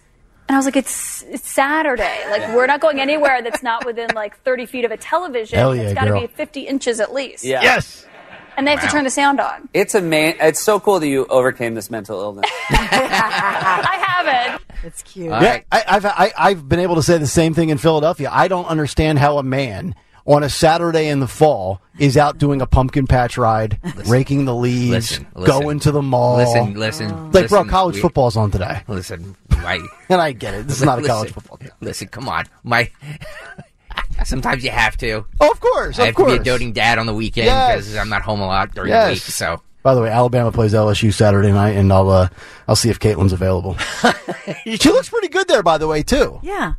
And 0.48 0.56
I 0.56 0.58
was 0.58 0.66
like, 0.66 0.76
it's, 0.76 1.22
it's 1.22 1.48
Saturday. 1.48 2.18
Like, 2.30 2.54
we're 2.54 2.66
not 2.66 2.80
going 2.80 3.00
anywhere 3.00 3.40
that's 3.42 3.62
not 3.62 3.86
within 3.86 4.10
like 4.14 4.36
30 4.42 4.66
feet 4.66 4.84
of 4.84 4.90
a 4.90 4.96
television. 4.98 5.58
Hell 5.58 5.74
yeah, 5.74 5.82
it's 5.82 5.94
got 5.94 6.04
to 6.04 6.14
be 6.20 6.26
50 6.26 6.62
inches 6.62 7.00
at 7.00 7.14
least. 7.14 7.44
Yeah. 7.44 7.62
Yes. 7.62 8.06
And 8.56 8.66
they 8.66 8.72
have 8.72 8.80
Wow. 8.80 8.86
to 8.88 8.92
turn 8.92 9.04
the 9.04 9.10
sound 9.10 9.40
on. 9.40 9.70
It's 9.72 9.94
ama- 9.94 10.34
It's 10.38 10.60
so 10.60 10.78
cool 10.78 11.00
that 11.00 11.08
you 11.08 11.24
overcame 11.26 11.74
this 11.74 11.90
mental 11.90 12.20
illness. 12.20 12.50
I 12.70 14.04
haven't. 14.06 14.62
It's 14.84 15.02
cute. 15.02 15.28
yeah, 15.30 15.60
I, 15.70 15.84
I've 15.88 16.04
I, 16.04 16.32
I've 16.36 16.68
been 16.68 16.80
able 16.80 16.96
to 16.96 17.02
say 17.02 17.16
the 17.18 17.26
same 17.26 17.54
thing 17.54 17.70
in 17.70 17.78
Philadelphia. 17.78 18.28
I 18.32 18.48
don't 18.48 18.66
understand 18.66 19.18
how 19.20 19.38
a 19.38 19.42
man 19.42 19.94
on 20.26 20.42
a 20.42 20.48
Saturday 20.50 21.08
in 21.08 21.20
the 21.20 21.26
fall 21.26 21.80
is 21.98 22.16
out 22.16 22.38
doing 22.38 22.60
a 22.62 22.66
pumpkin 22.66 23.06
patch 23.06 23.36
ride, 23.36 23.78
raking 24.06 24.44
the 24.44 24.54
leaves, 24.54 24.90
Listen, 25.18 25.26
listen. 25.34 25.60
going 25.60 25.78
to 25.80 25.90
the 25.92 26.02
mall. 26.02 26.36
Listen, 26.36 26.74
listen, 26.74 27.32
Like, 27.32 27.48
bro, 27.48 27.64
college 27.64 27.96
we- 27.96 28.00
football's 28.02 28.36
on 28.36 28.50
today. 28.50 28.82
Listen, 28.88 29.34
right. 29.58 29.80
and 30.08 30.20
I 30.20 30.32
get 30.32 30.54
it. 30.54 30.66
This 30.68 30.78
is 30.78 30.84
not 30.84 30.98
a 31.00 31.02
college 31.06 31.32
football. 31.32 31.56
game. 31.58 31.70
Listen, 31.80 32.08
come 32.08 32.28
on, 32.28 32.44
my. 32.64 32.90
Sometimes 34.24 34.62
you 34.64 34.70
have 34.70 34.96
to. 34.98 35.24
Oh, 35.40 35.50
of 35.50 35.60
course, 35.60 35.98
I 35.98 36.02
of 36.02 36.06
have 36.08 36.16
to 36.16 36.24
be 36.26 36.32
a 36.40 36.42
doting 36.44 36.72
dad 36.72 36.98
on 36.98 37.06
the 37.06 37.14
weekend 37.14 37.46
Yes. 37.46 37.76
because 37.84 37.96
I'm 37.96 38.08
not 38.08 38.22
home 38.22 38.40
a 38.40 38.46
lot 38.46 38.72
during 38.74 38.90
Yes. 38.90 39.06
the 39.08 39.12
week. 39.14 39.22
So 39.22 39.60
By 39.82 39.94
the 39.94 40.00
way, 40.02 40.10
Alabama 40.10 40.52
plays 40.52 40.72
LSU 40.74 41.12
Saturday 41.12 41.50
night, 41.50 41.70
and 41.76 41.92
I'll 41.92 42.08
uh, 42.08 42.28
I'll 42.68 42.76
see 42.76 42.88
if 42.90 43.00
Kaitlan's 43.00 43.32
available. 43.32 43.76
she 44.64 44.90
looks 44.90 45.08
pretty 45.08 45.28
good 45.28 45.48
there, 45.48 45.62
by 45.62 45.78
the 45.78 45.88
way, 45.88 46.02
too. 46.02 46.38
Yeah. 46.42 46.74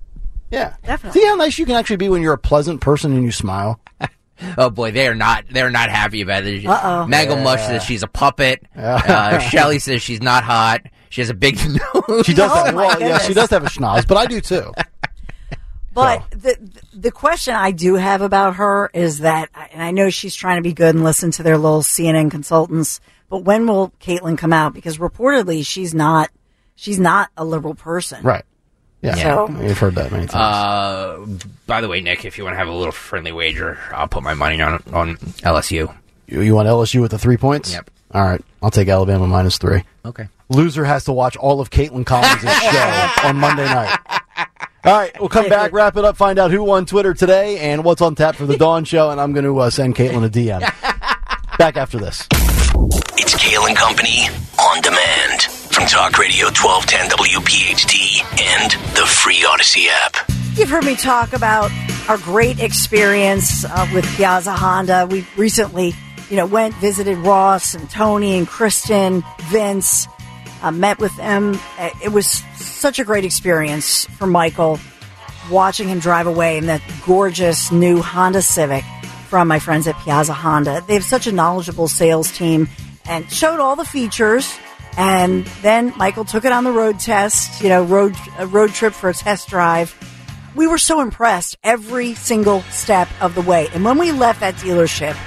Yeah, 0.53 0.75
definitely. 0.85 1.19
See 1.19 1.27
how 1.27 1.35
nice 1.35 1.57
you 1.57 1.65
can 1.65 1.75
actually 1.75 1.97
be 1.97 2.09
when 2.09 2.21
you're 2.21 2.33
a 2.33 2.37
pleasant 2.37 2.79
person 2.79 3.11
and 3.13 3.23
you 3.23 3.31
smile. 3.31 3.79
Oh 4.57 4.69
boy, 4.71 4.91
they 4.91 5.07
are 5.07 5.15
not. 5.15 5.45
They're 5.49 5.69
not 5.69 5.89
happy 5.89 6.21
about 6.21 6.43
it. 6.43 6.65
Uh-oh. 6.65 7.05
Mango 7.05 7.35
Mush 7.37 7.59
Yeah. 7.59 7.67
says 7.67 7.83
she's 7.83 8.03
a 8.03 8.07
puppet. 8.07 8.63
Uh, 8.75 9.37
Shelly 9.51 9.79
says 9.79 10.01
she's 10.01 10.21
not 10.21 10.43
hot. 10.43 10.81
She 11.11 11.21
has 11.21 11.29
a 11.29 11.33
big 11.35 11.55
nose. 12.09 12.25
She 12.25 12.33
does. 12.33 12.51
Oh, 12.51 12.65
have, 12.65 12.73
my 12.75 12.87
well, 12.87 12.99
yeah, 12.99 13.19
she 13.19 13.33
does 13.33 13.49
have 13.51 13.63
a 13.63 13.67
schnoz, 13.67 14.05
but 14.07 14.17
I 14.17 14.25
do 14.25 14.41
too. 14.41 14.73
But 15.93 16.29
the 16.31 16.57
the 16.93 17.11
question 17.11 17.53
I 17.53 17.71
do 17.71 17.93
have 17.95 18.21
about 18.21 18.55
her 18.55 18.89
is 18.93 19.19
that, 19.19 19.49
and 19.71 19.81
I 19.81 19.91
know 19.91 20.09
she's 20.09 20.33
trying 20.35 20.57
to 20.57 20.63
be 20.63 20.73
good 20.73 20.95
and 20.95 21.03
listen 21.03 21.29
to 21.31 21.43
their 21.43 21.57
little 21.57 21.81
CNN 21.83 22.31
consultants, 22.31 22.99
but 23.29 23.43
when 23.45 23.67
will 23.67 23.93
Kaitlan 24.01 24.37
come 24.37 24.51
out? 24.51 24.73
Because 24.73 24.97
reportedly 24.97 25.65
she's 25.65 25.93
not 25.93 26.29
she's 26.75 26.99
not 26.99 27.29
a 27.37 27.45
liberal 27.45 27.75
person. 27.75 28.23
Right. 28.23 28.43
Yeah, 29.03 29.15
So- 29.15 29.45
we've 29.47 29.77
heard 29.77 29.95
that 29.95 30.11
many 30.11 30.27
times. 30.27 30.33
Uh, 30.33 31.47
by 31.67 31.81
the 31.81 31.87
way, 31.89 31.99
Nick, 32.01 32.23
if 32.25 32.37
you 32.37 32.45
want 32.45 32.53
to 32.53 32.57
have 32.57 32.69
a 32.69 32.73
little 32.73 32.91
friendly 32.93 33.31
wager, 33.33 33.77
I'll 33.93 34.07
put 34.07 34.23
my 34.23 34.33
money 34.33 34.61
on 34.61 34.81
on 34.93 35.17
LSU. 35.43 35.93
You, 36.27 36.41
you 36.41 36.55
want 36.55 36.67
LSU 36.69 37.01
with 37.01 37.11
the 37.11 37.19
three 37.19 37.35
points? 37.37 37.73
Yep. 37.73 37.89
All 38.13 38.23
right, 38.23 38.41
I'll 38.61 38.71
take 38.71 38.87
Alabama 38.87 39.27
minus 39.27 39.57
three. 39.57 39.83
Okay. 40.05 40.27
Loser 40.49 40.85
has 40.85 41.03
to 41.05 41.11
watch 41.11 41.35
all 41.35 41.59
of 41.59 41.69
Kaitlan 41.69 42.05
Collins' 42.05 42.41
show 42.61 43.27
on 43.27 43.35
Monday 43.37 43.65
night. 43.65 43.97
All 44.85 44.93
right, 44.93 45.11
we'll 45.19 45.29
come 45.29 45.49
back, 45.49 45.71
wrap 45.73 45.97
it 45.97 46.05
up, 46.05 46.15
find 46.15 46.37
out 46.39 46.51
who 46.51 46.63
won 46.63 46.85
Twitter 46.85 47.13
today 47.13 47.57
and 47.59 47.83
what's 47.83 48.01
on 48.01 48.15
tap 48.15 48.35
for 48.35 48.45
the 48.45 48.57
Dawn 48.57 48.85
Show, 48.85 49.09
and 49.11 49.19
I'm 49.19 49.33
going 49.33 49.45
to 49.45 49.57
uh, 49.59 49.69
send 49.69 49.95
Kaitlan 49.95 50.25
a 50.25 50.29
DM. 50.29 50.59
back 51.57 51.75
after 51.77 51.97
this. 51.97 52.27
It's 53.17 53.35
Kale 53.35 53.65
and 53.65 53.75
Company 53.77 54.27
on 54.59 54.81
demand 54.81 55.41
from 55.73 55.87
Talk 55.87 56.19
Radio 56.19 56.45
1210 56.45 57.09
WPHT 57.09 58.21
and 58.39 58.71
the 58.95 59.07
free 59.07 59.41
Audacy 59.41 59.87
app. 59.87 60.15
You've 60.55 60.69
heard 60.69 60.85
me 60.85 60.95
talk 60.95 61.33
about 61.33 61.71
our 62.07 62.19
great 62.19 62.59
experience 62.59 63.65
uh, 63.65 63.89
with 63.91 64.05
Piazza 64.15 64.53
Honda. 64.53 65.07
We 65.09 65.25
recently, 65.35 65.95
you 66.29 66.37
know, 66.37 66.45
went 66.45 66.75
visited 66.75 67.17
Ross 67.17 67.73
and 67.73 67.89
Tony 67.89 68.37
and 68.37 68.47
Kristen, 68.47 69.23
Vince, 69.45 70.07
uh, 70.61 70.69
met 70.69 70.99
with 70.99 71.15
them. 71.17 71.59
It 72.03 72.11
was 72.11 72.27
such 72.55 72.99
a 72.99 73.03
great 73.03 73.25
experience 73.25 74.05
for 74.05 74.27
Michael 74.27 74.79
watching 75.49 75.87
him 75.87 75.97
drive 75.97 76.27
away 76.27 76.59
in 76.59 76.67
that 76.67 76.83
gorgeous 77.03 77.71
new 77.71 77.99
Honda 77.99 78.43
Civic 78.43 78.83
from 79.27 79.47
my 79.47 79.57
friends 79.57 79.87
at 79.87 79.97
Piazza 80.03 80.33
Honda. 80.33 80.83
They 80.85 80.93
have 80.93 81.03
such 81.03 81.25
a 81.25 81.31
knowledgeable 81.31 81.87
sales 81.87 82.31
team 82.31 82.69
and 83.05 83.29
showed 83.31 83.59
all 83.59 83.75
the 83.75 83.85
features. 83.85 84.55
And 84.97 85.45
then 85.61 85.93
Michael 85.97 86.25
took 86.25 86.45
it 86.45 86.51
on 86.51 86.63
the 86.63 86.71
road 86.71 86.99
test, 86.99 87.61
you 87.61 87.69
know, 87.69 87.83
road 87.83 88.15
a 88.37 88.45
road 88.45 88.71
trip 88.71 88.93
for 88.93 89.09
a 89.09 89.13
test 89.13 89.49
drive. 89.49 89.95
We 90.55 90.67
were 90.67 90.77
so 90.77 91.01
impressed 91.01 91.57
every 91.63 92.13
single 92.13 92.61
step 92.63 93.09
of 93.19 93.33
the 93.33 93.41
way. 93.41 93.69
And 93.73 93.83
when 93.83 93.97
we 93.97 94.11
left 94.11 94.41
that 94.41 94.53
dealership, 94.55 95.17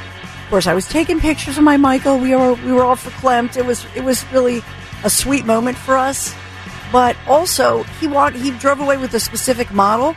of 0.47 0.51
course, 0.51 0.69
I 0.69 0.75
was 0.75 0.87
taking 0.89 1.19
pictures 1.19 1.59
of 1.59 1.65
my 1.65 1.77
Michael. 1.77 2.19
We 2.19 2.37
were 2.37 2.55
we 2.55 2.73
were 2.73 2.85
all 2.85 2.95
verklempt. 2.95 3.57
It 3.57 3.67
was 3.67 3.85
it 3.97 4.05
was 4.05 4.25
really 4.33 4.63
a 5.03 5.11
sweet 5.11 5.45
moment 5.45 5.77
for 5.77 5.97
us. 5.97 6.33
But 6.93 7.17
also, 7.27 7.83
he 8.01 8.07
walked. 8.07 8.37
He 8.37 8.53
drove 8.53 8.79
away 8.79 8.97
with 8.97 9.13
a 9.15 9.21
specific 9.21 9.73
model, 9.73 10.15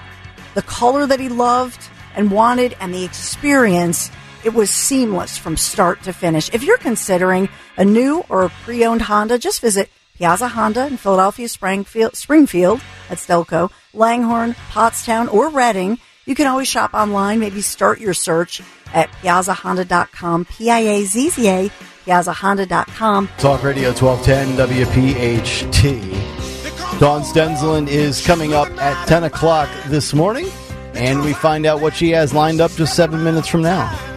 the 0.54 0.62
color 0.62 1.08
that 1.08 1.20
he 1.20 1.28
loved 1.28 1.89
and 2.16 2.30
wanted, 2.30 2.78
and 2.80 2.93
the 2.93 3.04
experience. 3.04 4.12
It 4.44 4.54
was 4.54 4.70
seamless 4.70 5.38
from 5.38 5.58
start 5.58 6.04
to 6.04 6.14
finish. 6.14 6.50
If 6.54 6.64
you're 6.64 6.78
considering 6.78 7.50
a 7.78 7.84
new 7.84 8.24
or 8.30 8.46
a 8.46 8.50
pre-owned 8.50 9.02
Honda, 9.02 9.38
just 9.38 9.62
visit 9.62 9.90
Piazza 10.18 10.50
Honda 10.50 10.88
in 10.88 10.98
Philadelphia, 10.98 11.50
Springfield, 11.50 12.16
Springfield 12.16 12.82
at 13.10 13.18
Stelco, 13.18 13.72
Langhorne, 13.94 14.54
Pottstown, 14.72 15.34
or 15.34 15.50
Reading. 15.50 15.98
You 16.26 16.36
can 16.36 16.48
always 16.48 16.68
shop 16.68 16.94
online. 16.94 17.40
Maybe 17.40 17.62
start 17.62 18.00
your 18.00 18.14
search 18.14 18.62
at 18.94 19.12
piazzahonda.com, 19.14 20.46
P-I-A-Z-Z-A, 20.46 21.70
piazzahonda.com. 22.06 23.30
Talk 23.38 23.64
Radio 23.64 23.94
1210 23.94 24.68
WPHT. 24.68 27.00
Dawn 27.00 27.24
Stensland 27.24 27.88
is 27.88 28.26
coming 28.26 28.54
up 28.54 28.70
at 28.82 29.08
10 29.08 29.24
o'clock 29.24 29.70
this 29.88 30.14
morning, 30.14 30.50
and 30.96 31.22
we 31.22 31.34
find 31.34 31.66
out 31.66 31.82
what 31.82 31.96
she 31.96 32.10
has 32.12 32.34
lined 32.34 32.60
up 32.60 32.72
just 32.72 32.96
seven 32.96 33.24
minutes 33.24 33.48
from 33.48 33.62
now. 33.62 34.09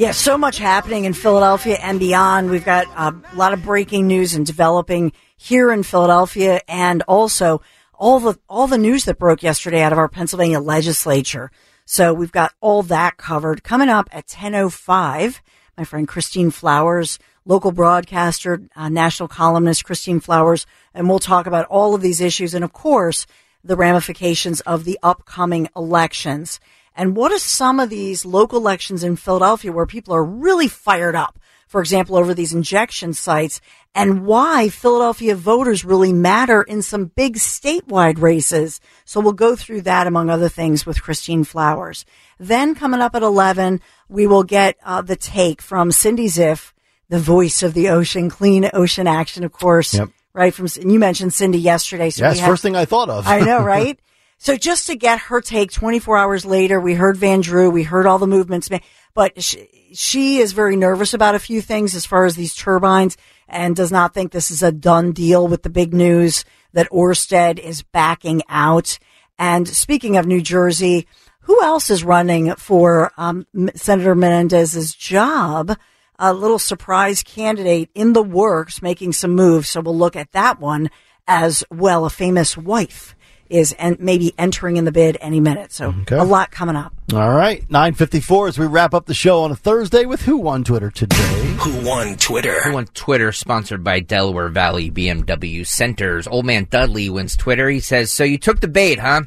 Yeah, 0.00 0.12
so 0.12 0.38
much 0.38 0.56
happening 0.56 1.04
in 1.04 1.12
Philadelphia 1.12 1.76
and 1.78 2.00
beyond. 2.00 2.48
We've 2.48 2.64
got 2.64 2.86
uh, 2.96 3.12
a 3.30 3.36
lot 3.36 3.52
of 3.52 3.62
breaking 3.62 4.06
news 4.06 4.32
and 4.32 4.46
developing 4.46 5.12
here 5.36 5.70
in 5.70 5.82
Philadelphia, 5.82 6.62
and 6.66 7.02
also 7.02 7.60
all 7.92 8.18
the 8.18 8.38
all 8.48 8.66
the 8.66 8.78
news 8.78 9.04
that 9.04 9.18
broke 9.18 9.42
yesterday 9.42 9.82
out 9.82 9.92
of 9.92 9.98
our 9.98 10.08
Pennsylvania 10.08 10.58
legislature. 10.58 11.50
So 11.84 12.14
we've 12.14 12.32
got 12.32 12.54
all 12.62 12.82
that 12.84 13.18
covered 13.18 13.62
coming 13.62 13.90
up 13.90 14.08
at 14.10 14.26
ten 14.26 14.54
oh 14.54 14.70
five. 14.70 15.42
My 15.76 15.84
friend 15.84 16.08
Christine 16.08 16.50
Flowers, 16.50 17.18
local 17.44 17.70
broadcaster, 17.70 18.62
uh, 18.74 18.88
national 18.88 19.28
columnist 19.28 19.84
Christine 19.84 20.20
Flowers, 20.20 20.64
and 20.94 21.10
we'll 21.10 21.18
talk 21.18 21.46
about 21.46 21.66
all 21.66 21.94
of 21.94 22.00
these 22.00 22.22
issues, 22.22 22.54
and 22.54 22.64
of 22.64 22.72
course 22.72 23.26
the 23.62 23.76
ramifications 23.76 24.62
of 24.62 24.84
the 24.84 24.98
upcoming 25.02 25.68
elections. 25.76 26.58
And 26.94 27.16
what 27.16 27.32
are 27.32 27.38
some 27.38 27.80
of 27.80 27.90
these 27.90 28.24
local 28.24 28.58
elections 28.58 29.04
in 29.04 29.16
Philadelphia 29.16 29.72
where 29.72 29.86
people 29.86 30.14
are 30.14 30.24
really 30.24 30.68
fired 30.68 31.14
up? 31.14 31.38
For 31.66 31.80
example, 31.80 32.16
over 32.16 32.34
these 32.34 32.52
injection 32.52 33.12
sites 33.12 33.60
and 33.94 34.26
why 34.26 34.68
Philadelphia 34.68 35.36
voters 35.36 35.84
really 35.84 36.12
matter 36.12 36.62
in 36.62 36.82
some 36.82 37.06
big 37.06 37.36
statewide 37.36 38.20
races. 38.20 38.80
So 39.04 39.20
we'll 39.20 39.32
go 39.34 39.54
through 39.54 39.82
that 39.82 40.08
among 40.08 40.30
other 40.30 40.48
things 40.48 40.84
with 40.84 41.02
Christine 41.02 41.44
Flowers. 41.44 42.04
Then 42.40 42.74
coming 42.74 43.00
up 43.00 43.14
at 43.14 43.22
11, 43.22 43.80
we 44.08 44.26
will 44.26 44.42
get 44.42 44.78
uh, 44.84 45.02
the 45.02 45.14
take 45.14 45.62
from 45.62 45.92
Cindy 45.92 46.26
Zipf, 46.26 46.72
the 47.08 47.20
voice 47.20 47.62
of 47.62 47.74
the 47.74 47.88
ocean, 47.88 48.30
clean 48.30 48.68
ocean 48.72 49.06
action, 49.06 49.44
of 49.44 49.52
course. 49.52 49.94
Yep. 49.94 50.08
Right 50.32 50.54
from, 50.54 50.66
and 50.80 50.92
you 50.92 50.98
mentioned 50.98 51.34
Cindy 51.34 51.58
yesterday. 51.58 52.10
So 52.10 52.24
yes, 52.24 52.38
have- 52.38 52.48
first 52.48 52.62
thing 52.62 52.76
I 52.76 52.84
thought 52.84 53.10
of. 53.10 53.26
I 53.26 53.40
know, 53.40 53.62
right? 53.62 53.98
So 54.42 54.56
just 54.56 54.86
to 54.86 54.96
get 54.96 55.18
her 55.18 55.42
take 55.42 55.70
24 55.70 56.16
hours 56.16 56.46
later, 56.46 56.80
we 56.80 56.94
heard 56.94 57.18
Van 57.18 57.42
Drew, 57.42 57.68
we 57.68 57.82
heard 57.82 58.06
all 58.06 58.18
the 58.18 58.26
movements, 58.26 58.70
but 59.12 59.42
she, 59.42 59.68
she 59.92 60.38
is 60.38 60.54
very 60.54 60.76
nervous 60.76 61.12
about 61.12 61.34
a 61.34 61.38
few 61.38 61.60
things 61.60 61.94
as 61.94 62.06
far 62.06 62.24
as 62.24 62.36
these 62.36 62.54
turbines 62.54 63.18
and 63.48 63.76
does 63.76 63.92
not 63.92 64.14
think 64.14 64.32
this 64.32 64.50
is 64.50 64.62
a 64.62 64.72
done 64.72 65.12
deal 65.12 65.46
with 65.46 65.62
the 65.62 65.68
big 65.68 65.92
news 65.92 66.46
that 66.72 66.88
Orsted 66.88 67.58
is 67.58 67.82
backing 67.82 68.40
out. 68.48 68.98
And 69.38 69.68
speaking 69.68 70.16
of 70.16 70.24
New 70.24 70.40
Jersey, 70.40 71.06
who 71.40 71.62
else 71.62 71.90
is 71.90 72.02
running 72.02 72.54
for 72.54 73.12
um, 73.18 73.46
Senator 73.74 74.14
Menendez's 74.14 74.94
job? 74.94 75.76
A 76.18 76.32
little 76.32 76.58
surprise 76.58 77.22
candidate 77.22 77.90
in 77.94 78.14
the 78.14 78.22
works 78.22 78.80
making 78.80 79.12
some 79.12 79.34
moves. 79.34 79.68
So 79.68 79.82
we'll 79.82 79.98
look 79.98 80.16
at 80.16 80.32
that 80.32 80.58
one 80.58 80.88
as 81.28 81.62
well. 81.70 82.06
A 82.06 82.10
famous 82.10 82.56
wife 82.56 83.14
is 83.50 83.72
and 83.78 83.98
maybe 84.00 84.32
entering 84.38 84.76
in 84.76 84.84
the 84.84 84.92
bid 84.92 85.18
any 85.20 85.40
minute. 85.40 85.72
So 85.72 85.94
Okay. 86.02 86.16
a 86.16 86.24
lot 86.24 86.50
coming 86.50 86.76
up. 86.76 86.92
All 87.12 87.30
right, 87.34 87.68
954 87.70 88.48
as 88.48 88.58
we 88.58 88.66
wrap 88.66 88.94
up 88.94 89.06
the 89.06 89.14
show 89.14 89.42
on 89.42 89.50
a 89.50 89.56
Thursday 89.56 90.04
with 90.04 90.22
Who 90.22 90.36
Won 90.36 90.62
Twitter 90.62 90.90
today. 90.90 91.16
Who 91.60 91.84
won 91.86 92.16
Twitter? 92.16 92.60
Who 92.62 92.72
won 92.74 92.86
Twitter, 92.94 93.32
sponsored 93.32 93.82
by 93.82 93.98
Delaware 94.00 94.48
Valley 94.48 94.90
BMW 94.90 95.64
Centers. 95.66 96.28
Old 96.28 96.46
man 96.46 96.68
Dudley 96.70 97.10
wins 97.10 97.36
Twitter. 97.36 97.68
He 97.68 97.80
says, 97.80 98.10
"So 98.12 98.22
you 98.24 98.38
took 98.38 98.60
the 98.60 98.68
bait, 98.68 99.00
huh? 99.00 99.22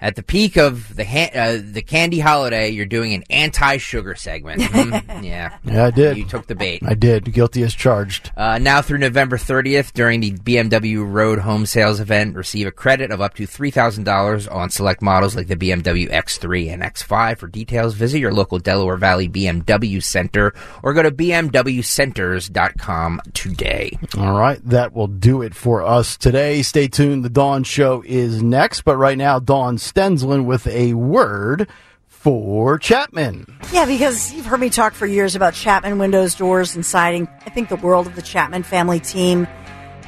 At 0.00 0.14
the 0.14 0.22
peak 0.22 0.56
of 0.56 0.94
the 0.94 1.04
ha- 1.04 1.32
uh, 1.34 1.58
the 1.60 1.82
candy 1.82 2.20
holiday, 2.20 2.68
you're 2.70 2.86
doing 2.86 3.14
an 3.14 3.24
anti-sugar 3.30 4.14
segment. 4.14 4.62
Hmm, 4.78 5.24
yeah, 5.24 5.56
Yeah, 5.64 5.86
I 5.86 5.90
did. 5.90 6.16
You 6.18 6.24
took 6.24 6.46
the 6.46 6.54
bait. 6.54 6.82
I 6.86 6.94
did. 6.94 7.32
Guilty 7.32 7.62
as 7.64 7.74
charged. 7.74 8.30
Uh, 8.36 8.58
now 8.58 8.80
through 8.82 8.98
November 8.98 9.36
30th, 9.36 9.92
during 9.92 10.20
the 10.20 10.32
BMW 10.32 11.04
Road 11.10 11.40
Home 11.40 11.66
Sales 11.66 11.98
event, 12.00 12.36
receive 12.36 12.66
a 12.66 12.70
credit 12.70 13.10
of 13.10 13.20
up 13.20 13.34
to 13.34 13.42
$3,000 13.44 14.54
on 14.54 14.70
select 14.70 15.02
models 15.02 15.34
like 15.34 15.48
the 15.48 15.56
BMW 15.56 16.08
X3 16.10 16.72
and 16.72 16.82
X5. 16.82 17.38
For 17.38 17.48
details, 17.48 17.94
visit 17.94 18.20
your 18.20 18.32
local 18.32 18.58
Delaware 18.58 18.96
Valley 18.96 19.28
BMW 19.28 20.02
Center 20.02 20.54
or 20.82 20.92
go 20.94 21.02
to 21.02 21.10
BMWCenters.com 21.10 23.20
today. 23.34 23.98
All 24.16 24.38
right, 24.38 24.60
that 24.68 24.94
will 24.94 25.08
do 25.08 25.42
it 25.42 25.54
for 25.54 25.82
us 25.82 26.16
today. 26.16 26.62
Stay 26.62 26.88
tuned. 26.88 27.24
The 27.24 27.28
Dawn 27.30 27.64
Show 27.64 28.02
is 28.06 28.42
next, 28.42 28.82
but 28.82 28.96
right 28.96 29.18
now, 29.18 29.38
Dawn 29.38 29.76
Stensland 29.92 30.46
with 30.46 30.66
a 30.66 30.94
word 30.94 31.68
for 32.06 32.78
Chapman. 32.78 33.58
Yeah, 33.72 33.86
because 33.86 34.32
you've 34.32 34.46
heard 34.46 34.60
me 34.60 34.70
talk 34.70 34.92
for 34.92 35.06
years 35.06 35.36
about 35.36 35.54
Chapman 35.54 35.98
windows, 35.98 36.34
doors, 36.34 36.74
and 36.74 36.84
siding. 36.84 37.28
I 37.46 37.50
think 37.50 37.68
the 37.68 37.76
world 37.76 38.06
of 38.06 38.16
the 38.16 38.22
Chapman 38.22 38.64
family 38.64 39.00
team, 39.00 39.46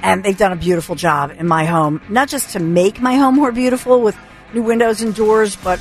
and 0.03 0.23
they've 0.23 0.37
done 0.37 0.53
a 0.53 0.57
beautiful 0.57 0.97
job 0.97 1.33
in 1.39 1.47
my 1.47 1.65
home. 1.65 2.03
Not 2.09 2.29
just 2.29 2.51
to 2.51 2.59
make 2.59 3.01
my 3.01 3.15
home 3.15 3.37
more 3.37 3.53
beautiful 3.53 4.01
with 4.03 4.19
new 4.53 4.63
windows 4.63 5.03
and 5.03 5.15
doors, 5.15 5.57
but 5.57 5.81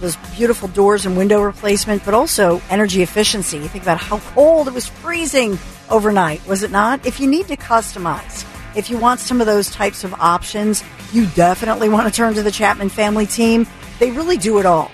those 0.00 0.16
beautiful 0.36 0.68
doors 0.68 1.06
and 1.06 1.16
window 1.16 1.42
replacement, 1.42 2.04
but 2.04 2.14
also 2.14 2.62
energy 2.70 3.02
efficiency. 3.02 3.58
Think 3.66 3.82
about 3.82 3.98
how 3.98 4.18
cold 4.18 4.68
it 4.68 4.74
was 4.74 4.86
freezing 4.86 5.58
overnight, 5.90 6.46
was 6.46 6.62
it 6.62 6.70
not? 6.70 7.04
If 7.04 7.18
you 7.20 7.26
need 7.26 7.48
to 7.48 7.56
customize, 7.56 8.44
if 8.78 8.88
you 8.88 8.96
want 8.96 9.18
some 9.18 9.40
of 9.40 9.46
those 9.46 9.70
types 9.70 10.04
of 10.04 10.14
options, 10.14 10.84
you 11.12 11.26
definitely 11.34 11.88
want 11.88 12.06
to 12.06 12.14
turn 12.16 12.32
to 12.34 12.42
the 12.42 12.52
Chapman 12.52 12.88
family 12.88 13.26
team. 13.26 13.66
They 13.98 14.12
really 14.12 14.36
do 14.36 14.58
it 14.58 14.66
all 14.66 14.90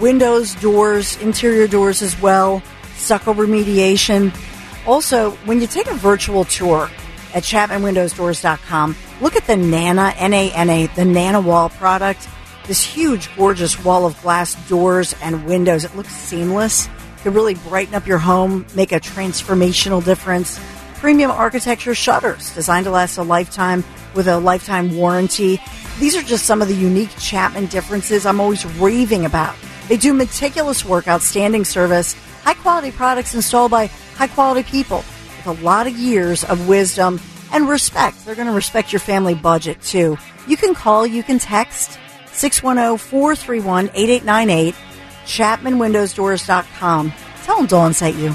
windows, 0.00 0.54
doors, 0.56 1.16
interior 1.20 1.66
doors 1.66 2.02
as 2.02 2.20
well, 2.20 2.62
stucco 2.94 3.34
remediation. 3.34 4.32
Also, 4.86 5.32
when 5.46 5.60
you 5.60 5.66
take 5.66 5.88
a 5.88 5.94
virtual 5.94 6.44
tour 6.44 6.88
at 7.34 7.42
ChapmanWindowsDoors.com, 7.42 8.94
look 9.20 9.36
at 9.36 9.46
the 9.46 9.56
Nana, 9.56 10.14
N-A-N-A, 10.16 10.86
the 10.88 11.04
Nana 11.04 11.40
Wall 11.40 11.70
product. 11.70 12.28
This 12.66 12.84
huge, 12.84 13.34
gorgeous 13.36 13.82
wall 13.84 14.06
of 14.06 14.20
glass 14.22 14.54
doors 14.68 15.14
and 15.22 15.46
windows. 15.46 15.84
It 15.84 15.96
looks 15.96 16.14
seamless. 16.14 16.86
It 16.86 17.22
can 17.22 17.34
really 17.34 17.54
brighten 17.54 17.94
up 17.94 18.06
your 18.06 18.18
home, 18.18 18.66
make 18.74 18.92
a 18.92 19.00
transformational 19.00 20.04
difference. 20.04 20.60
Premium 20.98 21.30
architecture 21.30 21.94
shutters 21.94 22.54
designed 22.54 22.84
to 22.84 22.90
last 22.90 23.18
a 23.18 23.22
lifetime 23.22 23.84
with 24.14 24.28
a 24.28 24.38
lifetime 24.38 24.96
warranty. 24.96 25.60
These 26.00 26.16
are 26.16 26.22
just 26.22 26.46
some 26.46 26.62
of 26.62 26.68
the 26.68 26.74
unique 26.74 27.10
Chapman 27.18 27.66
differences 27.66 28.24
I'm 28.24 28.40
always 28.40 28.64
raving 28.64 29.26
about. 29.26 29.54
They 29.88 29.98
do 29.98 30.14
meticulous 30.14 30.84
work, 30.84 31.06
outstanding 31.06 31.64
service, 31.64 32.14
high 32.42 32.54
quality 32.54 32.90
products 32.90 33.34
installed 33.34 33.70
by 33.70 33.86
high 34.16 34.26
quality 34.26 34.62
people 34.62 34.98
with 34.98 35.46
a 35.46 35.62
lot 35.62 35.86
of 35.86 35.96
years 35.96 36.44
of 36.44 36.66
wisdom 36.66 37.20
and 37.52 37.68
respect. 37.68 38.24
They're 38.24 38.34
going 38.34 38.48
to 38.48 38.54
respect 38.54 38.92
your 38.92 39.00
family 39.00 39.34
budget 39.34 39.80
too. 39.82 40.16
You 40.48 40.56
can 40.56 40.74
call, 40.74 41.06
you 41.06 41.22
can 41.22 41.38
text 41.38 41.98
610 42.32 42.98
431 42.98 43.90
8898, 43.94 44.74
ChapmanWindowsDoors.com. 45.26 47.12
Tell 47.44 47.56
them 47.58 47.66
Dawn 47.66 47.92
sent 47.92 48.16
you. 48.16 48.34